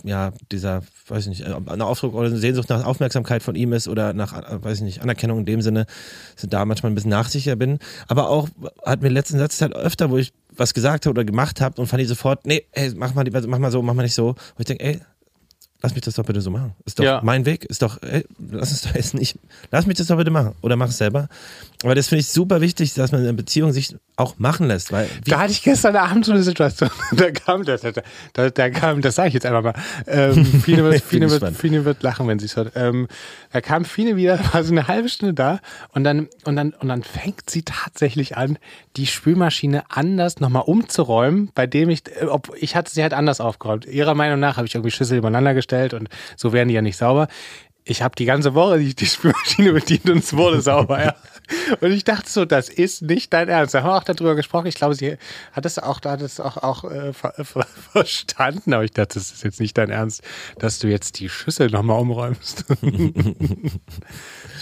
ja, 0.05 0.33
dieser, 0.51 0.83
weiß 1.09 1.27
ich 1.27 1.29
nicht, 1.29 1.45
eine 1.45 1.85
Ausdruck 1.85 2.15
oder 2.15 2.27
eine 2.27 2.37
Sehnsucht 2.37 2.69
nach 2.69 2.85
Aufmerksamkeit 2.85 3.43
von 3.43 3.55
ihm 3.55 3.73
ist 3.73 3.89
oder 3.89 4.13
nach, 4.13 4.33
weiß 4.63 4.79
ich 4.79 4.85
nicht, 4.85 5.03
Anerkennung 5.03 5.41
in 5.41 5.45
dem 5.45 5.63
Sinne, 5.63 5.87
dass 6.35 6.45
ich 6.45 6.51
da 6.51 6.65
manchmal 6.65 6.91
ein 6.91 6.95
bisschen 6.95 7.11
nachsicher 7.11 7.57
bin. 7.57 7.79
Aber 8.09 8.29
auch 8.29 8.49
hat 8.85 9.03
mir 9.03 9.09
letzten 9.09 9.39
Satz 9.39 9.61
halt 9.61 9.75
öfter, 9.75 10.11
wo 10.11 10.19
ich 10.19 10.33
was 10.57 10.75
gesagt 10.75 11.07
habe 11.07 11.13
oder 11.13 11.25
gemacht 11.25 11.61
habe 11.61 11.81
und 11.81 11.87
fand 11.87 12.03
ich 12.03 12.09
sofort, 12.09 12.47
nee, 12.47 12.65
ey, 12.73 12.93
mach 12.97 13.15
mal, 13.15 13.25
mach 13.47 13.59
mal 13.59 13.71
so, 13.71 13.83
mach 13.83 13.95
mal 13.95 14.03
nicht 14.03 14.15
so. 14.15 14.35
Wo 14.57 14.61
ich 14.61 14.67
denke, 14.67 14.85
ey, 14.85 15.01
lass 15.83 15.95
mich 15.95 16.03
das 16.03 16.15
doch 16.15 16.25
bitte 16.25 16.41
so 16.41 16.51
machen. 16.51 16.75
Ist 16.85 16.99
doch 16.99 17.05
Ja. 17.05 17.21
mein 17.23 17.45
Weg, 17.45 17.65
ist 17.65 17.83
doch, 17.83 18.01
ey, 18.03 18.25
lass 18.51 18.71
uns 18.71 18.83
doch 18.83 18.95
jetzt 18.95 19.15
nicht, 19.15 19.39
lass 19.71 19.87
mich 19.87 19.97
das 19.99 20.07
doch 20.07 20.17
bitte 20.17 20.31
machen 20.31 20.55
oder 20.63 20.77
mach 20.77 20.89
es 20.89 20.99
selber. 20.99 21.29
Aber 21.85 21.95
das 21.97 22.09
finde 22.09 22.21
ich 22.21 22.29
super 22.29 22.61
wichtig, 22.61 22.95
dass 22.95 23.11
man 23.11 23.23
in 23.23 23.27
einer 23.29 23.37
Beziehung 23.37 23.73
sich 23.73 23.97
auch 24.17 24.39
machen 24.39 24.69
lässt, 24.69 24.93
weil 24.93 25.09
Da 25.27 25.41
hatte 25.41 25.53
ich 25.53 25.63
gestern 25.63 25.97
Abend 25.97 26.25
so 26.25 26.33
eine 26.33 26.43
Situation. 26.43 26.91
Da 27.13 27.31
kam 27.33 27.65
das, 27.65 27.81
da, 27.81 27.91
da, 28.35 28.51
da 28.51 28.71
kam, 28.71 29.01
das 29.03 29.17
sage 29.17 29.29
ich 29.29 29.35
jetzt 29.35 29.47
einfach 29.47 29.63
mal. 29.63 29.75
Ähm, 30.07 30.45
Fine, 30.63 30.85
wird, 30.85 31.03
Fine, 31.03 31.31
wird. 31.31 31.57
Fine 31.57 31.85
wird 31.85 32.03
lachen, 32.03 32.29
wenn 32.29 32.39
sie 32.39 32.47
es 32.47 32.57
hört. 32.57 32.73
Ähm, 32.77 33.09
da 33.53 33.61
kam 33.61 33.85
Fine 33.85 34.15
wieder, 34.17 34.39
war 34.53 34.63
so 34.63 34.71
eine 34.73 34.87
halbe 34.87 35.09
Stunde 35.09 35.35
da 35.35 35.59
und 35.93 36.05
dann, 36.05 36.29
und 36.45 36.55
dann, 36.57 36.73
und 36.75 36.89
dann 36.89 37.03
fängt 37.03 37.51
sie 37.51 37.63
tatsächlich 37.63 38.37
an, 38.37 38.59
die 38.97 39.07
Spülmaschine 39.07 39.85
anders 39.91 40.39
nochmal 40.41 40.63
umzuräumen, 40.67 41.51
bei 41.55 41.67
dem 41.67 41.91
ich, 41.91 42.03
äh, 42.21 42.27
ob, 42.27 42.53
ich 42.61 42.77
hatte 42.77 42.93
sie 42.93 43.03
halt 43.03 43.15
anders 43.15 43.41
aufgeräumt. 43.41 43.87
Ihrer 43.87 44.15
Meinung 44.15 44.39
nach 44.39 44.57
habe 44.57 44.67
ich 44.69 44.75
irgendwie 44.75 44.91
Schüssel 44.93 45.19
übereinander 45.19 45.55
gestellt 45.55 45.72
und 45.95 46.09
so 46.37 46.53
werden 46.53 46.69
die 46.69 46.75
ja 46.75 46.83
nicht 46.83 46.97
sauber. 46.97 47.29
Ich 47.85 48.03
habe 48.03 48.15
die 48.15 48.27
ganze 48.27 48.55
Woche 48.55 48.79
die, 48.79 48.95
die 48.95 49.07
Spülmaschine 49.07 49.73
bedient 49.73 50.09
und 50.09 50.19
es 50.19 50.37
wurde 50.37 50.61
sauber, 50.61 51.03
ja. 51.03 51.17
Und 51.81 51.91
ich 51.91 52.05
dachte 52.05 52.31
so, 52.31 52.45
das 52.45 52.69
ist 52.69 53.03
nicht 53.03 53.33
dein 53.33 53.49
Ernst. 53.49 53.75
Da 53.75 53.83
haben 53.83 53.89
wir 53.89 53.97
auch 53.97 54.05
darüber 54.05 54.37
gesprochen. 54.37 54.67
Ich 54.67 54.77
glaube, 54.77 54.95
sie 54.95 55.17
hat 55.53 55.67
es 55.67 55.79
auch, 55.79 56.01
hat 56.03 56.23
es 56.23 56.39
auch, 56.39 56.57
auch 56.57 56.85
äh, 56.85 57.13
ver, 57.13 57.35
ver, 57.45 57.67
verstanden. 57.93 58.73
Aber 58.73 58.85
ich 58.85 58.93
dachte, 58.93 59.15
das 59.15 59.33
ist 59.33 59.43
jetzt 59.43 59.61
nicht 59.61 59.77
dein 59.77 59.91
Ernst, 59.91 60.23
dass 60.59 60.79
du 60.79 60.89
jetzt 60.89 61.19
die 61.19 61.29
Schüssel 61.29 61.71
nochmal 61.71 62.01
umräumst. 62.01 62.65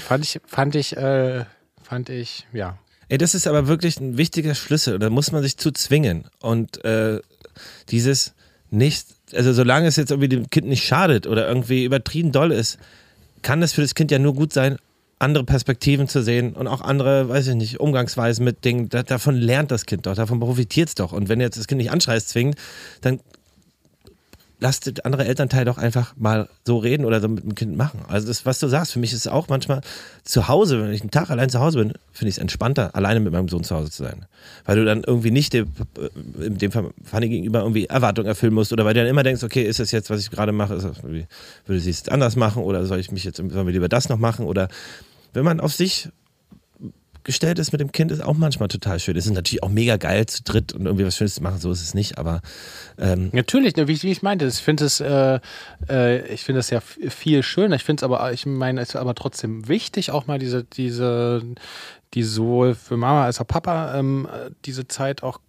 fand 0.07 0.25
ich, 0.25 0.40
fand 0.46 0.75
ich, 0.75 0.96
äh, 0.96 1.44
fand 1.83 2.09
ich, 2.09 2.46
ja. 2.53 2.79
Ey, 3.09 3.18
das 3.18 3.35
ist 3.35 3.46
aber 3.46 3.66
wirklich 3.66 4.01
ein 4.01 4.16
wichtiger 4.16 4.55
Schlüssel. 4.55 4.99
Da 4.99 5.11
muss 5.11 5.33
man 5.33 5.42
sich 5.42 5.59
zu 5.59 5.73
zwingen. 5.73 6.29
Und 6.40 6.83
äh, 6.85 7.20
dieses 7.88 8.35
nicht, 8.70 9.07
also 9.35 9.53
solange 9.53 9.87
es 9.87 9.97
jetzt 9.97 10.11
irgendwie 10.11 10.29
dem 10.29 10.51
Kind 10.51 10.66
nicht 10.66 10.85
schadet 10.85 11.27
oder 11.27 11.49
irgendwie 11.49 11.85
übertrieben 11.85 12.33
doll 12.33 12.53
ist, 12.53 12.79
kann 13.43 13.62
es 13.62 13.73
für 13.73 13.83
das 13.83 13.95
Kind 13.95 14.11
ja 14.11 14.19
nur 14.19 14.35
gut 14.35 14.53
sein, 14.53 14.77
andere 15.19 15.45
Perspektiven 15.45 16.09
zu 16.09 16.23
sehen 16.23 16.55
und 16.55 16.66
auch 16.66 16.81
andere, 16.81 17.29
weiß 17.29 17.49
ich 17.49 17.55
nicht, 17.55 17.79
Umgangsweisen 17.79 18.45
mit 18.45 18.64
Dingen. 18.64 18.88
Da, 18.88 19.03
davon 19.03 19.37
lernt 19.37 19.71
das 19.71 19.85
Kind 19.87 20.07
doch, 20.07 20.14
davon 20.14 20.40
profitiert 20.40 20.88
es 20.88 20.95
doch. 20.95 21.12
Und 21.12 21.29
wenn 21.29 21.40
jetzt 21.40 21.59
das 21.59 21.66
Kind 21.66 21.79
nicht 21.79 21.90
anschreist 21.90 22.31
zwingend, 22.31 22.57
dann 23.03 23.21
lasst 24.61 25.05
andere 25.05 25.25
Elternteil 25.25 25.64
doch 25.64 25.79
einfach 25.79 26.14
mal 26.16 26.49
so 26.66 26.79
reden 26.79 27.05
oder 27.05 27.20
so 27.20 27.29
mit 27.29 27.42
dem 27.42 27.55
Kind 27.55 27.77
machen. 27.77 28.01
Also 28.09 28.29
das, 28.29 28.44
was 28.46 28.59
du 28.59 28.68
sagst, 28.68 28.92
für 28.92 28.99
mich 28.99 29.12
ist 29.12 29.20
es 29.20 29.27
auch 29.27 29.49
manchmal 29.49 29.81
zu 30.23 30.49
Hause, 30.49 30.83
wenn 30.83 30.92
ich 30.92 31.01
einen 31.01 31.11
Tag 31.11 31.31
allein 31.31 31.49
zu 31.49 31.61
Hause 31.61 31.79
bin, 31.79 31.94
finde 32.12 32.29
ich 32.29 32.37
es 32.37 32.38
entspannter, 32.38 32.94
alleine 32.94 33.20
mit 33.20 33.33
meinem 33.33 33.49
Sohn 33.49 33.64
zu 33.64 33.75
Hause 33.75 33.90
zu 33.90 34.05
sein. 34.05 34.27
Weil 34.66 34.77
du 34.77 34.85
dann 34.85 35.03
irgendwie 35.03 35.31
nicht 35.31 35.55
dem, 35.55 35.73
in 36.38 36.59
dem 36.59 36.70
Fanny 36.70 37.29
gegenüber 37.29 37.61
irgendwie 37.61 37.87
Erwartungen 37.87 38.29
erfüllen 38.29 38.55
musst 38.55 38.73
oder 38.73 38.85
weil 38.85 38.94
du 38.94 39.01
dann 39.01 39.09
immer 39.09 39.23
denkst, 39.23 39.42
okay, 39.42 39.62
ist 39.62 39.81
das 39.81 39.90
jetzt, 39.90 40.11
was 40.11 40.20
ich 40.20 40.31
gerade 40.31 40.53
mache, 40.53 40.75
ist 40.75 40.85
das 40.85 41.03
würde 41.03 41.81
sie 41.81 41.90
es 41.90 42.09
anders 42.09 42.37
machen 42.37 42.62
oder 42.62 42.85
soll 42.85 42.99
ich 42.99 43.11
mich 43.11 43.25
jetzt, 43.25 43.38
sollen 43.38 43.66
wir 43.66 43.73
lieber 43.73 43.88
das 43.88 44.09
noch 44.09 44.18
machen 44.18 44.46
oder 44.46 44.68
wenn 45.33 45.44
man 45.44 45.61
auf 45.61 45.73
sich 45.73 46.11
gestellt 47.25 47.59
ist 47.59 47.73
mit 47.73 47.81
dem 47.81 47.93
Kind, 47.93 48.11
ist 48.11 48.23
auch 48.23 48.37
manchmal 48.37 48.69
total 48.69 48.99
schön. 48.99 49.17
Es 49.17 49.27
ist 49.27 49.33
natürlich 49.33 49.63
auch 49.63 49.69
mega 49.69 49.97
geil 49.97 50.27
zu 50.27 50.43
dritt 50.43 50.73
und 50.73 50.87
irgendwie 50.87 51.05
was 51.05 51.17
Schönes 51.17 51.35
zu 51.35 51.43
machen, 51.43 51.59
so 51.59 51.71
ist 51.71 51.83
es 51.83 51.95
nicht, 51.95 52.19
aber 52.19 52.41
ähm, 52.99 53.31
Natürlich, 53.33 53.77
ne, 53.77 53.89
wie, 53.89 54.03
wie 54.03 54.11
ich 54.11 54.23
meinte, 54.23 54.47
ich 54.47 54.57
finde 54.57 54.85
es, 54.85 55.01
äh, 55.01 55.41
äh, 55.89 56.27
ich 56.33 56.45
finde 56.45 56.61
es 56.61 56.71
ja 56.71 56.81
viel 56.81 57.43
schöner. 57.43 57.77
Ich 57.77 57.85
finde 57.85 58.01
es 58.01 58.05
aber, 58.05 58.33
ich 58.33 58.47
meine, 58.47 58.81
es 58.81 58.91
ist 58.91 58.97
aber 58.97 59.15
trotzdem 59.15 59.69
wichtig, 59.69 60.11
auch 60.11 60.27
mal 60.27 60.39
diese, 60.39 60.65
diese, 60.65 61.43
die 62.15 62.23
sowohl 62.23 62.75
für 62.75 62.97
Mama 62.97 63.25
als 63.25 63.41
auch 63.41 63.47
Papa 63.47 63.95
ähm, 63.99 64.29
äh, 64.31 64.51
diese 64.65 64.89
Zeit 64.89 65.23
auch 65.23 65.41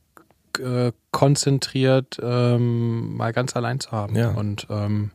äh, 0.59 0.91
konzentriert 1.11 2.19
ähm, 2.21 3.15
mal 3.15 3.33
ganz 3.33 3.55
allein 3.55 3.79
zu 3.79 3.91
haben. 3.91 4.15
Ja. 4.15 4.31
Und 4.31 4.67
ähm, 4.69 5.11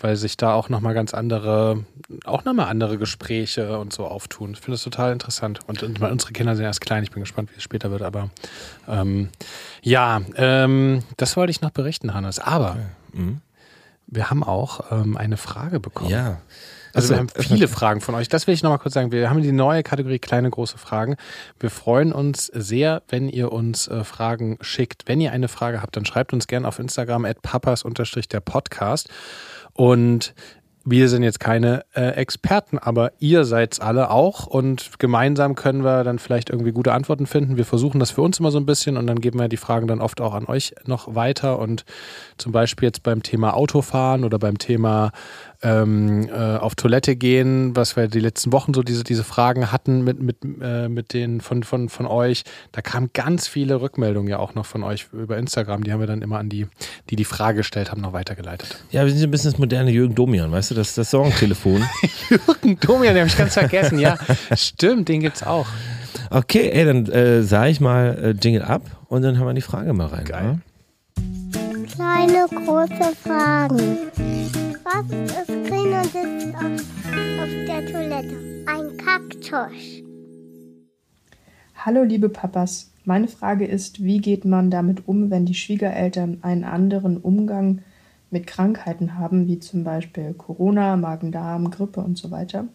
weil 0.00 0.16
sich 0.16 0.36
da 0.36 0.52
auch 0.52 0.68
nochmal 0.68 0.94
ganz 0.94 1.14
andere, 1.14 1.84
auch 2.24 2.44
nochmal 2.44 2.66
andere 2.66 2.98
Gespräche 2.98 3.78
und 3.78 3.92
so 3.92 4.06
auftun. 4.06 4.52
Ich 4.52 4.58
finde 4.58 4.72
das 4.72 4.82
total 4.82 5.12
interessant. 5.12 5.60
Und, 5.66 5.82
und 5.82 6.00
unsere 6.00 6.32
Kinder 6.32 6.54
sind 6.56 6.64
erst 6.64 6.80
klein, 6.80 7.02
ich 7.02 7.10
bin 7.10 7.20
gespannt, 7.20 7.50
wie 7.52 7.56
es 7.56 7.62
später 7.62 7.90
wird, 7.90 8.02
aber 8.02 8.30
ähm, 8.88 9.30
ja, 9.82 10.20
ähm, 10.36 11.02
das 11.16 11.36
wollte 11.36 11.50
ich 11.50 11.60
noch 11.60 11.70
berichten, 11.70 12.14
Hannes. 12.14 12.38
Aber 12.38 12.76
mhm. 13.12 13.40
wir 14.06 14.30
haben 14.30 14.44
auch 14.44 14.92
ähm, 14.92 15.16
eine 15.16 15.36
Frage 15.36 15.80
bekommen. 15.80 16.10
ja. 16.10 16.38
Also 16.96 17.10
wir 17.10 17.20
Achso, 17.20 17.34
haben 17.36 17.44
viele 17.44 17.68
Fragen 17.68 18.00
von 18.00 18.14
euch. 18.14 18.30
Das 18.30 18.46
will 18.46 18.54
ich 18.54 18.62
nochmal 18.62 18.78
kurz 18.78 18.94
sagen. 18.94 19.12
Wir 19.12 19.28
haben 19.28 19.42
die 19.42 19.52
neue 19.52 19.82
Kategorie 19.82 20.18
kleine, 20.18 20.48
große 20.48 20.78
Fragen. 20.78 21.16
Wir 21.60 21.68
freuen 21.68 22.10
uns 22.10 22.46
sehr, 22.46 23.02
wenn 23.08 23.28
ihr 23.28 23.52
uns 23.52 23.86
äh, 23.88 24.02
Fragen 24.02 24.56
schickt. 24.62 25.02
Wenn 25.06 25.20
ihr 25.20 25.30
eine 25.32 25.48
Frage 25.48 25.82
habt, 25.82 25.94
dann 25.96 26.06
schreibt 26.06 26.32
uns 26.32 26.46
gerne 26.46 26.66
auf 26.66 26.78
Instagram 26.78 27.26
at 27.26 27.42
papas 27.42 27.84
der 27.84 28.40
Podcast. 28.40 29.10
Und 29.76 30.34
wir 30.88 31.08
sind 31.08 31.24
jetzt 31.24 31.40
keine 31.40 31.84
äh, 31.94 32.10
Experten, 32.10 32.78
aber 32.78 33.10
ihr 33.18 33.44
seid's 33.44 33.80
alle 33.80 34.10
auch 34.10 34.46
und 34.46 35.00
gemeinsam 35.00 35.56
können 35.56 35.82
wir 35.82 36.04
dann 36.04 36.20
vielleicht 36.20 36.48
irgendwie 36.48 36.70
gute 36.70 36.92
Antworten 36.92 37.26
finden. 37.26 37.56
Wir 37.56 37.64
versuchen 37.64 37.98
das 37.98 38.12
für 38.12 38.22
uns 38.22 38.38
immer 38.38 38.52
so 38.52 38.58
ein 38.58 38.66
bisschen 38.66 38.96
und 38.96 39.08
dann 39.08 39.20
geben 39.20 39.40
wir 39.40 39.48
die 39.48 39.56
Fragen 39.56 39.88
dann 39.88 40.00
oft 40.00 40.20
auch 40.20 40.32
an 40.32 40.46
euch 40.46 40.76
noch 40.86 41.16
weiter 41.16 41.58
und 41.58 41.84
zum 42.38 42.52
Beispiel 42.52 42.86
jetzt 42.86 43.02
beim 43.02 43.24
Thema 43.24 43.54
Autofahren 43.54 44.22
oder 44.22 44.38
beim 44.38 44.58
Thema 44.58 45.10
ähm, 45.62 46.28
äh, 46.28 46.56
auf 46.56 46.74
Toilette 46.74 47.16
gehen, 47.16 47.74
was 47.74 47.96
wir 47.96 48.08
die 48.08 48.20
letzten 48.20 48.52
Wochen 48.52 48.74
so 48.74 48.82
diese, 48.82 49.04
diese 49.04 49.24
Fragen 49.24 49.72
hatten 49.72 50.04
mit, 50.04 50.20
mit, 50.20 50.36
äh, 50.60 50.88
mit 50.88 51.12
den 51.12 51.40
von, 51.40 51.62
von, 51.62 51.88
von 51.88 52.06
euch. 52.06 52.44
Da 52.72 52.82
kamen 52.82 53.10
ganz 53.12 53.48
viele 53.48 53.80
Rückmeldungen 53.80 54.28
ja 54.28 54.38
auch 54.38 54.54
noch 54.54 54.66
von 54.66 54.82
euch 54.82 55.06
über 55.12 55.36
Instagram. 55.36 55.84
Die 55.84 55.92
haben 55.92 56.00
wir 56.00 56.06
dann 56.06 56.22
immer 56.22 56.38
an 56.38 56.48
die, 56.48 56.66
die 57.10 57.16
die 57.16 57.24
Frage 57.24 57.58
gestellt 57.58 57.90
haben, 57.90 58.00
noch 58.00 58.12
weitergeleitet. 58.12 58.78
Ja, 58.90 59.04
wir 59.04 59.10
sind 59.10 59.20
so 59.20 59.26
ein 59.26 59.30
bisschen 59.30 59.50
das 59.52 59.58
moderne 59.58 59.90
Jürgen 59.90 60.14
Domian, 60.14 60.50
weißt 60.52 60.70
du, 60.72 60.74
das, 60.74 60.94
das 60.94 61.10
Sorgentelefon. 61.10 61.84
Jürgen 62.28 62.78
Domian, 62.80 63.14
den 63.14 63.22
habe 63.22 63.28
ich 63.28 63.38
ganz 63.38 63.54
vergessen. 63.54 63.98
Ja, 63.98 64.18
stimmt, 64.54 65.08
den 65.08 65.20
gibt's 65.20 65.42
auch. 65.42 65.66
Okay, 66.30 66.70
ey, 66.70 66.84
dann 66.84 67.06
äh, 67.06 67.42
sage 67.42 67.70
ich 67.70 67.80
mal 67.80 68.18
äh, 68.22 68.30
Jingle 68.30 68.62
ab 68.62 68.82
und 69.08 69.22
dann 69.22 69.38
haben 69.38 69.46
wir 69.46 69.54
die 69.54 69.60
Frage 69.60 69.92
mal 69.92 70.06
rein. 70.06 70.24
Geil. 70.24 70.58
Kleine 71.86 72.46
große 72.48 73.14
Fragen. 73.22 73.98
Was 74.84 75.06
ist 75.06 75.68
grün 75.68 75.92
und 75.92 76.04
sitzt 76.04 76.54
auf, 76.56 76.80
auf 77.40 77.50
der 77.66 77.86
Toilette? 77.86 78.36
Ein 78.66 78.96
Kaktus. 78.96 80.02
Hallo 81.76 82.02
liebe 82.02 82.28
Papas, 82.28 82.90
meine 83.04 83.28
Frage 83.28 83.66
ist, 83.66 84.02
wie 84.02 84.18
geht 84.18 84.44
man 84.44 84.70
damit 84.70 85.06
um, 85.06 85.30
wenn 85.30 85.46
die 85.46 85.54
Schwiegereltern 85.54 86.38
einen 86.42 86.64
anderen 86.64 87.18
Umgang 87.18 87.82
mit 88.30 88.46
Krankheiten 88.46 89.16
haben, 89.18 89.46
wie 89.46 89.60
zum 89.60 89.84
Beispiel 89.84 90.34
Corona, 90.34 90.96
Magen-Darm, 90.96 91.70
Grippe 91.70 92.00
und 92.00 92.18
so 92.18 92.30
weiter, 92.32 92.66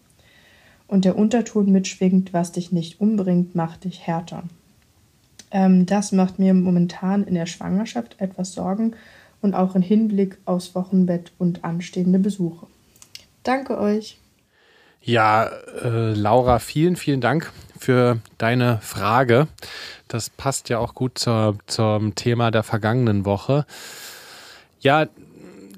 und 0.86 1.04
der 1.04 1.18
Unterton 1.18 1.70
mitschwingt, 1.70 2.32
was 2.32 2.52
dich 2.52 2.72
nicht 2.72 3.00
umbringt, 3.00 3.54
macht 3.54 3.84
dich 3.84 4.06
härter. 4.06 4.44
Ähm, 5.52 5.86
das 5.86 6.12
macht 6.12 6.38
mir 6.38 6.54
momentan 6.54 7.24
in 7.24 7.34
der 7.34 7.46
Schwangerschaft 7.46 8.16
etwas 8.18 8.52
Sorgen 8.52 8.94
und 9.42 9.54
auch 9.54 9.74
im 9.74 9.82
Hinblick 9.82 10.38
aufs 10.46 10.74
Wochenbett 10.74 11.32
und 11.38 11.64
anstehende 11.64 12.18
Besuche. 12.18 12.66
Danke 13.42 13.78
euch. 13.78 14.18
Ja, 15.02 15.46
äh, 15.82 16.14
Laura, 16.14 16.58
vielen, 16.58 16.96
vielen 16.96 17.20
Dank 17.20 17.52
für 17.78 18.18
deine 18.38 18.78
Frage. 18.82 19.48
Das 20.06 20.30
passt 20.30 20.68
ja 20.68 20.78
auch 20.78 20.94
gut 20.94 21.18
zur, 21.18 21.58
zum 21.66 22.14
Thema 22.14 22.50
der 22.50 22.62
vergangenen 22.62 23.24
Woche. 23.24 23.66
Ja, 24.80 25.08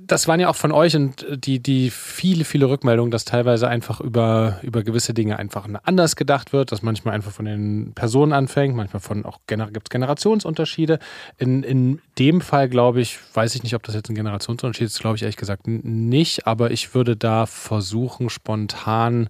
das 0.06 0.28
waren 0.28 0.40
ja 0.40 0.48
auch 0.48 0.56
von 0.56 0.72
euch 0.72 0.96
und 0.96 1.26
die, 1.30 1.60
die 1.60 1.90
viele, 1.90 2.44
viele 2.44 2.68
Rückmeldungen, 2.68 3.10
dass 3.10 3.24
teilweise 3.24 3.68
einfach 3.68 4.00
über, 4.00 4.58
über 4.62 4.82
gewisse 4.82 5.14
Dinge 5.14 5.38
einfach 5.38 5.66
anders 5.84 6.16
gedacht 6.16 6.52
wird, 6.52 6.72
dass 6.72 6.82
manchmal 6.82 7.14
einfach 7.14 7.32
von 7.32 7.44
den 7.44 7.92
Personen 7.94 8.32
anfängt, 8.32 8.76
manchmal 8.76 9.00
von 9.00 9.24
auch 9.24 9.40
gibt 9.46 9.86
es 9.86 9.90
Generationsunterschiede. 9.90 10.98
In, 11.38 11.62
in 11.62 12.00
dem 12.18 12.40
Fall 12.40 12.68
glaube 12.68 13.00
ich, 13.00 13.18
weiß 13.34 13.54
ich 13.54 13.62
nicht, 13.62 13.74
ob 13.74 13.82
das 13.82 13.94
jetzt 13.94 14.08
ein 14.08 14.14
Generationsunterschied 14.14 14.86
ist, 14.86 15.00
glaube 15.00 15.16
ich 15.16 15.22
ehrlich 15.22 15.36
gesagt 15.36 15.66
nicht, 15.66 16.46
aber 16.46 16.70
ich 16.70 16.94
würde 16.94 17.16
da 17.16 17.46
versuchen, 17.46 18.30
spontan 18.30 19.28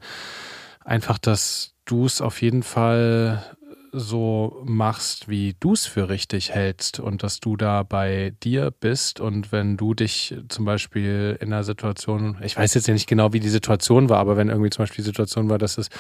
einfach, 0.84 1.18
dass 1.18 1.74
du 1.84 2.06
es 2.06 2.20
auf 2.20 2.40
jeden 2.42 2.62
Fall 2.62 3.54
so 3.96 4.61
machst, 4.64 5.28
wie 5.28 5.54
du 5.61 5.72
es 5.72 5.87
für 5.87 6.09
richtig 6.09 6.50
hältst 6.50 6.98
und 6.98 7.22
dass 7.22 7.38
du 7.38 7.57
da 7.57 7.85
bei 7.85 8.35
dir 8.42 8.72
bist 8.72 9.20
und 9.20 9.52
wenn 9.52 9.76
du 9.76 9.94
dich 9.94 10.35
zum 10.48 10.64
Beispiel 10.64 11.38
in 11.40 11.52
einer 11.52 11.62
Situation, 11.62 12.37
ich 12.42 12.57
weiß 12.57 12.74
jetzt 12.74 12.88
ja 12.88 12.94
nicht 12.94 13.07
genau, 13.07 13.33
wie 13.33 13.40
die 13.40 13.48
Situation 13.48 14.09
war, 14.09 14.18
aber 14.18 14.37
wenn 14.37 14.48
irgendwie 14.48 14.70
zum 14.70 14.83
Beispiel 14.83 15.04
die 15.04 15.11
Situation 15.11 15.48
war, 15.48 15.58
dass 15.58 15.79
es 15.79 15.90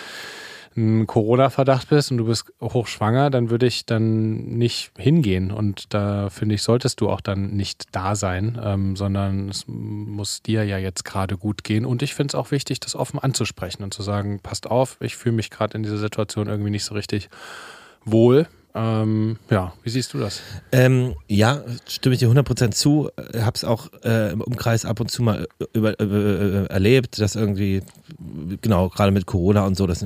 ein 0.76 1.06
Corona-Verdacht 1.06 1.88
bist 1.88 2.10
und 2.10 2.18
du 2.18 2.24
bist 2.24 2.46
hochschwanger, 2.60 3.30
dann 3.30 3.50
würde 3.50 3.66
ich 3.66 3.86
dann 3.86 4.58
nicht 4.58 4.90
hingehen. 4.98 5.52
Und 5.52 5.94
da 5.94 6.30
finde 6.30 6.56
ich, 6.56 6.62
solltest 6.62 7.00
du 7.00 7.08
auch 7.08 7.20
dann 7.20 7.54
nicht 7.54 7.84
da 7.92 8.16
sein, 8.16 8.60
ähm, 8.62 8.96
sondern 8.96 9.50
es 9.50 9.66
muss 9.68 10.42
dir 10.42 10.64
ja 10.64 10.78
jetzt 10.78 11.04
gerade 11.04 11.36
gut 11.36 11.62
gehen. 11.62 11.86
Und 11.86 12.02
ich 12.02 12.14
finde 12.14 12.32
es 12.32 12.34
auch 12.34 12.50
wichtig, 12.50 12.80
das 12.80 12.96
offen 12.96 13.20
anzusprechen 13.20 13.84
und 13.84 13.94
zu 13.94 14.02
sagen, 14.02 14.40
passt 14.40 14.68
auf, 14.68 14.96
ich 15.00 15.16
fühle 15.16 15.36
mich 15.36 15.50
gerade 15.50 15.76
in 15.76 15.84
dieser 15.84 15.98
Situation 15.98 16.48
irgendwie 16.48 16.70
nicht 16.70 16.84
so 16.84 16.94
richtig 16.94 17.28
wohl. 18.04 18.46
Ähm, 18.76 19.36
ja, 19.50 19.72
wie 19.84 19.90
siehst 19.90 20.12
du 20.14 20.18
das? 20.18 20.42
Ähm, 20.72 21.14
ja, 21.28 21.62
stimme 21.86 22.14
ich 22.14 22.18
dir 22.18 22.28
100% 22.28 22.72
zu. 22.72 23.08
Habe 23.16 23.52
es 23.54 23.62
auch 23.62 23.88
äh, 24.02 24.32
im 24.32 24.40
Umkreis 24.40 24.84
ab 24.84 24.98
und 24.98 25.12
zu 25.12 25.22
mal 25.22 25.46
über, 25.72 25.98
äh, 26.00 26.66
erlebt, 26.66 27.20
dass 27.20 27.36
irgendwie, 27.36 27.82
genau, 28.62 28.88
gerade 28.88 29.12
mit 29.12 29.26
Corona 29.26 29.64
und 29.64 29.76
so, 29.76 29.86
dass, 29.86 30.04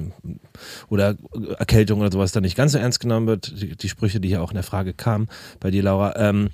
oder 0.90 1.16
Erkältung 1.58 2.00
oder 2.00 2.12
sowas 2.12 2.32
dann 2.32 2.42
nicht 2.42 2.56
ganz 2.56 2.72
so 2.72 2.78
ernst 2.78 3.00
genommen 3.00 3.26
wird. 3.26 3.58
Die, 3.58 3.74
die 3.74 3.88
Sprüche, 3.88 4.20
die 4.20 4.28
hier 4.28 4.42
auch 4.42 4.50
in 4.50 4.56
der 4.56 4.64
Frage 4.64 4.92
kamen 4.92 5.28
bei 5.60 5.70
dir, 5.70 5.82
Laura. 5.82 6.14
Ähm, 6.16 6.50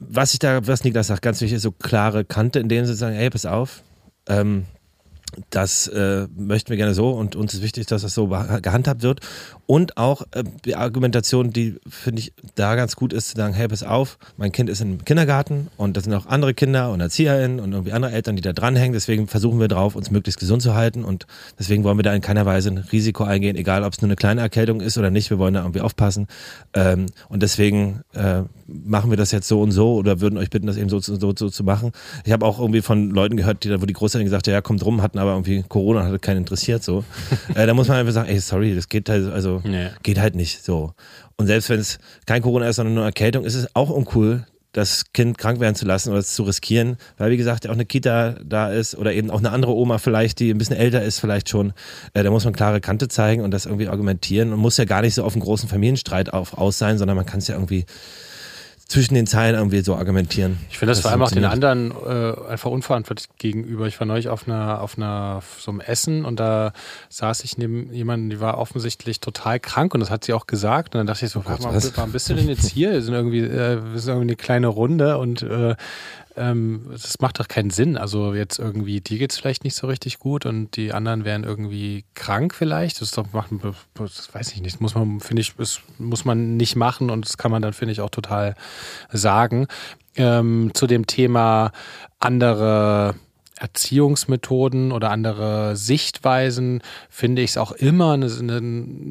was 0.00 0.34
ich 0.34 0.38
da, 0.38 0.66
was 0.66 0.84
Niklas 0.84 1.06
sagt, 1.06 1.22
ganz 1.22 1.40
wichtig 1.40 1.56
ist 1.56 1.62
so 1.62 1.72
klare 1.72 2.26
Kante, 2.26 2.60
in 2.60 2.68
denen 2.68 2.86
sie 2.86 2.94
sagen, 2.94 3.16
hey, 3.16 3.30
pass 3.30 3.46
auf, 3.46 3.82
ähm, 4.28 4.66
das 5.50 5.88
äh, 5.88 6.26
möchten 6.36 6.70
wir 6.70 6.76
gerne 6.76 6.94
so 6.94 7.10
und 7.10 7.36
uns 7.36 7.54
ist 7.54 7.62
wichtig, 7.62 7.86
dass 7.86 8.02
das 8.02 8.14
so 8.14 8.28
gehandhabt 8.28 9.02
wird. 9.02 9.20
Und 9.66 9.96
auch 9.96 10.22
äh, 10.32 10.44
die 10.64 10.76
Argumentation, 10.76 11.52
die 11.52 11.78
finde 11.88 12.20
ich 12.20 12.32
da 12.54 12.74
ganz 12.74 12.96
gut 12.96 13.12
ist, 13.12 13.30
zu 13.30 13.36
sagen, 13.36 13.54
hey, 13.54 13.68
pass 13.68 13.82
auf, 13.82 14.18
mein 14.36 14.52
Kind 14.52 14.70
ist 14.70 14.80
im 14.80 15.04
Kindergarten 15.04 15.68
und 15.76 15.96
da 15.96 16.00
sind 16.00 16.14
auch 16.14 16.26
andere 16.26 16.54
Kinder 16.54 16.90
und 16.90 17.00
ErzieherInnen 17.00 17.60
und 17.60 17.72
irgendwie 17.72 17.92
andere 17.92 18.12
Eltern, 18.12 18.36
die 18.36 18.42
da 18.42 18.52
dranhängen. 18.52 18.94
Deswegen 18.94 19.26
versuchen 19.26 19.60
wir 19.60 19.68
drauf, 19.68 19.94
uns 19.94 20.10
möglichst 20.10 20.40
gesund 20.40 20.62
zu 20.62 20.74
halten 20.74 21.04
und 21.04 21.26
deswegen 21.58 21.84
wollen 21.84 21.98
wir 21.98 22.02
da 22.02 22.14
in 22.14 22.22
keiner 22.22 22.46
Weise 22.46 22.70
ein 22.70 22.78
Risiko 22.78 23.24
eingehen, 23.24 23.56
egal 23.56 23.84
ob 23.84 23.92
es 23.92 24.00
nur 24.00 24.08
eine 24.08 24.16
kleine 24.16 24.40
Erkältung 24.40 24.80
ist 24.80 24.96
oder 24.96 25.10
nicht. 25.10 25.30
Wir 25.30 25.38
wollen 25.38 25.54
da 25.54 25.60
irgendwie 25.60 25.80
aufpassen. 25.82 26.28
Ähm, 26.74 27.06
und 27.28 27.42
deswegen 27.42 28.00
äh, 28.14 28.42
machen 28.66 29.10
wir 29.10 29.16
das 29.16 29.32
jetzt 29.32 29.48
so 29.48 29.60
und 29.60 29.72
so 29.72 29.94
oder 29.94 30.20
würden 30.20 30.38
euch 30.38 30.50
bitten, 30.50 30.66
das 30.66 30.76
eben 30.76 30.88
so, 30.88 31.00
so, 31.00 31.16
so, 31.16 31.32
zu 31.34 31.64
machen. 31.64 31.92
Ich 32.24 32.32
habe 32.32 32.44
auch 32.44 32.58
irgendwie 32.58 32.82
von 32.82 33.10
Leuten 33.10 33.36
gehört, 33.36 33.64
die 33.64 33.80
wo 33.80 33.86
die 33.86 33.94
Großeltern 33.94 34.24
gesagt 34.24 34.46
haben, 34.46 34.52
ja, 34.52 34.60
kommt 34.60 34.84
rum, 34.84 35.02
hatten 35.18 35.28
aber 35.28 35.32
irgendwie 35.32 35.64
Corona, 35.68 36.04
hatte 36.04 36.18
keinen 36.18 36.38
interessiert 36.38 36.82
so. 36.82 37.04
äh, 37.54 37.66
da 37.66 37.74
muss 37.74 37.88
man 37.88 37.98
einfach 37.98 38.12
sagen, 38.12 38.28
ey, 38.28 38.40
sorry, 38.40 38.74
das 38.74 38.88
geht 38.88 39.08
halt, 39.08 39.30
also 39.30 39.60
nee. 39.64 39.88
geht 40.02 40.18
halt 40.18 40.34
nicht 40.34 40.64
so. 40.64 40.92
Und 41.36 41.46
selbst 41.46 41.68
wenn 41.70 41.80
es 41.80 41.98
kein 42.26 42.42
Corona 42.42 42.68
ist, 42.68 42.76
sondern 42.76 42.94
nur 42.94 43.04
Erkältung, 43.04 43.44
ist 43.44 43.54
es 43.54 43.74
auch 43.74 43.90
uncool, 43.90 44.46
das 44.72 45.12
Kind 45.12 45.38
krank 45.38 45.60
werden 45.60 45.74
zu 45.74 45.86
lassen 45.86 46.10
oder 46.10 46.18
es 46.18 46.34
zu 46.34 46.42
riskieren, 46.42 46.98
weil 47.16 47.30
wie 47.30 47.36
gesagt 47.36 47.66
auch 47.68 47.72
eine 47.72 47.86
Kita 47.86 48.36
da 48.44 48.70
ist 48.70 48.96
oder 48.96 49.12
eben 49.12 49.30
auch 49.30 49.38
eine 49.38 49.50
andere 49.50 49.74
Oma 49.74 49.98
vielleicht, 49.98 50.40
die 50.40 50.50
ein 50.50 50.58
bisschen 50.58 50.76
älter 50.76 51.02
ist 51.02 51.20
vielleicht 51.20 51.48
schon. 51.48 51.72
Äh, 52.12 52.22
da 52.22 52.30
muss 52.30 52.44
man 52.44 52.52
klare 52.52 52.80
Kante 52.80 53.08
zeigen 53.08 53.42
und 53.42 53.50
das 53.50 53.66
irgendwie 53.66 53.88
argumentieren 53.88 54.52
und 54.52 54.60
muss 54.60 54.76
ja 54.76 54.84
gar 54.84 55.02
nicht 55.02 55.14
so 55.14 55.24
auf 55.24 55.32
einen 55.32 55.42
großen 55.42 55.68
Familienstreit 55.68 56.32
auf, 56.32 56.56
aus 56.56 56.78
sein, 56.78 56.98
sondern 56.98 57.16
man 57.16 57.26
kann 57.26 57.38
es 57.38 57.48
ja 57.48 57.54
irgendwie 57.54 57.86
zwischen 58.88 59.14
den 59.14 59.26
Zeilen 59.26 59.54
irgendwie 59.54 59.82
so 59.82 59.94
argumentieren. 59.96 60.58
Ich 60.70 60.78
finde 60.78 60.92
das, 60.92 60.98
das 60.98 61.02
vor 61.02 61.10
allem 61.10 61.22
auch 61.22 61.30
den 61.30 61.44
anderen 61.44 61.90
äh, 61.90 62.50
einfach 62.50 62.70
unverantwortlich 62.70 63.28
gegenüber. 63.36 63.86
Ich 63.86 64.00
war 64.00 64.06
neulich 64.06 64.30
auf 64.30 64.48
einer, 64.48 64.80
auf 64.80 64.96
einer 64.96 65.42
so 65.58 65.70
einem 65.70 65.80
Essen 65.80 66.24
und 66.24 66.40
da 66.40 66.72
saß 67.10 67.44
ich 67.44 67.58
neben 67.58 67.92
jemandem, 67.92 68.30
die 68.30 68.40
war 68.40 68.56
offensichtlich 68.56 69.20
total 69.20 69.60
krank 69.60 69.92
und 69.92 70.00
das 70.00 70.10
hat 70.10 70.24
sie 70.24 70.32
auch 70.32 70.46
gesagt. 70.46 70.94
Und 70.94 71.00
dann 71.00 71.06
dachte 71.06 71.26
ich 71.26 71.32
so, 71.32 71.40
oh 71.40 71.42
Gott, 71.42 71.60
warum 71.62 72.12
bist 72.12 72.30
du 72.30 72.34
denn 72.34 72.48
jetzt 72.48 72.70
hier? 72.70 72.92
Wir 72.92 73.02
sind 73.02 73.12
irgendwie, 73.12 73.40
äh, 73.40 73.78
wir 73.92 74.00
sind 74.00 74.14
irgendwie 74.14 74.30
eine 74.30 74.36
kleine 74.36 74.68
Runde 74.68 75.18
und 75.18 75.42
äh, 75.42 75.76
ähm, 76.38 76.86
das 76.90 77.20
macht 77.20 77.40
doch 77.40 77.48
keinen 77.48 77.70
Sinn. 77.70 77.96
Also 77.96 78.34
jetzt 78.34 78.58
irgendwie, 78.58 79.00
dir 79.00 79.18
geht 79.18 79.32
es 79.32 79.38
vielleicht 79.38 79.64
nicht 79.64 79.74
so 79.74 79.86
richtig 79.86 80.18
gut 80.18 80.46
und 80.46 80.76
die 80.76 80.92
anderen 80.92 81.24
wären 81.24 81.44
irgendwie 81.44 82.04
krank 82.14 82.54
vielleicht. 82.54 83.00
Das, 83.00 83.10
doch, 83.12 83.26
das 83.94 84.34
weiß 84.34 84.52
ich 84.52 84.62
nicht. 84.62 84.74
Das 84.74 84.80
muss 84.80 84.94
man, 84.94 85.20
finde 85.20 85.42
ich, 85.42 85.54
das 85.56 85.80
muss 85.98 86.24
man 86.24 86.56
nicht 86.56 86.76
machen 86.76 87.10
und 87.10 87.26
das 87.26 87.36
kann 87.36 87.50
man 87.50 87.62
dann, 87.62 87.72
finde 87.72 87.92
ich, 87.92 88.00
auch 88.00 88.10
total 88.10 88.54
sagen. 89.10 89.66
Ähm, 90.16 90.70
zu 90.74 90.86
dem 90.86 91.06
Thema 91.06 91.72
andere 92.18 93.14
Erziehungsmethoden 93.60 94.92
oder 94.92 95.10
andere 95.10 95.76
Sichtweisen 95.76 96.82
finde 97.10 97.42
ich 97.42 97.50
es 97.50 97.56
auch 97.56 97.72
immer 97.72 98.12
eine, 98.12 98.26
eine, 98.26 98.60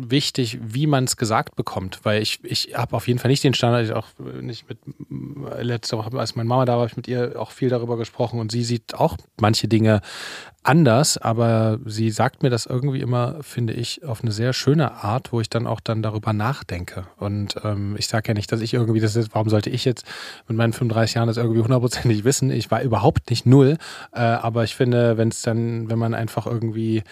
wichtig, 0.10 0.60
wie 0.62 0.88
man 0.88 1.04
es 1.04 1.18
gesagt 1.18 1.56
bekommt. 1.56 2.00
Weil 2.04 2.22
ich, 2.22 2.40
ich 2.44 2.74
habe 2.76 2.96
auf 2.96 3.08
jeden 3.08 3.20
Fall 3.20 3.32
nicht 3.32 3.44
den 3.44 3.54
Standard, 3.54 3.86
ich 3.86 3.94
auch 3.94 4.08
nicht 4.42 4.70
mit 4.70 4.80
letzte 5.60 5.98
Woche, 5.98 6.18
als 6.18 6.36
meine 6.36 6.48
Mama 6.48 6.66
da 6.66 6.74
war, 6.74 6.80
habe 6.80 6.90
ich 6.90 6.98
mit 6.98 7.08
ihr 7.08 7.40
auch 7.40 7.52
viel 7.52 7.70
darüber 7.70 7.98
gesprochen 7.98 8.40
und 8.40 8.52
sie 8.52 8.64
sieht 8.64 8.96
auch 8.96 9.18
manche 9.38 9.68
Dinge 9.68 10.02
anders, 10.68 11.18
aber 11.18 11.80
sie 11.86 12.12
sagt 12.12 12.44
mir 12.44 12.50
das 12.50 12.66
irgendwie 12.66 13.00
immer, 13.00 13.42
finde 13.42 13.74
ich, 13.74 14.04
auf 14.04 14.22
eine 14.22 14.32
sehr 14.32 14.52
schöne 14.52 15.04
Art, 15.04 15.32
wo 15.32 15.40
ich 15.40 15.50
dann 15.50 15.66
auch 15.66 15.80
dann 15.80 16.02
darüber 16.02 16.34
nachdenke. 16.34 17.08
Und 17.18 17.56
ähm, 17.64 17.96
ich 17.98 18.08
sage 18.08 18.30
ja 18.30 18.34
nicht, 18.34 18.52
dass 18.52 18.60
ich 18.60 18.74
irgendwie 18.74 19.00
das 19.00 19.16
ist, 19.16 19.34
warum 19.34 19.50
sollte 19.50 19.70
ich 19.70 19.86
jetzt 19.86 20.06
mit 20.48 20.58
meinen 20.58 20.74
35 20.74 21.16
Jahren 21.16 21.28
das 21.28 21.38
irgendwie 21.38 21.62
hundertprozentig 21.62 22.26
wissen? 22.26 22.52
Ich 22.52 22.70
war 22.70 22.82
überhaupt 22.82 23.30
nicht 23.30 23.46
null, 23.46 23.78
äh, 24.12 24.20
aber 24.44 24.64
ich 24.64 24.76
finde, 24.76 25.18
wenn 25.18 25.30
es 25.30 25.42
dann, 25.42 25.90
wenn 25.90 26.00
man 26.00 26.14
einfach 26.14 26.46
irgendwie 26.46 27.04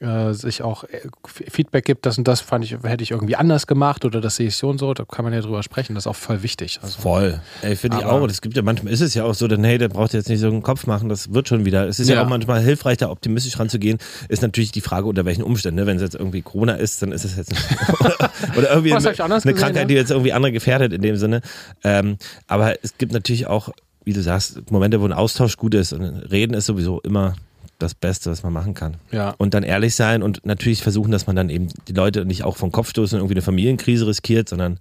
äh, 0.00 0.32
sich 0.32 0.62
auch 0.62 0.84
äh, 0.84 1.00
Feedback 1.26 1.84
gibt, 1.84 2.06
das 2.06 2.16
und 2.16 2.26
das 2.26 2.40
fand 2.40 2.64
ich, 2.64 2.72
hätte 2.82 3.02
ich 3.02 3.10
irgendwie 3.10 3.36
anders 3.36 3.66
gemacht 3.66 4.04
oder 4.06 4.22
das 4.22 4.36
sehe 4.36 4.48
ich 4.48 4.56
so 4.56 4.68
und 4.68 4.78
so, 4.78 4.94
da 4.94 5.04
kann 5.04 5.26
man 5.26 5.34
ja 5.34 5.40
drüber 5.40 5.62
sprechen, 5.62 5.94
das 5.94 6.04
ist 6.04 6.06
auch 6.06 6.16
voll 6.16 6.42
wichtig. 6.42 6.80
Also, 6.82 7.02
voll. 7.02 7.40
Ey, 7.60 7.76
finde 7.76 7.98
ich 7.98 8.04
auch. 8.06 8.26
Es 8.26 8.40
gibt 8.40 8.56
ja 8.56 8.62
manchmal 8.62 8.94
ist 8.94 9.02
es 9.02 9.12
ja 9.14 9.24
auch 9.24 9.34
so, 9.34 9.46
denn 9.46 9.62
hey, 9.62 9.76
der 9.76 9.88
braucht 9.88 10.14
jetzt 10.14 10.30
nicht 10.30 10.40
so 10.40 10.46
einen 10.46 10.62
Kopf 10.62 10.86
machen, 10.86 11.10
das 11.10 11.34
wird 11.34 11.48
schon 11.48 11.66
wieder. 11.66 11.86
Es 11.86 12.00
ist 12.00 12.08
ja, 12.08 12.16
ja 12.16 12.24
auch 12.24 12.28
manchmal 12.28 12.62
hilfreich, 12.62 12.96
da 12.96 13.10
optimistisch 13.10 13.58
ranzugehen. 13.58 13.98
Ist 14.30 14.40
natürlich 14.40 14.72
die 14.72 14.80
Frage, 14.80 15.06
unter 15.06 15.26
welchen 15.26 15.42
Umständen. 15.42 15.80
Ne? 15.80 15.86
Wenn 15.86 15.96
es 15.96 16.02
jetzt 16.02 16.14
irgendwie 16.14 16.40
Corona 16.40 16.74
ist, 16.74 17.02
dann 17.02 17.12
ist 17.12 17.24
es 17.24 17.36
jetzt 17.36 17.52
oder 18.56 18.70
irgendwie 18.70 18.94
eine, 18.94 19.06
eine 19.06 19.34
gesehen, 19.34 19.54
Krankheit, 19.54 19.90
die 19.90 19.94
jetzt 19.94 20.10
irgendwie 20.10 20.32
andere 20.32 20.52
gefährdet 20.52 20.94
in 20.94 21.02
dem 21.02 21.16
Sinne. 21.16 21.42
Ähm, 21.84 22.16
aber 22.46 22.82
es 22.82 22.96
gibt 22.96 23.12
natürlich 23.12 23.48
auch 23.48 23.70
wie 24.04 24.12
du 24.12 24.22
sagst, 24.22 24.70
Momente, 24.70 25.00
wo 25.00 25.04
ein 25.04 25.12
Austausch 25.12 25.56
gut 25.56 25.74
ist 25.74 25.92
und 25.92 26.04
Reden 26.04 26.54
ist 26.54 26.66
sowieso 26.66 27.00
immer 27.00 27.34
das 27.78 27.94
Beste, 27.94 28.30
was 28.30 28.42
man 28.42 28.52
machen 28.52 28.74
kann. 28.74 28.96
Ja. 29.10 29.34
Und 29.38 29.54
dann 29.54 29.62
ehrlich 29.62 29.94
sein 29.94 30.22
und 30.22 30.44
natürlich 30.44 30.82
versuchen, 30.82 31.10
dass 31.10 31.26
man 31.26 31.36
dann 31.36 31.50
eben 31.50 31.68
die 31.88 31.92
Leute 31.92 32.24
nicht 32.24 32.44
auch 32.44 32.56
vom 32.56 32.72
Kopf 32.72 32.90
stoßen 32.90 33.16
und 33.16 33.22
irgendwie 33.22 33.34
eine 33.34 33.42
Familienkrise 33.42 34.06
riskiert, 34.06 34.48
sondern 34.48 34.78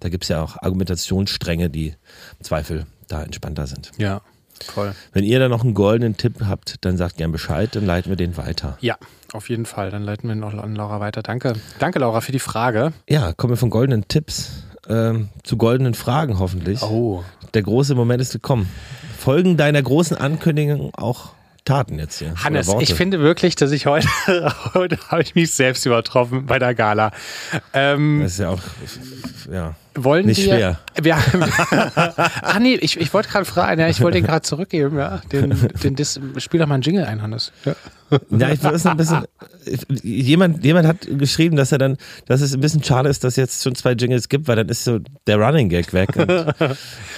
da 0.00 0.08
gibt 0.08 0.24
es 0.24 0.28
ja 0.28 0.42
auch 0.42 0.56
Argumentationsstränge, 0.60 1.70
die 1.70 1.88
im 1.88 2.44
Zweifel 2.44 2.86
da 3.08 3.22
entspannter 3.22 3.66
sind. 3.66 3.92
Ja, 3.96 4.20
voll. 4.66 4.94
Wenn 5.12 5.24
ihr 5.24 5.38
da 5.38 5.48
noch 5.48 5.64
einen 5.64 5.74
goldenen 5.74 6.16
Tipp 6.16 6.42
habt, 6.46 6.76
dann 6.82 6.96
sagt 6.96 7.16
gern 7.16 7.32
Bescheid, 7.32 7.74
dann 7.74 7.86
leiten 7.86 8.10
wir 8.10 8.16
den 8.16 8.36
weiter. 8.36 8.76
Ja, 8.80 8.96
auf 9.32 9.48
jeden 9.48 9.66
Fall. 9.66 9.90
Dann 9.90 10.02
leiten 10.02 10.28
wir 10.28 10.36
noch 10.36 10.54
an 10.54 10.76
Laura 10.76 11.00
weiter. 11.00 11.22
Danke. 11.22 11.54
Danke, 11.78 11.98
Laura, 11.98 12.20
für 12.20 12.32
die 12.32 12.38
Frage. 12.38 12.92
Ja, 13.08 13.32
kommen 13.32 13.52
wir 13.52 13.56
von 13.56 13.70
goldenen 13.70 14.06
Tipps 14.08 14.64
ähm, 14.88 15.28
zu 15.42 15.56
goldenen 15.56 15.94
Fragen 15.94 16.38
hoffentlich. 16.38 16.82
Oh. 16.82 17.24
Der 17.54 17.62
große 17.62 17.94
Moment 17.94 18.20
ist 18.20 18.32
gekommen. 18.32 18.68
Folgen 19.18 19.56
deiner 19.56 19.82
großen 19.82 20.16
Ankündigung 20.16 20.94
auch 20.94 21.30
Taten 21.64 21.98
jetzt 21.98 22.18
hier. 22.18 22.34
Hannes, 22.42 22.68
ich 22.80 22.94
finde 22.94 23.20
wirklich, 23.20 23.54
dass 23.54 23.70
ich 23.70 23.86
heute, 23.86 24.08
heute 24.74 24.98
habe 25.08 25.22
ich 25.22 25.34
mich 25.34 25.52
selbst 25.52 25.86
übertroffen 25.86 26.46
bei 26.46 26.58
der 26.58 26.74
Gala. 26.74 27.12
Ähm, 27.72 28.20
das 28.22 28.32
ist 28.32 28.38
ja 28.38 28.48
auch, 28.50 28.60
ja. 29.50 29.74
Wollen 29.94 30.26
nicht 30.26 30.44
wir, 30.44 30.54
schwer. 30.54 30.80
Wir, 31.00 31.16
ach 32.42 32.58
nee, 32.58 32.74
ich, 32.74 32.98
ich 32.98 33.12
wollte 33.12 33.28
gerade 33.28 33.44
fragen, 33.44 33.80
ja, 33.80 33.88
ich 33.88 34.00
wollte 34.00 34.18
den 34.18 34.26
gerade 34.26 34.42
zurückgeben, 34.42 34.98
ja. 34.98 35.20
Den, 35.30 35.54
den, 35.84 35.94
das, 35.96 36.18
spiel 36.38 36.58
doch 36.58 36.66
mal 36.66 36.74
einen 36.74 36.82
Jingle 36.82 37.04
ein, 37.04 37.22
Hannes. 37.22 37.52
Ja. 37.64 37.74
Ja, 38.30 38.50
ich 38.50 38.62
weiß 38.62 38.86
ein 38.86 38.96
bisschen. 38.96 39.24
Jemand, 40.02 40.64
jemand 40.64 40.86
hat 40.86 41.06
geschrieben, 41.18 41.56
dass 41.56 41.72
er 41.72 41.78
dann, 41.78 41.96
dass 42.26 42.40
es 42.40 42.52
ein 42.54 42.60
bisschen 42.60 42.82
schade 42.82 43.08
ist, 43.08 43.24
dass 43.24 43.34
es 43.34 43.36
jetzt 43.36 43.62
schon 43.62 43.74
zwei 43.74 43.92
Jingles 43.92 44.28
gibt, 44.28 44.48
weil 44.48 44.56
dann 44.56 44.68
ist 44.68 44.84
so 44.84 44.98
der 45.26 45.36
Running 45.38 45.68
Gag 45.68 45.92
weg. 45.92 46.10
Und, 46.16 46.28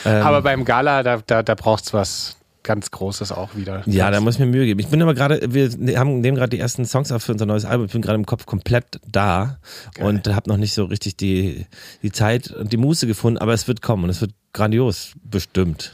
ähm, 0.05 0.23
Aber 0.23 0.43
beim 0.43 0.65
Gala, 0.65 1.03
da, 1.03 1.21
da, 1.27 1.43
da 1.43 1.55
braucht 1.55 1.85
es 1.85 1.93
was 1.93 2.37
ganz 2.65 2.91
Großes 2.91 3.31
auch 3.31 3.55
wieder. 3.55 3.83
Ja, 3.87 4.11
da 4.11 4.21
muss 4.21 4.35
ich 4.35 4.41
mir 4.41 4.47
Mühe 4.47 4.65
geben. 4.65 4.81
Ich 4.81 4.89
bin 4.89 5.01
aber 5.01 5.15
gerade, 5.15 5.41
wir 5.53 5.99
haben 5.99 6.21
nehmen 6.21 6.37
gerade 6.37 6.51
die 6.51 6.59
ersten 6.59 6.85
Songs 6.85 7.13
auf 7.13 7.23
für 7.23 7.33
unser 7.33 7.47
neues 7.47 7.65
Album. 7.65 7.87
Ich 7.87 7.93
bin 7.93 8.03
gerade 8.03 8.17
im 8.17 8.27
Kopf 8.27 8.47
komplett 8.47 9.01
da 9.07 9.59
Geil. 9.95 10.07
und 10.07 10.27
habe 10.35 10.51
noch 10.51 10.57
nicht 10.57 10.75
so 10.75 10.85
richtig 10.85 11.17
die, 11.17 11.67
die 12.03 12.11
Zeit 12.11 12.51
und 12.51 12.73
die 12.73 12.77
Muße 12.77 13.07
gefunden, 13.07 13.39
aber 13.39 13.53
es 13.53 13.69
wird 13.69 13.83
kommen 13.83 14.05
und 14.05 14.11
es 14.11 14.21
wird 14.21 14.33
grandios, 14.53 15.13
bestimmt. 15.23 15.93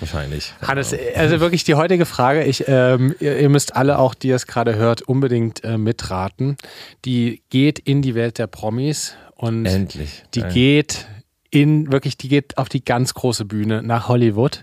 Wahrscheinlich. 0.00 0.52
Hannes, 0.62 0.94
also 1.14 1.40
wirklich 1.40 1.64
die 1.64 1.74
heutige 1.74 2.06
Frage, 2.06 2.44
ich, 2.44 2.64
ähm, 2.68 3.14
ihr, 3.18 3.38
ihr, 3.38 3.48
müsst 3.48 3.74
alle 3.74 3.98
auch, 3.98 4.14
die 4.14 4.30
es 4.30 4.46
gerade 4.46 4.76
hört, 4.76 5.02
unbedingt 5.02 5.64
äh, 5.64 5.76
mitraten. 5.76 6.56
Die 7.04 7.42
geht 7.50 7.78
in 7.80 8.02
die 8.02 8.14
Welt 8.14 8.38
der 8.38 8.46
Promis 8.46 9.14
und 9.34 9.66
Endlich. 9.66 10.24
die 10.34 10.42
Geil. 10.42 10.52
geht 10.52 11.06
in 11.50 11.90
wirklich, 11.90 12.16
die 12.16 12.28
geht 12.28 12.58
auf 12.58 12.68
die 12.68 12.84
ganz 12.84 13.14
große 13.14 13.44
Bühne 13.44 13.82
nach 13.82 14.08
Hollywood 14.08 14.62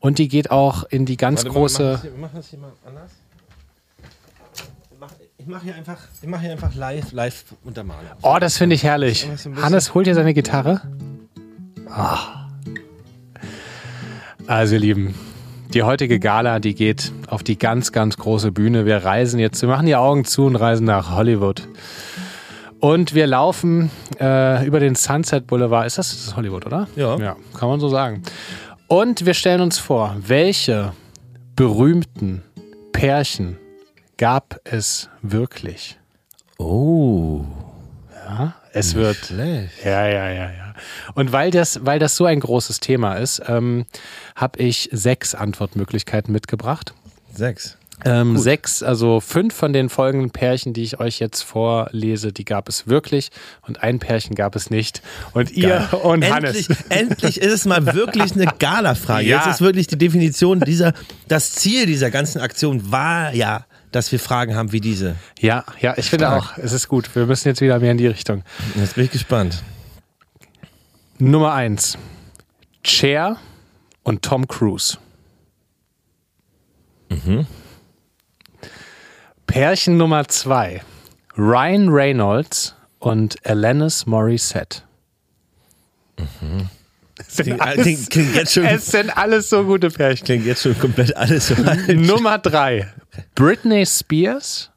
und 0.00 0.18
die 0.18 0.28
geht 0.28 0.50
auch 0.50 0.84
in 0.84 1.06
die 1.06 1.16
ganz 1.16 1.44
Warte, 1.44 1.50
große. 1.50 2.00
Wir 2.02 2.10
machen 2.12 2.32
das 2.34 2.48
hier 2.48 2.58
mal 2.58 2.72
anders. 2.86 3.10
Ich 5.38 5.46
mache 5.46 5.62
hier 5.62 5.76
einfach, 5.76 5.98
ich 6.20 6.28
mache 6.28 6.42
hier 6.42 6.50
einfach 6.50 6.74
live, 6.74 7.12
live 7.12 7.44
Untermalung. 7.62 8.02
Oh, 8.22 8.36
das 8.40 8.58
finde 8.58 8.74
ich 8.74 8.82
herrlich. 8.82 9.28
Hannes 9.62 9.94
holt 9.94 10.06
hier 10.06 10.16
seine 10.16 10.34
Gitarre. 10.34 10.80
Oh. 11.88 12.18
Also, 14.48 14.74
ihr 14.74 14.80
Lieben, 14.80 15.14
die 15.72 15.84
heutige 15.84 16.18
Gala, 16.18 16.58
die 16.58 16.74
geht 16.74 17.12
auf 17.28 17.44
die 17.44 17.58
ganz, 17.58 17.92
ganz 17.92 18.16
große 18.16 18.50
Bühne. 18.50 18.86
Wir 18.86 19.04
reisen 19.04 19.38
jetzt, 19.38 19.62
wir 19.62 19.68
machen 19.68 19.86
die 19.86 19.94
Augen 19.94 20.24
zu 20.24 20.46
und 20.46 20.56
reisen 20.56 20.84
nach 20.84 21.14
Hollywood. 21.14 21.68
Und 22.80 23.14
wir 23.14 23.26
laufen 23.26 23.90
äh, 24.20 24.66
über 24.66 24.80
den 24.80 24.94
Sunset 24.94 25.46
Boulevard. 25.46 25.86
Ist 25.86 25.98
das, 25.98 26.10
das 26.10 26.26
ist 26.26 26.36
Hollywood, 26.36 26.66
oder? 26.66 26.88
Ja. 26.96 27.16
Ja, 27.18 27.36
kann 27.58 27.68
man 27.68 27.80
so 27.80 27.88
sagen. 27.88 28.22
Und 28.88 29.24
wir 29.26 29.34
stellen 29.34 29.60
uns 29.60 29.78
vor, 29.78 30.16
welche 30.18 30.92
berühmten 31.56 32.42
Pärchen 32.92 33.58
gab 34.16 34.60
es 34.64 35.08
wirklich? 35.22 35.98
Oh. 36.58 37.44
Ja, 38.14 38.54
es 38.72 38.94
wird. 38.94 39.16
Schlecht. 39.16 39.84
Ja, 39.84 40.06
ja, 40.06 40.28
ja, 40.30 40.50
ja. 40.50 40.74
Und 41.14 41.32
weil 41.32 41.50
das, 41.50 41.84
weil 41.84 41.98
das 41.98 42.16
so 42.16 42.24
ein 42.26 42.40
großes 42.40 42.80
Thema 42.80 43.14
ist, 43.14 43.42
ähm, 43.46 43.86
habe 44.34 44.58
ich 44.58 44.88
sechs 44.92 45.34
Antwortmöglichkeiten 45.34 46.32
mitgebracht. 46.32 46.92
Sechs. 47.32 47.78
Ähm, 48.04 48.36
sechs, 48.36 48.82
also 48.82 49.20
fünf 49.20 49.54
von 49.54 49.72
den 49.72 49.88
folgenden 49.88 50.30
Pärchen, 50.30 50.74
die 50.74 50.82
ich 50.82 51.00
euch 51.00 51.18
jetzt 51.18 51.42
vorlese, 51.42 52.30
die 52.30 52.44
gab 52.44 52.68
es 52.68 52.86
wirklich 52.86 53.30
und 53.66 53.82
ein 53.82 53.98
Pärchen 53.98 54.34
gab 54.34 54.54
es 54.54 54.68
nicht. 54.68 55.00
Und 55.32 55.50
ihr 55.52 55.88
und 56.02 56.22
endlich, 56.22 56.68
Hannes. 56.68 56.84
endlich 56.90 57.40
ist 57.40 57.52
es 57.52 57.64
mal 57.64 57.94
wirklich 57.94 58.32
eine 58.32 58.46
Gala-Frage. 58.58 59.26
Ja. 59.26 59.38
Jetzt 59.38 59.54
ist 59.54 59.60
wirklich 59.62 59.86
die 59.86 59.96
Definition 59.96 60.60
dieser, 60.60 60.92
das 61.28 61.52
Ziel 61.52 61.86
dieser 61.86 62.10
ganzen 62.10 62.40
Aktion 62.40 62.92
war 62.92 63.32
ja, 63.34 63.64
dass 63.92 64.12
wir 64.12 64.20
Fragen 64.20 64.54
haben 64.56 64.72
wie 64.72 64.80
diese. 64.80 65.16
Ja, 65.40 65.64
ja, 65.80 65.94
ich 65.96 66.10
finde 66.10 66.30
auch, 66.30 66.58
es 66.58 66.72
ist 66.72 66.88
gut. 66.88 67.08
Wir 67.14 67.24
müssen 67.24 67.48
jetzt 67.48 67.62
wieder 67.62 67.78
mehr 67.78 67.92
in 67.92 67.98
die 67.98 68.08
Richtung. 68.08 68.42
Jetzt 68.74 68.96
bin 68.96 69.04
ich 69.04 69.10
gespannt. 69.10 69.62
Nummer 71.18 71.54
eins. 71.54 71.96
Cher 72.84 73.38
und 74.02 74.22
Tom 74.22 74.46
Cruise. 74.46 74.98
Pärchen 79.46 79.96
Nummer 79.96 80.26
zwei. 80.28 80.82
Ryan 81.36 81.88
Reynolds 81.90 82.74
und 82.98 83.36
Alanis 83.46 84.06
Morissette. 84.06 84.82
Es 87.18 87.36
sind, 87.36 87.44
Klingt, 87.46 87.60
alles, 87.60 88.08
klingt, 88.08 88.34
jetzt 88.34 88.52
schon, 88.54 88.64
es 88.64 88.86
sind 88.86 89.16
alles 89.16 89.50
so 89.50 89.64
gute 89.64 89.90
Pärchen. 89.90 90.24
klingt 90.24 90.46
jetzt 90.46 90.62
schon 90.62 90.78
komplett 90.78 91.16
alles 91.16 91.48
so. 91.48 91.54
Nummer 91.92 92.38
drei. 92.38 92.92
Britney 93.34 93.84
Spears 93.86 94.70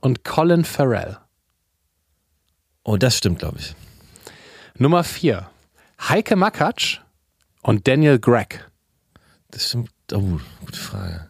und 0.00 0.24
Colin 0.24 0.64
Farrell. 0.64 1.18
Oh, 2.84 2.96
das 2.96 3.18
stimmt, 3.18 3.38
glaube 3.40 3.58
ich. 3.58 3.74
Nummer 4.76 5.04
vier. 5.04 5.48
Heike 6.08 6.34
Makatsch 6.36 6.98
und 7.62 7.86
Daniel 7.86 8.18
Gregg. 8.18 8.58
Das 9.50 9.68
stimmt. 9.68 9.90
Oh, 10.12 10.40
gute 10.64 10.78
Frage. 10.78 11.29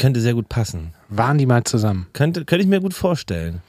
Könnte 0.00 0.20
sehr 0.20 0.34
gut 0.34 0.48
passen. 0.48 0.94
Waren 1.08 1.38
die 1.38 1.46
mal 1.46 1.62
zusammen? 1.64 2.06
Könnte, 2.12 2.44
könnte 2.44 2.62
ich 2.62 2.68
mir 2.68 2.80
gut 2.80 2.94
vorstellen. 2.94 3.60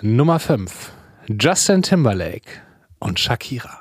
Nummer 0.00 0.38
5. 0.38 0.92
Justin 1.28 1.82
Timberlake 1.82 2.48
und 2.98 3.18
Shakira. 3.18 3.80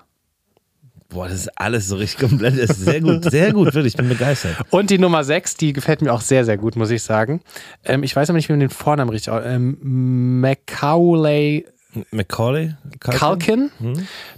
Boah, 1.09 1.27
das 1.27 1.37
ist 1.41 1.59
alles 1.59 1.87
so 1.87 1.97
richtig 1.97 2.27
komplett. 2.29 2.57
Das 2.57 2.71
ist 2.71 2.83
sehr 2.85 2.99
gut, 2.99 3.29
sehr 3.29 3.53
gut, 3.53 3.65
wirklich. 3.73 3.93
Ich 3.93 3.97
bin 3.97 4.09
begeistert. 4.09 4.55
Und 4.71 4.89
die 4.89 4.97
Nummer 4.97 5.23
6, 5.23 5.55
die 5.55 5.71
gefällt 5.71 6.01
mir 6.01 6.11
auch 6.11 6.21
sehr, 6.21 6.43
sehr 6.45 6.57
gut, 6.57 6.75
muss 6.75 6.89
ich 6.89 7.03
sagen. 7.03 7.41
Ähm, 7.83 8.03
ich 8.03 8.15
weiß 8.15 8.29
aber 8.29 8.37
nicht, 8.37 8.49
wie 8.49 8.53
man 8.53 8.59
den 8.61 8.69
Vornamen 8.71 9.09
richtig 9.11 9.31
aus- 9.31 9.43
ähm, 9.45 10.41
Macaulay 10.41 11.65
Macaulay? 12.11 12.73
Culkin, 12.99 13.71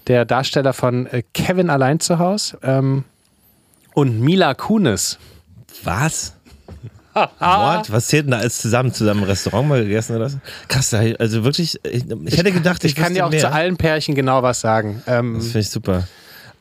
der 0.05 0.25
Darsteller 0.25 0.73
von 0.73 1.07
äh, 1.07 1.23
Kevin 1.33 1.69
allein 1.71 1.99
zu 1.99 2.19
Hause. 2.19 2.59
Ähm, 2.61 3.03
und 3.95 4.19
Mila 4.19 4.53
Kunis. 4.53 5.17
Was? 5.83 6.36
What? 7.39 7.89
Was 7.91 8.07
zählt 8.07 8.25
denn 8.25 8.31
da 8.31 8.37
alles 8.39 8.59
zusammen? 8.59 8.93
Zusammen 8.93 9.21
im 9.23 9.27
Restaurant 9.29 9.67
mal 9.67 9.83
gegessen 9.83 10.15
oder 10.15 10.29
so? 10.29 10.39
Krass, 10.67 10.93
also 10.93 11.43
wirklich, 11.43 11.79
ich, 11.85 12.03
ich 12.25 12.37
hätte 12.37 12.51
gedacht, 12.51 12.83
ich, 12.83 12.91
Ich 12.91 12.95
kann 12.97 13.13
dir 13.13 13.25
auch 13.25 13.31
mehr. 13.31 13.39
zu 13.39 13.51
allen 13.51 13.77
Pärchen 13.77 14.15
genau 14.15 14.43
was 14.43 14.61
sagen. 14.61 15.01
Ähm, 15.07 15.35
Das 15.35 15.45
finde 15.45 15.59
ich 15.59 15.69
super. 15.69 16.07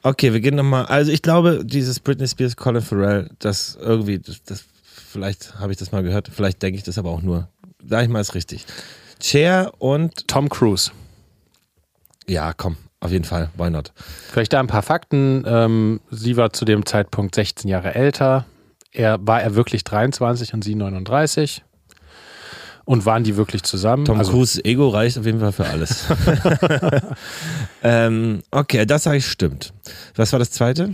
Okay, 0.03 0.33
wir 0.33 0.41
gehen 0.41 0.55
nochmal. 0.55 0.87
Also 0.87 1.11
ich 1.11 1.23
glaube, 1.23 1.65
dieses 1.65 1.99
Britney 2.01 2.29
Spears, 2.29 2.57
Colin 2.57 2.81
Farrell, 2.83 3.29
das 3.41 3.77
irgendwie, 3.81 4.19
das, 4.19 4.43
das 4.45 4.65
vielleicht 5.11 5.59
habe 5.59 5.73
ich 5.73 5.79
das 5.79 5.91
mal 5.93 6.03
gehört, 6.03 6.31
vielleicht 6.33 6.63
denke 6.63 6.79
ich 6.79 6.85
das 6.85 6.97
aber 6.99 7.11
auch 7.11 7.23
nur. 7.23 7.49
Sag 7.89 8.03
ich 8.05 8.09
mal, 8.09 8.21
ist 8.21 8.35
richtig. 8.35 8.65
Cher 9.21 9.73
und 9.79 10.29
Tom 10.29 10.49
Cruise. 10.49 10.91
ja, 12.29 12.53
komm, 12.53 12.77
auf 13.01 13.11
jeden 13.11 13.25
Fall, 13.25 13.51
why 13.57 13.71
not? 13.71 13.93
Vielleicht 14.31 14.53
da 14.53 14.61
ein 14.61 14.67
paar 14.67 14.83
Fakten. 14.83 15.45
Ähm, 15.47 16.01
sie 16.11 16.37
war 16.37 16.53
zu 16.53 16.65
dem 16.65 16.85
Zeitpunkt 16.87 17.35
16 17.35 17.69
Jahre 17.71 17.95
älter. 17.95 18.45
Er 18.97 19.19
war 19.21 19.43
er 19.43 19.55
wirklich 19.55 19.85
23 19.85 20.55
und 20.55 20.65
sie 20.65 20.75
39. 20.75 21.63
Und 22.87 23.05
waren 23.05 23.25
die 23.25 23.37
wirklich 23.37 23.65
zusammen? 23.65 24.05
Tom 24.05 24.19
Also, 24.19 24.31
Cruise 24.31 24.65
Ego 24.65 24.89
reicht 24.89 25.19
auf 25.19 25.27
jeden 25.27 25.41
Fall 25.41 25.51
für 25.51 25.67
alles. 25.67 26.05
ähm, 27.83 28.43
okay, 28.53 28.87
das 28.87 29.03
sage 29.03 29.17
ich 29.17 29.27
stimmt. 29.27 29.73
Was 30.15 30.33
war 30.33 30.39
das 30.39 30.53
zweite? 30.53 30.93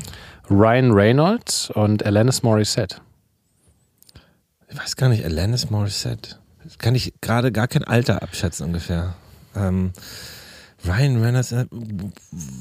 Ryan 0.51 0.93
Reynolds 0.93 1.71
und 1.71 2.05
Alanis 2.07 2.43
Morissette. 2.43 2.97
Ich 4.71 4.79
weiß 4.79 4.97
gar 4.97 5.11
nicht, 5.11 5.23
Alanis 5.25 5.69
Morissette. 5.69 6.37
Das 6.65 6.79
kann 6.79 6.95
ich 6.95 7.13
gerade 7.21 7.53
gar 7.53 7.69
kein 7.69 7.85
Alter 7.85 8.23
abschätzen 8.23 8.67
ungefähr. 8.67 9.15
Ähm, 9.55 9.93
Ryan 10.87 11.23
Reynolds, 11.23 11.53
äh, 11.53 11.67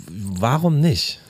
warum 0.10 0.82
nicht? 0.82 1.22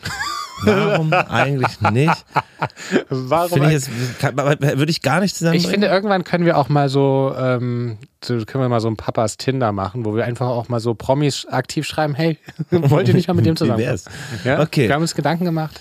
Warum 0.64 1.14
eigentlich 1.14 1.80
nicht? 1.92 2.26
Warum? 3.10 3.50
Finde 3.50 3.68
ich 3.68 3.74
jetzt, 3.74 3.90
kann, 4.20 4.38
aber 4.40 4.60
würde 4.60 4.92
ich 4.92 5.02
gar 5.02 5.20
nicht 5.22 5.32
Ich 5.32 5.38
zusammenbringen. 5.38 5.72
finde, 5.72 5.88
irgendwann 5.88 6.24
können 6.24 6.46
wir 6.46 6.58
auch 6.58 6.70
mal 6.70 6.90
so, 6.90 7.34
ähm, 7.38 7.98
so, 8.24 8.36
können 8.46 8.64
wir 8.64 8.70
mal 8.70 8.80
so 8.82 8.88
ein 8.88 8.98
Papas 8.98 9.38
Tinder 9.38 9.72
machen, 9.72 10.06
wo 10.06 10.16
wir 10.16 10.26
einfach 10.26 10.48
auch 10.48 10.70
mal 10.70 10.80
so 10.80 10.94
Promis 10.94 11.46
aktiv 11.50 11.86
schreiben, 11.88 12.14
hey, 12.16 12.38
wollt 12.72 13.08
ihr 13.08 13.14
nicht 13.14 13.28
mal 13.28 13.34
mit 13.34 13.46
dem 13.46 13.56
zusammen? 13.56 13.82
Ja? 14.44 14.60
Okay. 14.62 14.88
Wir 14.88 14.94
haben 14.96 15.02
uns 15.02 15.16
Gedanken 15.16 15.46
gemacht. 15.46 15.80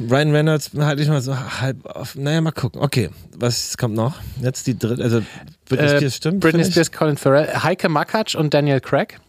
Ryan 0.00 0.32
Reynolds 0.34 0.70
halte 0.78 1.02
ich 1.02 1.08
mal 1.08 1.20
so 1.20 1.36
halb 1.60 1.84
auf. 1.84 2.14
Naja, 2.16 2.40
mal 2.40 2.50
gucken. 2.50 2.80
Okay, 2.80 3.10
was 3.36 3.76
kommt 3.76 3.94
noch? 3.94 4.14
Jetzt 4.40 4.66
die 4.66 4.76
dritte, 4.78 5.02
also 5.02 5.20
Britney 5.68 5.86
Äh, 5.86 5.96
Spears 5.98 6.16
stimmt. 6.16 6.40
Britney 6.40 6.62
ich. 6.62 6.68
Spears, 6.68 6.90
Colin 6.90 7.16
Farrell, 7.18 7.46
Heike 7.62 7.88
Makatsch 7.90 8.34
und 8.34 8.54
Daniel 8.54 8.80
Craig. 8.80 9.20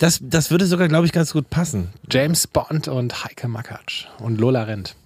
Das, 0.00 0.18
das 0.22 0.50
würde 0.50 0.64
sogar, 0.64 0.88
glaube 0.88 1.04
ich, 1.04 1.12
ganz 1.12 1.34
gut 1.34 1.50
passen. 1.50 1.92
James 2.10 2.46
Bond 2.46 2.88
und 2.88 3.22
Heike 3.22 3.48
Makatsch 3.48 4.06
und 4.18 4.40
Lola 4.40 4.62
Rent. 4.62 4.96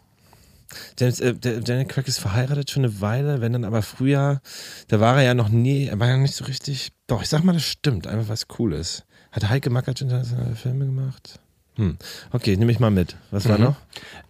James, 0.97 1.18
äh, 1.18 1.34
der, 1.34 1.61
Daniel 1.61 1.86
Craig 1.86 2.07
ist 2.07 2.20
verheiratet 2.20 2.70
schon 2.70 2.84
eine 2.84 3.01
Weile, 3.01 3.40
wenn 3.40 3.53
dann 3.53 3.64
aber 3.64 3.82
früher, 3.82 4.40
da 4.86 5.01
war 5.01 5.16
er 5.16 5.24
ja 5.24 5.34
noch 5.34 5.49
nie, 5.49 5.86
er 5.88 5.99
war 5.99 6.07
ja 6.07 6.16
nicht 6.16 6.36
so 6.36 6.45
richtig. 6.45 6.92
Doch, 7.09 7.22
ich 7.22 7.28
sag 7.28 7.42
mal, 7.42 7.55
das 7.55 7.64
stimmt, 7.64 8.07
einfach 8.07 8.28
was 8.28 8.47
cool 8.61 8.72
ist. 8.72 9.05
Hat 9.32 9.49
Heike 9.49 9.68
Mackert 9.68 10.01
internationale 10.01 10.55
Filme 10.55 10.86
gemacht? 10.86 11.40
Hm. 11.74 11.99
Okay, 12.30 12.57
nehme 12.57 12.70
ich 12.70 12.78
mal 12.78 12.92
mit. 12.92 13.16
Was 13.32 13.49
war 13.49 13.59
noch? 13.59 13.74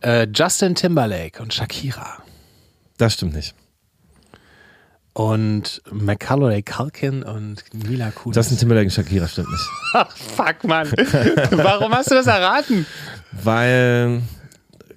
Äh, 0.00 0.26
Justin 0.34 0.74
Timberlake 0.74 1.42
und 1.42 1.52
Shakira. 1.52 2.22
Das 2.96 3.12
stimmt 3.12 3.34
nicht. 3.34 3.54
Und 5.14 5.80
Macaulay 5.92 6.62
Culkin 6.62 7.22
und 7.22 7.62
Mila 7.72 8.10
Kunis. 8.10 8.36
Justin 8.36 8.58
Timberlake 8.58 8.86
und 8.86 8.92
Shakira 8.92 9.28
stimmt 9.28 9.48
nicht. 9.50 9.64
Ach, 9.94 10.10
fuck, 10.16 10.64
Mann. 10.64 10.90
Warum 11.52 11.92
hast 11.94 12.10
du 12.10 12.16
das 12.16 12.26
erraten? 12.26 12.84
Weil 13.30 14.22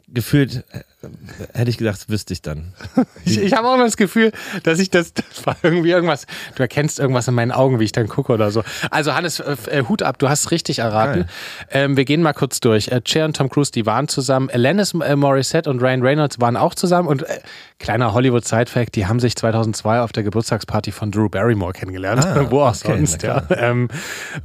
gefühlt 0.08 0.64
äh, 0.72 0.84
hätte 1.54 1.70
ich 1.70 1.78
gedacht, 1.78 2.10
wüsste 2.10 2.34
ich 2.34 2.42
dann. 2.42 2.74
Ich, 3.26 3.42
ich 3.42 3.54
habe 3.54 3.68
auch 3.68 3.76
immer 3.76 3.84
das 3.84 3.98
Gefühl, 3.98 4.32
dass 4.64 4.80
ich 4.80 4.90
das, 4.90 5.14
das 5.14 5.46
war 5.46 5.58
irgendwie 5.62 5.92
irgendwas, 5.92 6.26
du 6.56 6.64
erkennst 6.64 6.98
irgendwas 6.98 7.28
in 7.28 7.34
meinen 7.34 7.52
Augen, 7.52 7.80
wie 7.80 7.84
ich 7.84 7.92
dann 7.92 8.08
gucke 8.08 8.32
oder 8.32 8.52
so. 8.52 8.64
Also 8.90 9.14
Hannes, 9.14 9.40
äh, 9.40 9.56
äh, 9.70 9.84
Hut 9.84 10.02
ab, 10.02 10.18
du 10.18 10.30
hast 10.30 10.52
richtig 10.52 10.80
erraten. 10.80 11.26
Ähm, 11.72 11.98
wir 11.98 12.06
gehen 12.06 12.22
mal 12.22 12.34
kurz 12.34 12.62
durch. 12.62 12.88
Äh, 12.88 13.02
Cher 13.06 13.26
und 13.26 13.36
Tom 13.36 13.50
Cruise, 13.50 13.72
die 13.72 13.86
waren 13.86 14.08
zusammen. 14.08 14.50
Alanis 14.50 14.94
äh, 14.94 15.16
Morissette 15.16 15.70
und 15.70 15.82
Ryan 15.82 16.02
Reynolds 16.02 16.40
waren 16.40 16.56
auch 16.56 16.74
zusammen. 16.74 17.08
Und 17.08 17.24
äh, 17.24 17.40
kleiner 17.80 18.14
Hollywood-Side-Fact, 18.14 18.96
die 18.96 19.08
haben 19.08 19.20
sich 19.20 19.36
2002 19.36 20.00
auf 20.00 20.14
der 20.14 20.24
Geburtstagsparty 20.24 20.92
von 20.92 21.12
Drew 21.12 21.28
Barrymore 21.28 21.74
kennengelernt. 21.74 22.26
Ah, 22.26 22.46
Wo 22.50 22.62
auch 22.62 22.70
okay, 22.70 22.96
sonst, 22.98 23.24
ja. 23.24 23.44
Ähm, 23.50 23.90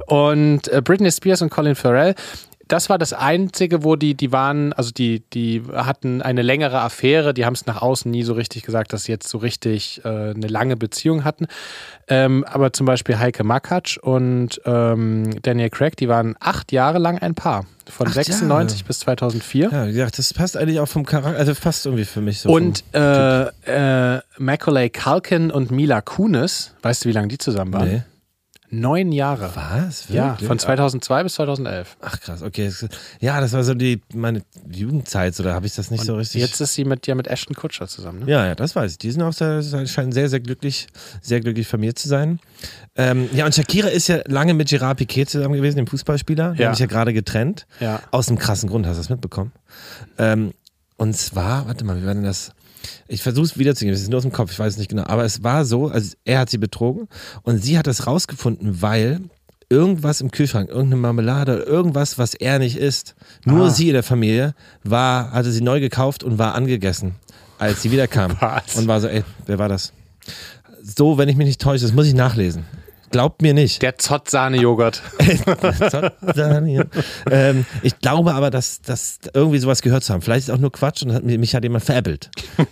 und 0.07 0.67
äh, 0.67 0.81
Britney 0.81 1.11
Spears 1.11 1.41
und 1.41 1.49
Colin 1.49 1.75
Farrell, 1.75 2.15
das 2.67 2.89
war 2.89 2.97
das 2.97 3.13
Einzige, 3.13 3.83
wo 3.83 3.95
die, 3.95 4.15
die 4.15 4.31
waren, 4.31 4.73
also 4.73 4.91
die, 4.91 5.21
die 5.33 5.61
hatten 5.73 6.21
eine 6.21 6.41
längere 6.41 6.79
Affäre, 6.79 7.33
die 7.33 7.45
haben 7.45 7.53
es 7.53 7.65
nach 7.65 7.81
außen 7.81 8.09
nie 8.09 8.23
so 8.23 8.33
richtig 8.33 8.63
gesagt, 8.63 8.93
dass 8.93 9.03
sie 9.03 9.11
jetzt 9.11 9.27
so 9.27 9.37
richtig 9.37 10.01
äh, 10.05 10.31
eine 10.31 10.47
lange 10.47 10.77
Beziehung 10.77 11.23
hatten. 11.23 11.47
Ähm, 12.07 12.45
aber 12.45 12.71
zum 12.73 12.85
Beispiel 12.85 13.19
Heike 13.19 13.43
Makatsch 13.43 13.97
und 13.97 14.61
ähm, 14.65 15.41
Daniel 15.41 15.69
Craig, 15.69 15.97
die 15.97 16.07
waren 16.07 16.35
acht 16.39 16.71
Jahre 16.71 16.99
lang 16.99 17.19
ein 17.19 17.35
Paar. 17.35 17.65
Von 17.89 18.07
Acht 18.07 18.13
96 18.13 18.79
Jahre. 18.79 18.87
bis 18.87 18.99
2004. 18.99 19.69
Ja, 19.69 19.87
wie 19.87 19.91
gesagt, 19.91 20.17
das 20.17 20.33
passt 20.33 20.55
eigentlich 20.55 20.79
auch 20.79 20.87
vom 20.87 21.05
Charakter, 21.05 21.37
also 21.37 21.53
passt 21.53 21.85
irgendwie 21.85 22.05
für 22.05 22.21
mich 22.21 22.39
so. 22.39 22.49
Und 22.49 22.83
äh, 22.93 23.43
äh, 23.43 24.21
Macaulay 24.37 24.89
Culkin 24.89 25.51
und 25.51 25.69
Mila 25.69 25.99
Kunis, 25.99 26.73
weißt 26.81 27.03
du, 27.03 27.09
wie 27.09 27.13
lange 27.13 27.27
die 27.27 27.37
zusammen 27.37 27.73
waren? 27.73 27.89
Nee. 27.89 28.03
Neun 28.73 29.11
Jahre. 29.11 29.51
Was? 29.53 30.09
Ja, 30.09 30.31
Wirklich? 30.31 30.47
von 30.47 30.57
2002 30.57 31.23
bis 31.23 31.33
2011. 31.35 31.97
Ach 32.01 32.19
krass, 32.19 32.41
okay. 32.41 32.71
Ja, 33.19 33.39
das 33.39 33.53
war 33.53 33.63
so 33.63 33.73
die 33.75 34.01
meine 34.13 34.41
Jugendzeit, 34.71 35.39
oder 35.39 35.53
habe 35.53 35.65
ich 35.67 35.75
das 35.75 35.91
nicht 35.91 36.03
so 36.03 36.15
richtig? 36.15 36.41
Jetzt 36.41 36.59
ist 36.59 36.73
sie 36.73 36.83
mit 36.83 37.05
ja 37.05 37.13
mit 37.13 37.27
Ashton 37.27 37.55
Kutscher 37.55 37.87
zusammen. 37.87 38.21
Ne? 38.21 38.31
Ja, 38.31 38.45
ja, 38.47 38.55
das 38.55 38.75
weiß 38.75 38.93
ich. 38.93 38.97
Die 38.97 39.11
sind 39.11 39.21
auch 39.21 39.33
sehr, 39.33 39.61
scheinen 39.85 40.11
sehr, 40.11 40.27
sehr 40.27 40.39
glücklich, 40.39 40.87
sehr 41.21 41.39
glücklich 41.39 41.67
vermehrt 41.67 41.99
zu 41.99 42.07
sein. 42.07 42.39
Ähm, 42.95 43.29
ja, 43.33 43.45
und 43.45 43.53
Shakira 43.53 43.89
ist 43.89 44.07
ja 44.07 44.21
lange 44.25 44.53
mit 44.53 44.69
Gerard 44.69 44.97
Piquet 44.97 45.25
zusammen 45.29 45.53
gewesen, 45.55 45.77
dem 45.77 45.87
Fußballspieler. 45.87 46.53
Die 46.53 46.61
Ja. 46.61 46.67
haben 46.67 46.73
sich 46.73 46.81
ja 46.81 46.87
gerade 46.87 47.13
getrennt. 47.13 47.67
Ja. 47.79 48.01
Aus 48.11 48.27
einem 48.29 48.39
krassen 48.39 48.69
Grund, 48.69 48.87
hast 48.87 48.95
du 48.97 49.01
das 49.01 49.09
mitbekommen? 49.09 49.51
Ähm, 50.17 50.51
und 50.97 51.15
zwar, 51.15 51.67
warte 51.67 51.85
mal, 51.85 52.01
wie 52.01 52.05
war 52.05 52.13
denn 52.13 52.23
das? 52.23 52.51
Ich 53.07 53.21
versuche 53.21 53.45
es 53.45 53.57
wiederzugeben, 53.57 53.93
es 53.95 54.01
ist 54.01 54.09
nur 54.09 54.17
aus 54.17 54.23
dem 54.23 54.31
Kopf, 54.31 54.51
ich 54.51 54.59
weiß 54.59 54.73
es 54.73 54.77
nicht 54.79 54.89
genau. 54.89 55.03
Aber 55.05 55.23
es 55.23 55.43
war 55.43 55.65
so, 55.65 55.87
also 55.87 56.15
er 56.25 56.39
hat 56.39 56.49
sie 56.49 56.57
betrogen 56.57 57.07
und 57.43 57.63
sie 57.63 57.77
hat 57.77 57.87
das 57.87 58.07
rausgefunden, 58.07 58.81
weil 58.81 59.21
irgendwas 59.69 60.21
im 60.21 60.29
Kühlschrank, 60.31 60.69
irgendeine 60.69 60.97
Marmelade 60.97 61.55
oder 61.55 61.67
irgendwas, 61.67 62.17
was 62.17 62.33
er 62.33 62.59
nicht 62.59 62.77
isst, 62.77 63.15
nur 63.45 63.67
Ah. 63.67 63.69
sie 63.69 63.87
in 63.87 63.93
der 63.93 64.03
Familie, 64.03 64.53
war, 64.83 65.31
hatte 65.31 65.51
sie 65.51 65.61
neu 65.61 65.79
gekauft 65.79 66.23
und 66.23 66.37
war 66.37 66.53
angegessen, 66.55 67.15
als 67.57 67.81
sie 67.81 67.91
wiederkam. 67.91 68.35
Was? 68.39 68.75
Und 68.75 68.87
war 68.87 69.01
so, 69.01 69.07
ey, 69.07 69.23
wer 69.47 69.57
war 69.59 69.69
das? 69.69 69.93
So, 70.83 71.17
wenn 71.17 71.29
ich 71.29 71.37
mich 71.37 71.47
nicht 71.47 71.61
täusche, 71.61 71.85
das 71.85 71.93
muss 71.93 72.05
ich 72.07 72.13
nachlesen. 72.13 72.65
Glaubt 73.13 73.43
mir 73.43 73.53
nicht. 73.53 73.81
Der 73.83 73.99
Zott-Sahne-Joghurt. 73.99 75.03
ähm, 77.29 77.65
ich 77.83 77.99
glaube 77.99 78.33
aber, 78.33 78.49
dass, 78.49 78.81
dass 78.81 79.19
irgendwie 79.35 79.59
sowas 79.59 79.83
gehört 79.83 80.03
zu 80.03 80.13
haben. 80.13 80.23
Vielleicht 80.23 80.47
ist 80.47 80.53
auch 80.53 80.57
nur 80.57 80.71
Quatsch 80.71 81.03
und 81.03 81.13
hat, 81.13 81.23
mich 81.23 81.53
hat 81.55 81.63
jemand 81.63 81.83
veräppelt. 81.83 82.31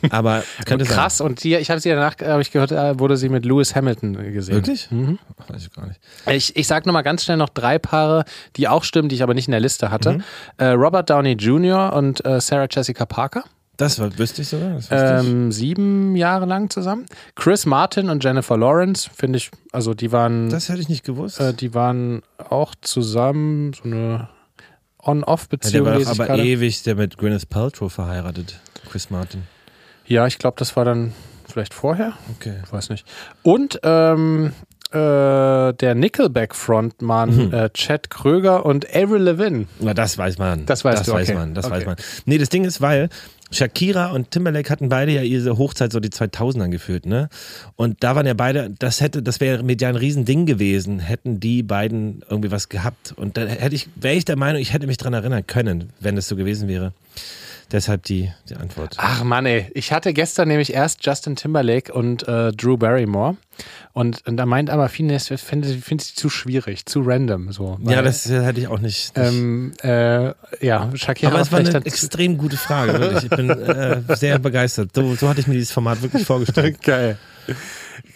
Aber 0.10 0.44
könnte 0.66 0.86
sein. 0.86 0.96
Krass. 0.96 1.22
Und 1.22 1.44
die, 1.44 1.54
ich 1.56 1.70
habe 1.70 1.80
sie 1.80 1.90
danach, 1.90 2.16
habe 2.24 2.42
ich 2.42 2.50
gehört, 2.50 2.72
äh, 2.72 3.00
wurde 3.00 3.18
sie 3.18 3.30
mit 3.30 3.46
Lewis 3.46 3.76
Hamilton 3.76 4.34
gesehen. 4.34 4.56
Wirklich? 4.56 4.90
Mhm. 4.90 5.20
Weiß 5.48 5.62
ich 5.62 5.72
gar 5.74 5.86
nicht. 5.86 6.00
Ich, 6.28 6.56
ich 6.56 6.66
sage 6.66 6.90
nochmal 6.90 7.04
ganz 7.04 7.24
schnell 7.24 7.38
noch 7.38 7.50
drei 7.50 7.78
Paare, 7.78 8.26
die 8.56 8.68
auch 8.68 8.84
stimmen, 8.84 9.10
die 9.10 9.16
ich 9.16 9.22
aber 9.22 9.36
nicht 9.36 9.48
in 9.48 9.52
der 9.52 9.60
Liste 9.60 9.92
hatte. 9.92 10.14
Mhm. 10.14 10.24
Äh, 10.58 10.66
Robert 10.70 11.08
Downey 11.12 11.34
Jr. 11.34 11.94
und 11.94 12.26
äh, 12.26 12.42
Sarah 12.42 12.68
Jessica 12.68 13.06
Parker. 13.06 13.44
Das 13.82 14.00
war, 14.00 14.18
wüsste 14.18 14.42
ich 14.44 14.48
sogar. 14.48 14.80
Ähm, 14.92 15.52
sieben 15.52 16.16
Jahre 16.16 16.46
lang 16.46 16.70
zusammen. 16.70 17.06
Chris 17.36 17.66
Martin 17.66 18.10
und 18.10 18.24
Jennifer 18.24 18.58
Lawrence, 18.58 19.10
finde 19.14 19.38
ich, 19.38 19.52
also 19.72 19.94
die 19.94 20.12
waren, 20.12 20.50
Das 20.50 20.70
hätte 20.70 20.80
ich 20.82 20.90
nicht 20.90 21.04
gewusst. 21.04 21.40
äh, 21.40 21.54
die 21.54 21.74
waren 21.74 22.22
auch 22.38 22.74
zusammen, 22.82 23.74
so 23.74 23.84
eine 23.84 23.98
ja, 23.98 24.18
der 24.18 25.08
On-Off-Beziehung. 25.08 25.86
war 25.88 26.08
aber 26.08 26.38
ewig 26.40 26.84
der 26.84 26.96
mit 26.96 27.18
Gwyneth 27.18 27.50
Paltrow 27.50 27.92
verheiratet. 27.92 28.60
Chris 28.90 29.10
Martin. 29.10 29.44
Ja, 30.06 30.28
ich 30.28 30.38
glaube, 30.38 30.56
das 30.60 30.76
war 30.76 30.86
dann 30.86 31.14
vielleicht 31.48 31.74
vorher. 31.74 32.14
Okay. 32.38 32.56
Ich 32.64 32.72
weiß 32.72 32.90
nicht. 32.90 33.06
Und 33.44 33.80
ähm, 33.84 34.54
äh, 34.92 35.74
der 35.74 35.96
Nickelback-Frontmann 35.96 37.48
Mhm. 37.48 37.54
äh, 37.54 37.70
Chad 37.74 38.10
Kröger 38.10 38.66
und 38.66 38.86
Avril 38.94 39.22
Lavigne. 39.24 39.66
Na, 39.80 39.94
das 39.94 40.18
weiß 40.18 40.38
man. 40.38 40.66
Das 40.66 40.84
weißt 40.84 41.00
das 41.00 41.06
du, 41.08 41.14
weiß 41.14 41.30
okay. 41.30 41.38
man, 41.38 41.54
das 41.54 41.66
Okay. 41.66 41.76
weiß 41.78 41.86
man. 41.86 41.96
Nee, 42.26 42.38
das 42.38 42.50
Ding 42.50 42.64
ist, 42.66 42.82
weil 42.82 43.10
Shakira 43.52 44.12
und 44.12 44.32
Timberlake 44.32 44.70
hatten 44.70 44.90
beide 44.90 45.12
ja 45.12 45.22
ihre 45.22 45.58
Hochzeit 45.58 45.92
so 45.92 46.00
die 46.00 46.10
2000er 46.10 46.70
gefühlt, 46.70 47.06
ne? 47.06 47.30
Und 47.76 48.04
da 48.04 48.16
waren 48.16 48.26
ja 48.26 48.34
beide, 48.34 48.74
das 48.80 49.02
hätte, 49.02 49.22
das 49.22 49.40
wäre 49.40 49.64
ja 49.80 49.90
ein 49.90 49.96
Riesending 49.96 50.46
gewesen, 50.46 51.00
hätten 51.00 51.40
die 51.40 51.62
beiden 51.62 52.24
irgendwie 52.30 52.52
was 52.52 52.70
gehabt. 52.70 53.14
Und 53.16 53.38
dann 53.38 53.48
hätte 53.48 53.76
ich, 53.76 53.90
wäre 53.96 54.16
ich 54.16 54.26
der 54.26 54.38
Meinung, 54.38 54.62
ich 54.62 54.74
hätte 54.74 54.88
mich 54.88 54.98
dran 54.98 55.14
erinnern 55.14 55.46
können, 55.46 55.92
wenn 56.00 56.18
es 56.18 56.28
so 56.28 56.36
gewesen 56.36 56.68
wäre. 56.68 56.94
Deshalb 57.72 58.04
die, 58.04 58.32
die 58.50 58.56
Antwort. 58.56 58.96
Ach 58.98 59.24
Mann, 59.24 59.46
ey. 59.46 59.72
Ich 59.74 59.94
hatte 59.94 60.12
gestern 60.14 60.50
nämlich 60.50 60.74
erst 60.74 61.06
Justin 61.06 61.38
Timberlake 61.38 61.94
und 61.94 62.28
äh, 62.28 62.52
Drew 62.52 62.76
Barrymore. 62.76 63.38
Und, 63.94 64.26
und 64.28 64.38
da 64.38 64.46
meint 64.46 64.70
aber 64.70 64.90
viele, 64.90 65.16
ich 65.16 65.24
finde 65.42 65.70
find 65.70 66.02
sie 66.02 66.14
zu 66.14 66.30
schwierig, 66.30 66.86
zu 66.86 67.02
random. 67.02 67.52
So, 67.52 67.78
ja, 67.84 67.98
Weil, 67.98 68.04
das 68.04 68.28
hätte 68.30 68.60
ich 68.60 68.68
auch 68.68 68.80
nicht. 68.80 69.16
nicht 69.16 69.34
Ähm, 69.34 69.74
äh, 69.84 70.34
ja, 70.66 70.90
Shakira 70.96 71.32
aber 71.32 71.42
es 71.42 71.52
war 71.52 71.60
eine 71.60 71.86
extrem 71.86 72.38
gute 72.38 72.58
Frage, 72.58 73.00
wirklich. 73.00 73.24
Ich 73.24 73.30
bin 73.30 73.50
äh, 73.50 74.02
sehr 74.16 74.40
begeistert. 74.40 74.92
So, 74.94 75.16
so 75.16 75.30
hatte 75.30 75.40
ich 75.40 75.48
mir 75.48 75.54
dieses 75.54 75.72
Format 75.72 76.02
wirklich 76.02 76.26
vorgestellt. 76.26 76.82
Geil. 76.84 77.18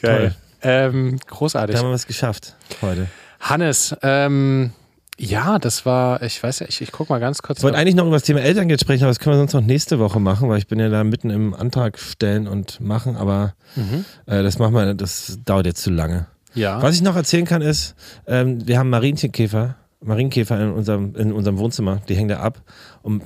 Geil. 0.02 0.36
Ähm, 0.62 1.18
großartig. 1.28 1.76
Da 1.76 1.80
haben 1.80 1.90
wir 1.90 1.94
was 1.94 2.08
geschafft 2.08 2.56
heute. 2.82 3.08
Hannes, 3.40 3.96
ähm, 4.02 4.72
ja, 5.20 5.60
das 5.60 5.86
war, 5.86 6.22
ich 6.22 6.42
weiß 6.42 6.60
ja, 6.60 6.66
ich, 6.68 6.82
ich 6.82 6.92
guck 6.92 7.10
mal 7.10 7.20
ganz 7.20 7.42
kurz. 7.42 7.60
Ich 7.60 7.64
wollte 7.64 7.78
eigentlich 7.78 7.96
noch 7.96 8.06
über 8.06 8.16
das 8.18 8.24
Thema 8.24 8.42
Elterngeld 8.42 8.82
sprechen, 8.82 9.04
aber 9.04 9.12
das 9.12 9.20
können 9.20 9.36
wir 9.36 9.40
sonst 9.40 9.54
noch 9.54 9.62
nächste 9.62 10.00
Woche 10.00 10.20
machen, 10.20 10.50
weil 10.50 10.58
ich 10.58 10.68
bin 10.68 10.80
ja 10.80 10.90
da 10.90 11.04
mitten 11.04 11.30
im 11.30 11.54
Antrag 11.54 11.98
stellen 12.00 12.48
und 12.48 12.80
machen, 12.82 13.16
aber 13.16 13.54
Mhm. 13.76 14.06
äh, 14.26 14.44
das 14.44 14.60
machen 14.60 14.74
wir, 14.74 14.94
das 14.94 15.40
dauert 15.46 15.66
jetzt 15.66 15.82
zu 15.84 15.90
lange. 15.90 16.28
ja. 16.54 16.82
Was 16.82 16.96
ich 16.96 17.02
noch 17.02 17.16
erzählen 17.16 17.46
kann 17.46 17.62
ist, 17.62 17.96
ähm, 18.28 18.66
wir 18.68 18.78
haben 18.80 18.90
Marienkäfer, 18.90 19.76
Marienkäfer 20.02 20.60
in 20.62 20.72
unserem, 20.72 21.16
in 21.16 21.32
unserem 21.32 21.58
Wohnzimmer, 21.58 22.02
die 22.10 22.16
hängen 22.16 22.30
da 22.30 22.40
ab 22.40 22.62
und 23.02 23.24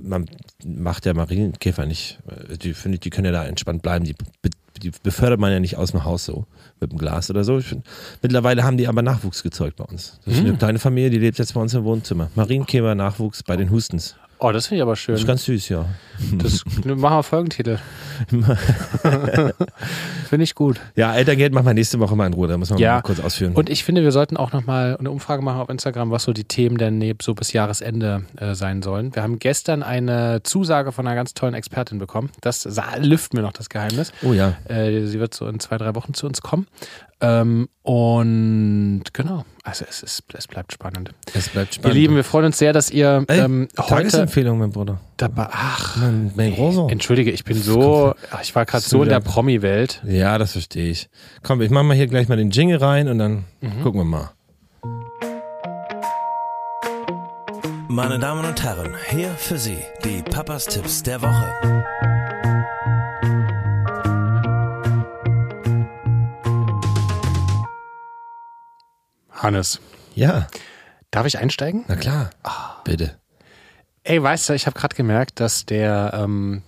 man 0.00 0.26
macht 0.64 1.06
ja 1.06 1.14
Marienkäfer 1.14 1.86
nicht, 1.86 2.18
äh, 2.50 2.56
die 2.58 2.74
finde 2.74 2.96
ich, 2.96 3.00
die 3.00 3.10
können 3.10 3.26
ja 3.26 3.32
da 3.32 3.44
entspannt 3.44 3.82
bleiben, 3.82 4.04
die, 4.04 4.14
die 4.78 4.90
befördert 5.02 5.40
man 5.40 5.52
ja 5.52 5.60
nicht 5.60 5.76
aus 5.76 5.90
dem 5.92 6.04
Haus 6.04 6.24
so 6.24 6.46
mit 6.80 6.92
dem 6.92 6.98
Glas 6.98 7.30
oder 7.30 7.44
so. 7.44 7.60
Find, 7.60 7.84
mittlerweile 8.22 8.62
haben 8.64 8.76
die 8.76 8.88
aber 8.88 9.02
Nachwuchs 9.02 9.42
gezeugt 9.42 9.76
bei 9.76 9.84
uns. 9.84 10.20
Das 10.24 10.34
ist 10.34 10.40
Hm. 10.40 10.46
eine 10.48 10.56
kleine 10.56 10.78
Familie, 10.78 11.10
die 11.10 11.18
lebt 11.18 11.38
jetzt 11.38 11.54
bei 11.54 11.60
uns 11.60 11.74
im 11.74 11.84
Wohnzimmer. 11.84 12.30
Marienkäfer 12.34 12.94
Nachwuchs 12.94 13.42
bei 13.42 13.56
den 13.56 13.70
Hustens. 13.70 14.14
Oh, 14.40 14.52
das 14.52 14.66
finde 14.68 14.76
ich 14.78 14.82
aber 14.82 14.94
schön. 14.96 15.14
Das 15.14 15.22
ist 15.22 15.26
ganz 15.26 15.44
süß, 15.44 15.68
ja. 15.68 15.86
Das 16.38 16.64
machen 16.84 17.00
wir 17.00 17.22
Folgentitel. 17.22 17.78
finde 20.28 20.44
ich 20.44 20.54
gut. 20.54 20.80
Ja, 20.96 21.14
Elterngeld 21.14 21.52
machen 21.52 21.66
wir 21.66 21.74
nächste 21.74 21.98
Woche 21.98 22.14
mal 22.16 22.26
in 22.26 22.34
Ruhe, 22.34 22.48
da 22.48 22.56
muss 22.56 22.70
man 22.70 22.78
Ja. 22.78 22.94
mal 22.96 23.02
kurz 23.02 23.20
ausführen. 23.20 23.54
Und 23.54 23.68
ich 23.70 23.84
finde, 23.84 24.02
wir 24.02 24.12
sollten 24.12 24.36
auch 24.36 24.52
nochmal 24.52 24.96
eine 24.98 25.10
Umfrage 25.10 25.42
machen 25.42 25.60
auf 25.60 25.68
Instagram, 25.68 26.10
was 26.10 26.22
so 26.24 26.32
die 26.32 26.44
Themen 26.44 26.76
denn 26.78 26.98
neb 26.98 27.22
so 27.22 27.34
bis 27.34 27.52
Jahresende 27.52 28.24
äh, 28.36 28.54
sein 28.54 28.82
sollen. 28.82 29.14
Wir 29.14 29.22
haben 29.22 29.38
gestern 29.38 29.82
eine 29.82 30.42
Zusage 30.42 30.92
von 30.92 31.06
einer 31.06 31.16
ganz 31.16 31.34
tollen 31.34 31.54
Expertin 31.54 31.98
bekommen. 31.98 32.30
Das 32.40 32.68
lüften 33.00 33.38
wir 33.38 33.42
noch 33.42 33.52
das 33.52 33.68
Geheimnis. 33.68 34.12
oh 34.22 34.32
ja. 34.32 34.54
Äh, 34.68 35.04
sie 35.06 35.18
wird 35.20 35.34
so 35.34 35.46
in 35.46 35.60
zwei, 35.60 35.78
drei 35.78 35.94
Wochen 35.94 36.14
zu 36.14 36.26
uns 36.26 36.42
kommen. 36.42 36.66
Ähm, 37.20 37.68
und 37.82 39.02
genau, 39.12 39.44
also 39.64 39.84
es, 39.88 40.04
ist, 40.04 40.22
es 40.34 40.46
bleibt 40.46 40.72
spannend. 40.72 41.10
Es 41.34 41.48
bleibt 41.48 41.70
Ihr 41.70 41.74
spannend. 41.80 41.96
Lieben, 41.96 42.14
wir 42.14 42.22
freuen 42.22 42.46
uns 42.46 42.58
sehr, 42.58 42.72
dass 42.72 42.90
ihr 42.90 43.24
Ey, 43.26 43.40
ähm, 43.40 43.66
heute 43.76 43.88
Tagesempfehlung, 43.88 44.56
mein 44.58 44.70
Bruder. 44.70 45.00
dabei. 45.16 45.48
Ach, 45.50 45.96
Mein, 45.96 46.30
mein 46.36 46.54
Großer. 46.54 46.86
entschuldige, 46.90 47.32
ich 47.32 47.42
bin 47.44 47.56
so, 47.60 48.14
ach, 48.30 48.40
ich 48.42 48.54
war 48.54 48.64
gerade 48.66 48.84
so 48.84 49.02
in 49.02 49.08
der 49.08 49.18
Promi-Welt. 49.20 50.00
Ja, 50.06 50.38
das 50.38 50.52
verstehe 50.52 50.90
ich. 50.90 51.08
Komm, 51.42 51.60
ich 51.60 51.70
mache 51.70 51.84
mal 51.84 51.96
hier 51.96 52.06
gleich 52.06 52.28
mal 52.28 52.36
den 52.36 52.50
Jingle 52.50 52.76
rein 52.78 53.08
und 53.08 53.18
dann 53.18 53.44
Mhm. 53.60 53.82
gucken 53.82 54.00
wir 54.00 54.04
mal. 54.04 54.30
Meine 57.88 58.18
Damen 58.20 58.44
und 58.44 58.62
Herren, 58.62 58.94
hier 59.10 59.30
für 59.30 59.58
Sie 59.58 59.78
die 60.04 60.22
Papas 60.22 60.66
Tipps 60.66 61.02
der 61.02 61.20
Woche. 61.22 61.84
Hannes, 69.42 69.80
Ja, 70.14 70.48
darf 71.10 71.26
ich 71.26 71.38
einsteigen? 71.38 71.84
na 71.88 71.96
klar. 71.96 72.30
Ah. 72.42 72.76
Bitte. 72.84 73.16
Ey, 74.04 74.22
weißt 74.22 74.48
du, 74.48 74.54
ich 74.54 74.66
habe 74.66 74.78
gerade 74.78 74.96
gemerkt, 74.96 75.40
dass 75.40 75.66
der, 75.66 76.12
ähm, 76.14 76.62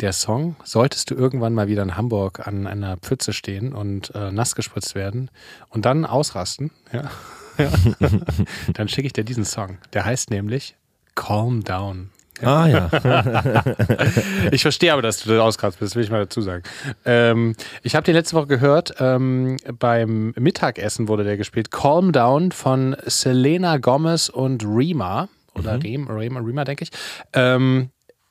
der 0.00 0.12
Song, 0.12 0.56
solltest 0.64 1.10
du 1.10 1.14
irgendwann 1.14 1.52
mal 1.54 1.68
wieder 1.68 1.82
in 1.82 1.96
Hamburg 1.96 2.46
an 2.46 2.66
einer 2.66 2.96
Pfütze 2.96 3.32
stehen 3.32 3.72
und 3.72 4.14
äh, 4.14 4.30
nass 4.32 4.54
gespritzt 4.54 4.94
werden 4.94 5.30
und 5.68 5.84
dann 5.84 6.04
ausrasten, 6.06 6.70
ja. 6.92 7.10
dann 8.74 8.88
schicke 8.88 9.06
ich 9.08 9.12
dir 9.12 9.24
diesen 9.24 9.44
Song. 9.44 9.78
Der 9.92 10.04
heißt 10.04 10.30
nämlich 10.30 10.76
Calm 11.16 11.64
Down. 11.64 12.10
Ah 12.42 12.66
ja. 12.66 12.90
Ich 14.52 14.62
verstehe 14.62 14.92
aber, 14.92 15.02
dass 15.02 15.22
du 15.22 15.30
da 15.30 15.42
ausgeratzt 15.42 15.78
bist, 15.80 15.96
will 15.96 16.04
ich 16.04 16.10
mal 16.10 16.20
dazu 16.20 16.40
sagen. 16.40 16.62
Ähm, 17.04 17.54
ich 17.82 17.94
habe 17.94 18.04
den 18.04 18.14
letzte 18.14 18.36
Woche 18.36 18.46
gehört, 18.46 18.94
ähm, 19.00 19.56
beim 19.78 20.32
Mittagessen 20.36 21.08
wurde 21.08 21.24
der 21.24 21.36
gespielt. 21.36 21.70
Calm 21.70 22.12
Down 22.12 22.52
von 22.52 22.96
Selena 23.06 23.78
Gomez 23.78 24.28
und 24.28 24.64
Rima. 24.64 25.28
Oder 25.54 25.82
Rem, 25.82 26.08
Rema, 26.08 26.40
Rima, 26.40 26.64
denke 26.64 26.84
ich. 26.84 26.90
Ähm, 27.32 27.90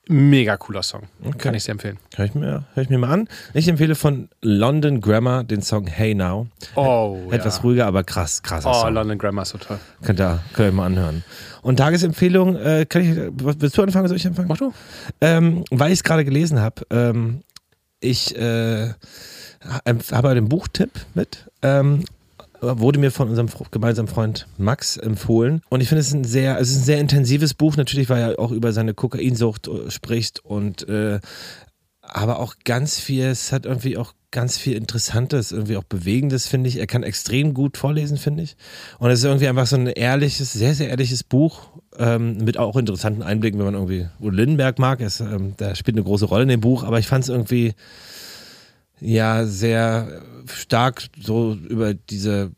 mega 0.10 0.58
cooler 0.58 0.84
Song. 0.84 1.04
Kann 1.38 1.54
ich 1.54 1.64
sehr 1.64 1.74
empfehlen. 1.74 1.98
Hör 2.16 2.26
ich, 2.26 2.34
mir, 2.36 2.66
hör 2.74 2.84
ich 2.84 2.90
mir 2.90 2.98
mal 2.98 3.12
an. 3.12 3.28
Ich 3.54 3.68
empfehle 3.68 3.96
von 3.96 4.30
London 4.42 5.02
Grammar 5.02 5.44
den 5.44 5.62
Song 5.62 5.88
Hey 5.88 6.16
Now. 6.16 6.48
Oh, 6.76 7.18
Etwas 7.32 7.64
ruhiger, 7.64 7.86
aber 7.88 8.04
krass, 8.04 8.42
krasser 8.44 8.70
Oh, 8.70 8.74
Song. 8.74 8.94
London 8.94 9.18
Grammar 9.18 9.44
ist 9.44 9.50
so 9.50 9.58
toll. 9.58 9.80
Könnt 10.04 10.20
ihr, 10.20 10.40
könnt 10.54 10.70
ihr 10.70 10.72
mal 10.74 10.86
anhören. 10.86 11.24
Und 11.62 11.78
Tagesempfehlung, 11.78 12.56
äh, 12.56 12.86
kann 12.88 13.02
ich, 13.02 13.18
willst 13.60 13.78
du 13.78 13.84
anfangen, 13.84 14.08
soll 14.08 14.18
ich 14.18 14.28
anfangen? 14.28 14.48
Mach 14.48 14.58
du. 14.58 14.74
Ähm, 15.22 15.64
weil 15.72 15.92
ich 15.92 16.00
es 16.00 16.04
gerade 16.04 16.24
gelesen 16.26 16.60
habe, 16.62 16.84
ähm, 16.90 17.42
ich 18.00 18.36
äh, 18.38 18.90
habe 20.12 20.30
einen 20.30 20.50
Buchtipp 20.50 20.92
mit. 21.14 21.50
Ähm, 21.62 22.04
wurde 22.62 23.00
mir 23.00 23.12
von 23.12 23.30
unserem 23.30 23.50
gemeinsamen 23.72 24.08
Freund 24.08 24.48
Max 24.58 24.98
empfohlen. 24.98 25.62
Und 25.70 25.82
ich 25.82 25.90
finde 25.90 26.02
es 26.02 26.14
ein 26.14 26.24
sehr, 26.24 26.60
es 26.60 26.72
ist 26.72 26.78
ein 26.78 26.84
sehr 26.84 27.00
intensives 27.00 27.54
Buch, 27.54 27.78
natürlich, 27.78 28.10
weil 28.10 28.22
er 28.22 28.40
auch 28.40 28.52
über 28.52 28.74
seine 28.74 28.94
Kokainsucht 28.94 29.68
äh, 29.68 29.92
spricht 29.92 30.44
und 30.44 30.88
äh, 30.88 31.20
aber 32.02 32.40
auch 32.40 32.56
ganz 32.64 33.00
viel, 33.00 33.26
es 33.26 33.52
hat 33.52 33.66
irgendwie 33.66 33.98
auch 33.98 34.14
ganz 34.32 34.58
viel 34.58 34.76
Interessantes, 34.76 35.52
irgendwie 35.52 35.78
auch 35.78 35.84
Bewegendes, 35.84 36.48
finde 36.48 36.70
ich. 36.70 36.78
Er 36.78 36.88
kann 36.88 37.04
extrem 37.04 37.54
gut 37.54 37.78
vorlesen, 37.78 38.18
finde 38.18 38.44
ich. 38.44 38.56
Und 39.00 39.10
es 39.10 39.20
ist 39.20 39.26
irgendwie 39.26 39.48
einfach 39.48 39.68
so 39.68 39.76
ein 39.76 39.88
ehrliches, 39.88 40.54
sehr, 40.54 40.74
sehr 40.74 40.90
ehrliches 40.90 41.24
Buch 41.24 41.70
ähm, 41.98 42.38
mit 42.38 42.58
auch 42.58 42.76
interessanten 42.76 43.24
Einblicken, 43.24 43.60
wenn 43.60 43.66
man 43.66 43.74
irgendwie 43.74 44.08
Udo 44.20 44.36
Lindenberg 44.36 44.80
mag. 44.80 45.02
Es, 45.02 45.20
ähm, 45.20 45.56
der 45.58 45.76
spielt 45.76 45.98
eine 45.98 46.04
große 46.04 46.26
Rolle 46.26 46.44
in 46.44 46.50
dem 46.50 46.62
Buch, 46.62 46.84
aber 46.84 47.00
ich 47.00 47.08
fand 47.08 47.24
es 47.24 47.30
irgendwie 47.30 47.74
ja 49.00 49.46
sehr 49.46 50.22
stark 50.48 51.04
so 51.20 51.54
über 51.54 51.94
diese 51.94 52.52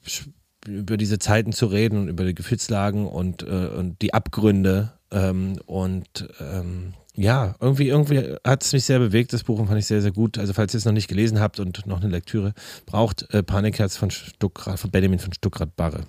über 0.68 0.98
diese 0.98 1.20
Zeiten 1.20 1.52
zu 1.52 1.68
reden 1.68 2.02
und 2.02 2.08
über 2.10 2.26
die 2.26 2.36
Gefühlslagen 2.36 3.08
und, 3.08 3.44
äh, 3.44 3.70
und 3.76 4.02
die 4.02 4.14
Abgründe 4.14 4.94
ähm, 5.12 5.58
und 5.66 6.30
ähm, 6.40 6.94
ja, 7.16 7.56
irgendwie, 7.60 7.90
irgendwie 7.90 8.36
hat 8.46 8.64
es 8.64 8.72
mich 8.72 8.86
sehr 8.86 9.00
bewegt, 9.00 9.34
das 9.34 9.44
Buch, 9.44 9.60
und 9.60 9.68
fand 9.68 9.80
ich 9.80 9.88
sehr, 9.88 10.02
sehr 10.02 10.12
gut. 10.12 10.38
Also, 10.38 10.54
falls 10.54 10.74
ihr 10.74 10.78
es 10.78 10.86
noch 10.86 10.94
nicht 10.94 11.10
gelesen 11.10 11.42
habt 11.42 11.60
und 11.60 11.86
noch 11.86 12.00
eine 12.00 12.10
Lektüre 12.10 12.54
braucht, 12.86 13.34
äh, 13.34 13.44
Panikherz 13.44 13.98
von, 13.98 14.10
Stuckrad, 14.10 14.80
von 14.80 14.90
Benjamin 14.90 15.20
von 15.20 15.34
Stuckrad-Barre. 15.34 16.04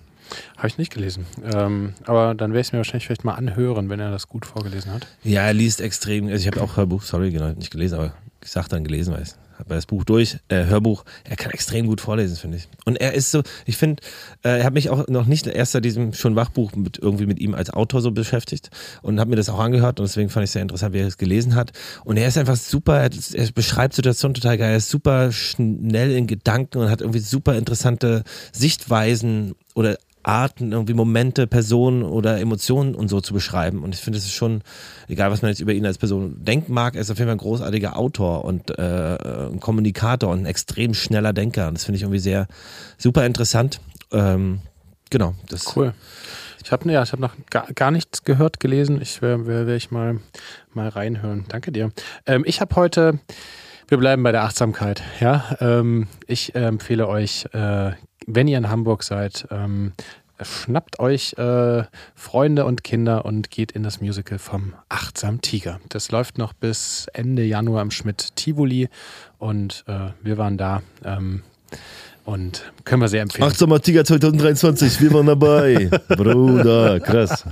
Habe 0.55 0.67
ich 0.67 0.77
nicht 0.77 0.93
gelesen. 0.93 1.25
Ähm, 1.43 1.95
aber 2.05 2.33
dann 2.33 2.51
werde 2.51 2.61
ich 2.61 2.67
es 2.67 2.71
mir 2.71 2.77
wahrscheinlich 2.77 3.07
vielleicht 3.07 3.25
mal 3.25 3.33
anhören, 3.33 3.89
wenn 3.89 3.99
er 3.99 4.11
das 4.11 4.27
gut 4.27 4.45
vorgelesen 4.45 4.93
hat. 4.93 5.05
Ja, 5.23 5.41
er 5.41 5.53
liest 5.53 5.81
extrem. 5.81 6.27
Also, 6.27 6.37
ich 6.37 6.47
habe 6.47 6.61
auch 6.61 6.77
Hörbuch, 6.77 7.01
sorry, 7.01 7.31
genau, 7.31 7.49
nicht 7.49 7.71
gelesen, 7.71 7.95
aber 7.95 8.13
ich 8.41 8.49
sag 8.49 8.69
dann 8.69 8.85
gelesen, 8.85 9.13
weil 9.13 9.23
habe 9.61 9.75
das 9.75 9.85
Buch 9.85 10.03
durch, 10.03 10.37
äh, 10.49 10.65
Hörbuch, 10.65 11.03
er 11.23 11.35
kann 11.35 11.51
extrem 11.51 11.87
gut 11.87 12.01
vorlesen, 12.01 12.35
finde 12.35 12.57
ich. 12.57 12.67
Und 12.85 12.99
er 12.99 13.13
ist 13.13 13.31
so, 13.31 13.41
ich 13.65 13.77
finde, 13.77 14.03
äh, 14.43 14.59
er 14.59 14.63
hat 14.63 14.73
mich 14.73 14.89
auch 14.89 15.07
noch 15.07 15.25
nicht 15.25 15.47
erst 15.47 15.71
seit 15.71 15.85
diesem 15.85 16.13
schon 16.13 16.35
Wachbuch 16.35 16.75
mit, 16.75 16.97
irgendwie 16.97 17.25
mit 17.25 17.39
ihm 17.39 17.53
als 17.53 17.69
Autor 17.69 18.01
so 18.01 18.11
beschäftigt 18.11 18.69
und 19.01 19.19
habe 19.19 19.29
mir 19.29 19.35
das 19.35 19.49
auch 19.49 19.59
angehört 19.59 19.99
und 19.99 20.07
deswegen 20.07 20.29
fand 20.29 20.43
ich 20.43 20.49
es 20.49 20.53
sehr 20.53 20.61
interessant, 20.61 20.93
wie 20.93 20.99
er 20.99 21.07
es 21.07 21.17
gelesen 21.17 21.55
hat. 21.55 21.71
Und 22.03 22.17
er 22.17 22.27
ist 22.27 22.37
einfach 22.37 22.55
super, 22.57 22.99
er, 22.99 23.09
er 23.33 23.51
beschreibt 23.51 23.93
Situationen 23.93 24.33
total 24.33 24.57
geil, 24.57 24.71
er 24.71 24.77
ist 24.77 24.89
super 24.89 25.31
schnell 25.31 26.11
in 26.11 26.27
Gedanken 26.27 26.79
und 26.79 26.89
hat 26.89 27.01
irgendwie 27.01 27.19
super 27.19 27.55
interessante 27.55 28.23
Sichtweisen 28.51 29.55
oder 29.75 29.97
Arten, 30.23 30.71
irgendwie 30.71 30.93
Momente, 30.93 31.47
Personen 31.47 32.03
oder 32.03 32.39
Emotionen 32.39 32.95
und 32.95 33.07
so 33.07 33.21
zu 33.21 33.33
beschreiben. 33.33 33.83
Und 33.83 33.95
ich 33.95 34.01
finde, 34.01 34.19
es 34.19 34.25
ist 34.25 34.33
schon, 34.33 34.61
egal 35.07 35.31
was 35.31 35.41
man 35.41 35.49
jetzt 35.49 35.59
über 35.59 35.73
ihn 35.73 35.85
als 35.85 35.97
Person 35.97 36.43
denken 36.43 36.73
mag, 36.73 36.95
er 36.95 37.01
ist 37.01 37.11
auf 37.11 37.17
jeden 37.17 37.27
Fall 37.27 37.35
ein 37.35 37.39
großartiger 37.39 37.97
Autor 37.97 38.45
und 38.45 38.77
äh, 38.77 39.17
ein 39.51 39.59
Kommunikator 39.59 40.29
und 40.29 40.43
ein 40.43 40.45
extrem 40.45 40.93
schneller 40.93 41.33
Denker. 41.33 41.67
Und 41.67 41.75
das 41.75 41.85
finde 41.85 41.97
ich 41.97 42.03
irgendwie 42.03 42.19
sehr 42.19 42.47
super 42.97 43.25
interessant. 43.25 43.79
Ähm, 44.11 44.59
genau. 45.09 45.35
Das 45.49 45.75
cool. 45.75 45.93
Ich 46.63 46.71
habe 46.71 46.91
ja, 46.91 47.03
hab 47.03 47.19
noch 47.19 47.35
gar, 47.49 47.67
gar 47.73 47.91
nichts 47.91 48.23
gehört, 48.23 48.59
gelesen. 48.59 49.01
Ich 49.01 49.21
werde 49.21 49.47
werd 49.47 49.69
ich 49.69 49.91
mal, 49.91 50.19
mal 50.73 50.89
reinhören. 50.89 51.45
Danke 51.47 51.71
dir. 51.71 51.91
Ähm, 52.25 52.43
ich 52.45 52.61
habe 52.61 52.75
heute, 52.75 53.19
wir 53.91 53.97
bleiben 53.97 54.23
bei 54.23 54.31
der 54.31 54.43
Achtsamkeit. 54.43 55.03
Ja, 55.19 55.57
ähm, 55.59 56.07
ich 56.25 56.55
empfehle 56.55 57.07
euch 57.07 57.45
äh, 57.53 57.91
wenn 58.27 58.47
ihr 58.47 58.57
in 58.57 58.69
Hamburg 58.69 59.03
seid, 59.03 59.47
ähm, 59.51 59.93
schnappt 60.41 60.99
euch 60.99 61.33
äh, 61.37 61.83
Freunde 62.15 62.65
und 62.65 62.83
Kinder 62.83 63.25
und 63.25 63.51
geht 63.51 63.71
in 63.71 63.83
das 63.83 64.01
Musical 64.01 64.39
vom 64.39 64.73
Achtsam 64.89 65.41
Tiger. 65.41 65.79
Das 65.89 66.11
läuft 66.11 66.37
noch 66.37 66.53
bis 66.53 67.07
Ende 67.13 67.43
Januar 67.43 67.81
im 67.81 67.91
Schmidt 67.91 68.35
Tivoli 68.35 68.89
und 69.37 69.83
äh, 69.87 70.11
wir 70.21 70.37
waren 70.37 70.57
da. 70.57 70.81
Ähm, 71.03 71.43
und 72.23 72.71
können 72.85 73.01
wir 73.01 73.07
sehr 73.07 73.23
empfehlen. 73.23 73.47
Achtsamer 73.47 73.81
Tiger 73.81 74.05
2023, 74.05 75.01
wir 75.01 75.11
waren 75.13 75.25
dabei. 75.25 75.89
Bruder, 76.07 76.99
krass. 76.99 77.45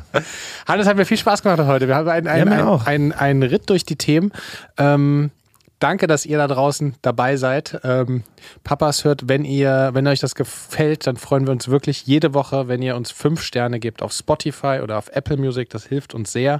Hannes, 0.68 0.88
hat 0.88 0.96
mir 0.96 1.06
viel 1.06 1.18
Spaß 1.18 1.42
gemacht 1.42 1.60
heute. 1.62 1.88
Wir 1.88 1.96
haben 1.96 2.08
einen, 2.08 2.28
einen, 2.28 2.52
ja, 2.52 2.80
einen, 2.86 3.12
einen 3.12 3.44
Ritt 3.44 3.70
durch 3.70 3.84
die 3.84 3.96
Themen. 3.96 4.32
Ähm, 4.78 5.32
Danke, 5.80 6.08
dass 6.08 6.26
ihr 6.26 6.38
da 6.38 6.48
draußen 6.48 6.96
dabei 7.02 7.38
seid. 7.38 7.80
Ähm, 7.84 8.24
Papas 8.64 9.06
hört, 9.06 9.30
wenn 9.30 9.46
ihr, 9.46 9.92
wenn 9.94 10.06
euch 10.08 10.20
das 10.20 10.36
gefällt, 10.36 11.08
dann 11.08 11.16
freuen 11.16 11.48
wir 11.48 11.52
uns 11.52 11.70
wirklich 11.70 12.06
jede 12.06 12.34
Woche, 12.34 12.68
wenn 12.68 12.82
ihr 12.82 12.96
uns 12.98 13.12
fünf 13.12 13.42
Sterne 13.42 13.80
gebt 13.80 14.02
auf 14.02 14.12
Spotify 14.12 14.82
oder 14.84 14.98
auf 14.98 15.10
Apple 15.14 15.38
Music. 15.38 15.70
Das 15.70 15.86
hilft 15.86 16.14
uns 16.14 16.34
sehr. 16.34 16.60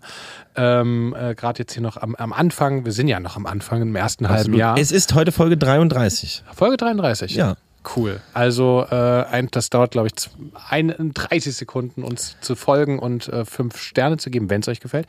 Ähm, 0.56 1.14
äh, 1.20 1.36
Gerade 1.36 1.60
jetzt 1.60 1.74
hier 1.74 1.84
noch 1.84 1.98
am, 1.98 2.16
am, 2.16 2.32
Anfang. 2.32 2.86
Wir 2.86 2.94
sind 2.94 3.10
ja 3.10 3.20
noch 3.20 3.36
am 3.36 3.46
Anfang 3.46 3.82
im 3.82 3.96
ersten 3.96 4.26
Absolut. 4.26 4.46
halben 4.46 4.58
Jahr. 4.58 4.78
Es 4.78 4.92
ist 4.92 5.14
heute 5.14 5.34
Folge 5.34 5.58
33. 5.58 6.44
Folge 6.54 6.78
33. 6.78 7.36
Ja. 7.36 7.56
Cool. 7.96 8.20
Also 8.34 8.86
äh, 8.90 8.96
ein, 8.96 9.48
das 9.52 9.70
dauert, 9.70 9.92
glaube 9.92 10.08
ich, 10.08 10.30
31 10.70 11.56
Sekunden, 11.56 12.04
uns 12.04 12.36
zu 12.42 12.56
folgen 12.56 13.00
und 13.00 13.30
äh, 13.30 13.46
fünf 13.46 13.82
Sterne 13.82 14.18
zu 14.18 14.30
geben, 14.30 14.50
wenn 14.50 14.62
es 14.62 14.68
euch 14.68 14.82
gefällt. 14.82 15.08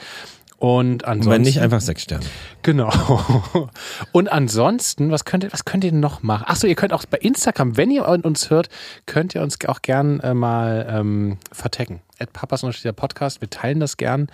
Und 0.60 1.06
ansonsten. 1.06 1.30
Wenn 1.30 1.42
nicht 1.42 1.60
einfach 1.62 1.80
sechs 1.80 2.02
Sterne. 2.02 2.26
Genau. 2.62 2.90
Und 4.12 4.30
ansonsten, 4.30 5.10
was 5.10 5.24
könnt 5.24 5.42
ihr, 5.42 5.52
was 5.54 5.64
könnt 5.64 5.84
ihr 5.84 5.92
noch 5.92 6.22
machen? 6.22 6.44
Achso, 6.46 6.66
ihr 6.66 6.74
könnt 6.74 6.92
auch 6.92 7.02
bei 7.06 7.16
Instagram, 7.16 7.78
wenn 7.78 7.90
ihr 7.90 8.06
uns 8.06 8.50
hört, 8.50 8.68
könnt 9.06 9.34
ihr 9.34 9.40
uns 9.40 9.56
auch 9.66 9.80
gern 9.80 10.20
äh, 10.20 10.34
mal 10.34 10.86
ähm, 10.90 11.38
vertecken. 11.50 12.02
At 12.18 12.34
Papas 12.34 12.60
der 12.82 12.92
Podcast. 12.92 13.40
Wir 13.40 13.48
teilen 13.48 13.80
das 13.80 13.96
gern. 13.96 14.28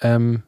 Ähm, 0.00 0.44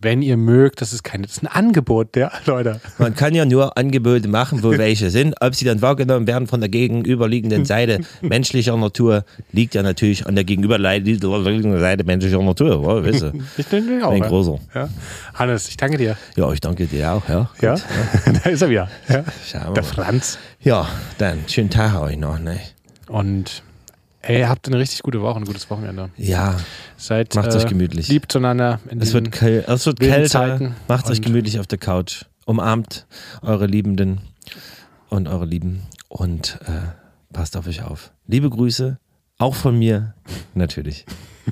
wenn 0.00 0.22
ihr 0.22 0.36
mögt, 0.36 0.80
das 0.80 0.92
ist 0.92 1.02
kein, 1.02 1.22
das 1.22 1.32
ist 1.32 1.42
ein 1.42 1.48
Angebot, 1.48 2.16
ja, 2.16 2.30
Leute. 2.46 2.80
Man 2.98 3.14
kann 3.14 3.34
ja 3.34 3.44
nur 3.44 3.76
Angebote 3.76 4.28
machen, 4.28 4.62
wo 4.62 4.70
welche 4.78 5.10
sind. 5.10 5.34
Ob 5.40 5.54
sie 5.54 5.64
dann 5.64 5.82
wahrgenommen 5.82 6.26
werden 6.26 6.46
von 6.46 6.60
der 6.60 6.68
gegenüberliegenden 6.68 7.64
Seite 7.64 8.00
menschlicher 8.22 8.76
Natur, 8.76 9.24
liegt 9.52 9.74
ja 9.74 9.82
natürlich 9.82 10.26
an 10.26 10.34
der 10.34 10.44
gegenüberliegenden 10.44 11.80
Seite 11.80 12.04
menschlicher 12.04 12.42
Natur. 12.42 12.80
Oh, 12.80 13.04
weißt 13.04 13.22
du? 13.22 13.32
Ich 13.56 13.66
denke 13.66 14.06
auch. 14.06 14.12
Ein 14.12 14.22
großer. 14.22 14.58
Ja. 14.74 14.88
Hannes, 15.34 15.68
ich 15.68 15.76
danke 15.76 15.98
dir. 15.98 16.16
Ja, 16.36 16.52
ich 16.52 16.60
danke 16.60 16.86
dir 16.86 17.12
auch. 17.12 17.28
Ja, 17.28 17.50
ja? 17.60 17.74
da 18.44 18.50
ist 18.50 18.62
er 18.62 18.70
wieder. 18.70 18.88
Ja. 19.08 19.24
Schauen 19.46 19.68
wir 19.68 19.74
der 19.74 19.84
Franz. 19.84 20.38
Ja, 20.60 20.88
dann 21.18 21.40
schönen 21.48 21.70
Tag 21.70 22.00
euch 22.00 22.16
noch. 22.16 22.38
Ne? 22.38 22.60
Und 23.08 23.62
Ey, 24.22 24.40
ihr 24.40 24.48
habt 24.48 24.66
eine 24.66 24.78
richtig 24.78 25.02
gute 25.02 25.20
Woche, 25.22 25.38
ein 25.38 25.44
gutes 25.44 25.70
Wochenende. 25.70 26.10
Ja. 26.16 26.56
Seid 26.96 27.34
Macht 27.34 27.52
äh, 27.52 27.56
euch 27.56 27.66
gemütlich. 27.66 28.08
Lieb 28.08 28.30
zueinander. 28.30 28.80
es 28.98 29.12
wird, 29.12 29.30
käl 29.30 29.64
es 29.66 29.86
wird 29.86 30.00
kälter. 30.00 30.72
Macht 30.88 31.08
euch 31.08 31.22
gemütlich 31.22 31.60
auf 31.60 31.66
der 31.66 31.78
Couch. 31.78 32.24
Umarmt 32.44 33.06
eure 33.42 33.66
Liebenden 33.66 34.20
und 35.08 35.28
eure 35.28 35.44
Lieben 35.44 35.82
und 36.08 36.58
äh, 36.66 37.32
passt 37.32 37.56
auf 37.56 37.66
euch 37.66 37.82
auf. 37.82 38.10
Liebe 38.26 38.50
Grüße, 38.50 38.98
auch 39.38 39.54
von 39.54 39.78
mir, 39.78 40.14
natürlich. 40.54 41.06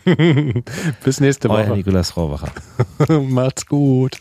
Bis 1.05 1.21
nächste 1.21 1.49
Woche. 1.49 1.67
Euer 1.69 1.77
Nikolas 1.77 2.17
Rohwacher. 2.17 2.51
Macht's 3.21 3.65
gut. 3.67 4.17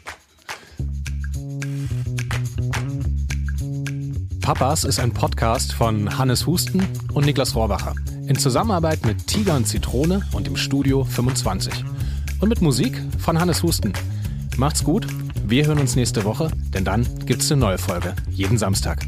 Papas 4.42 4.84
ist 4.84 5.00
ein 5.00 5.12
Podcast 5.12 5.74
von 5.74 6.18
Hannes 6.18 6.46
Husten 6.46 6.88
und 7.14 7.26
Niklas 7.26 7.56
Rohrbacher. 7.56 7.96
In 8.28 8.38
Zusammenarbeit 8.38 9.06
mit 9.06 9.28
Tiger 9.28 9.56
und 9.56 9.68
Zitrone 9.68 10.22
und 10.32 10.48
im 10.48 10.56
Studio 10.56 11.04
25. 11.04 11.74
Und 12.40 12.50
mit 12.50 12.62
Musik 12.62 13.00
von 13.20 13.40
Hannes 13.40 13.62
Husten. 13.62 13.94
Macht's 14.58 14.84
gut, 14.84 15.06
wir 15.46 15.68
hören 15.68 15.80
uns 15.80 15.96
nächste 15.96 16.24
Woche, 16.24 16.50
denn 16.74 16.86
dann 16.86 17.06
gibt's 17.26 17.52
eine 17.52 17.62
neue 17.62 17.78
Folge. 17.78 18.16
Jeden 18.32 18.58
Samstag. 18.58 19.06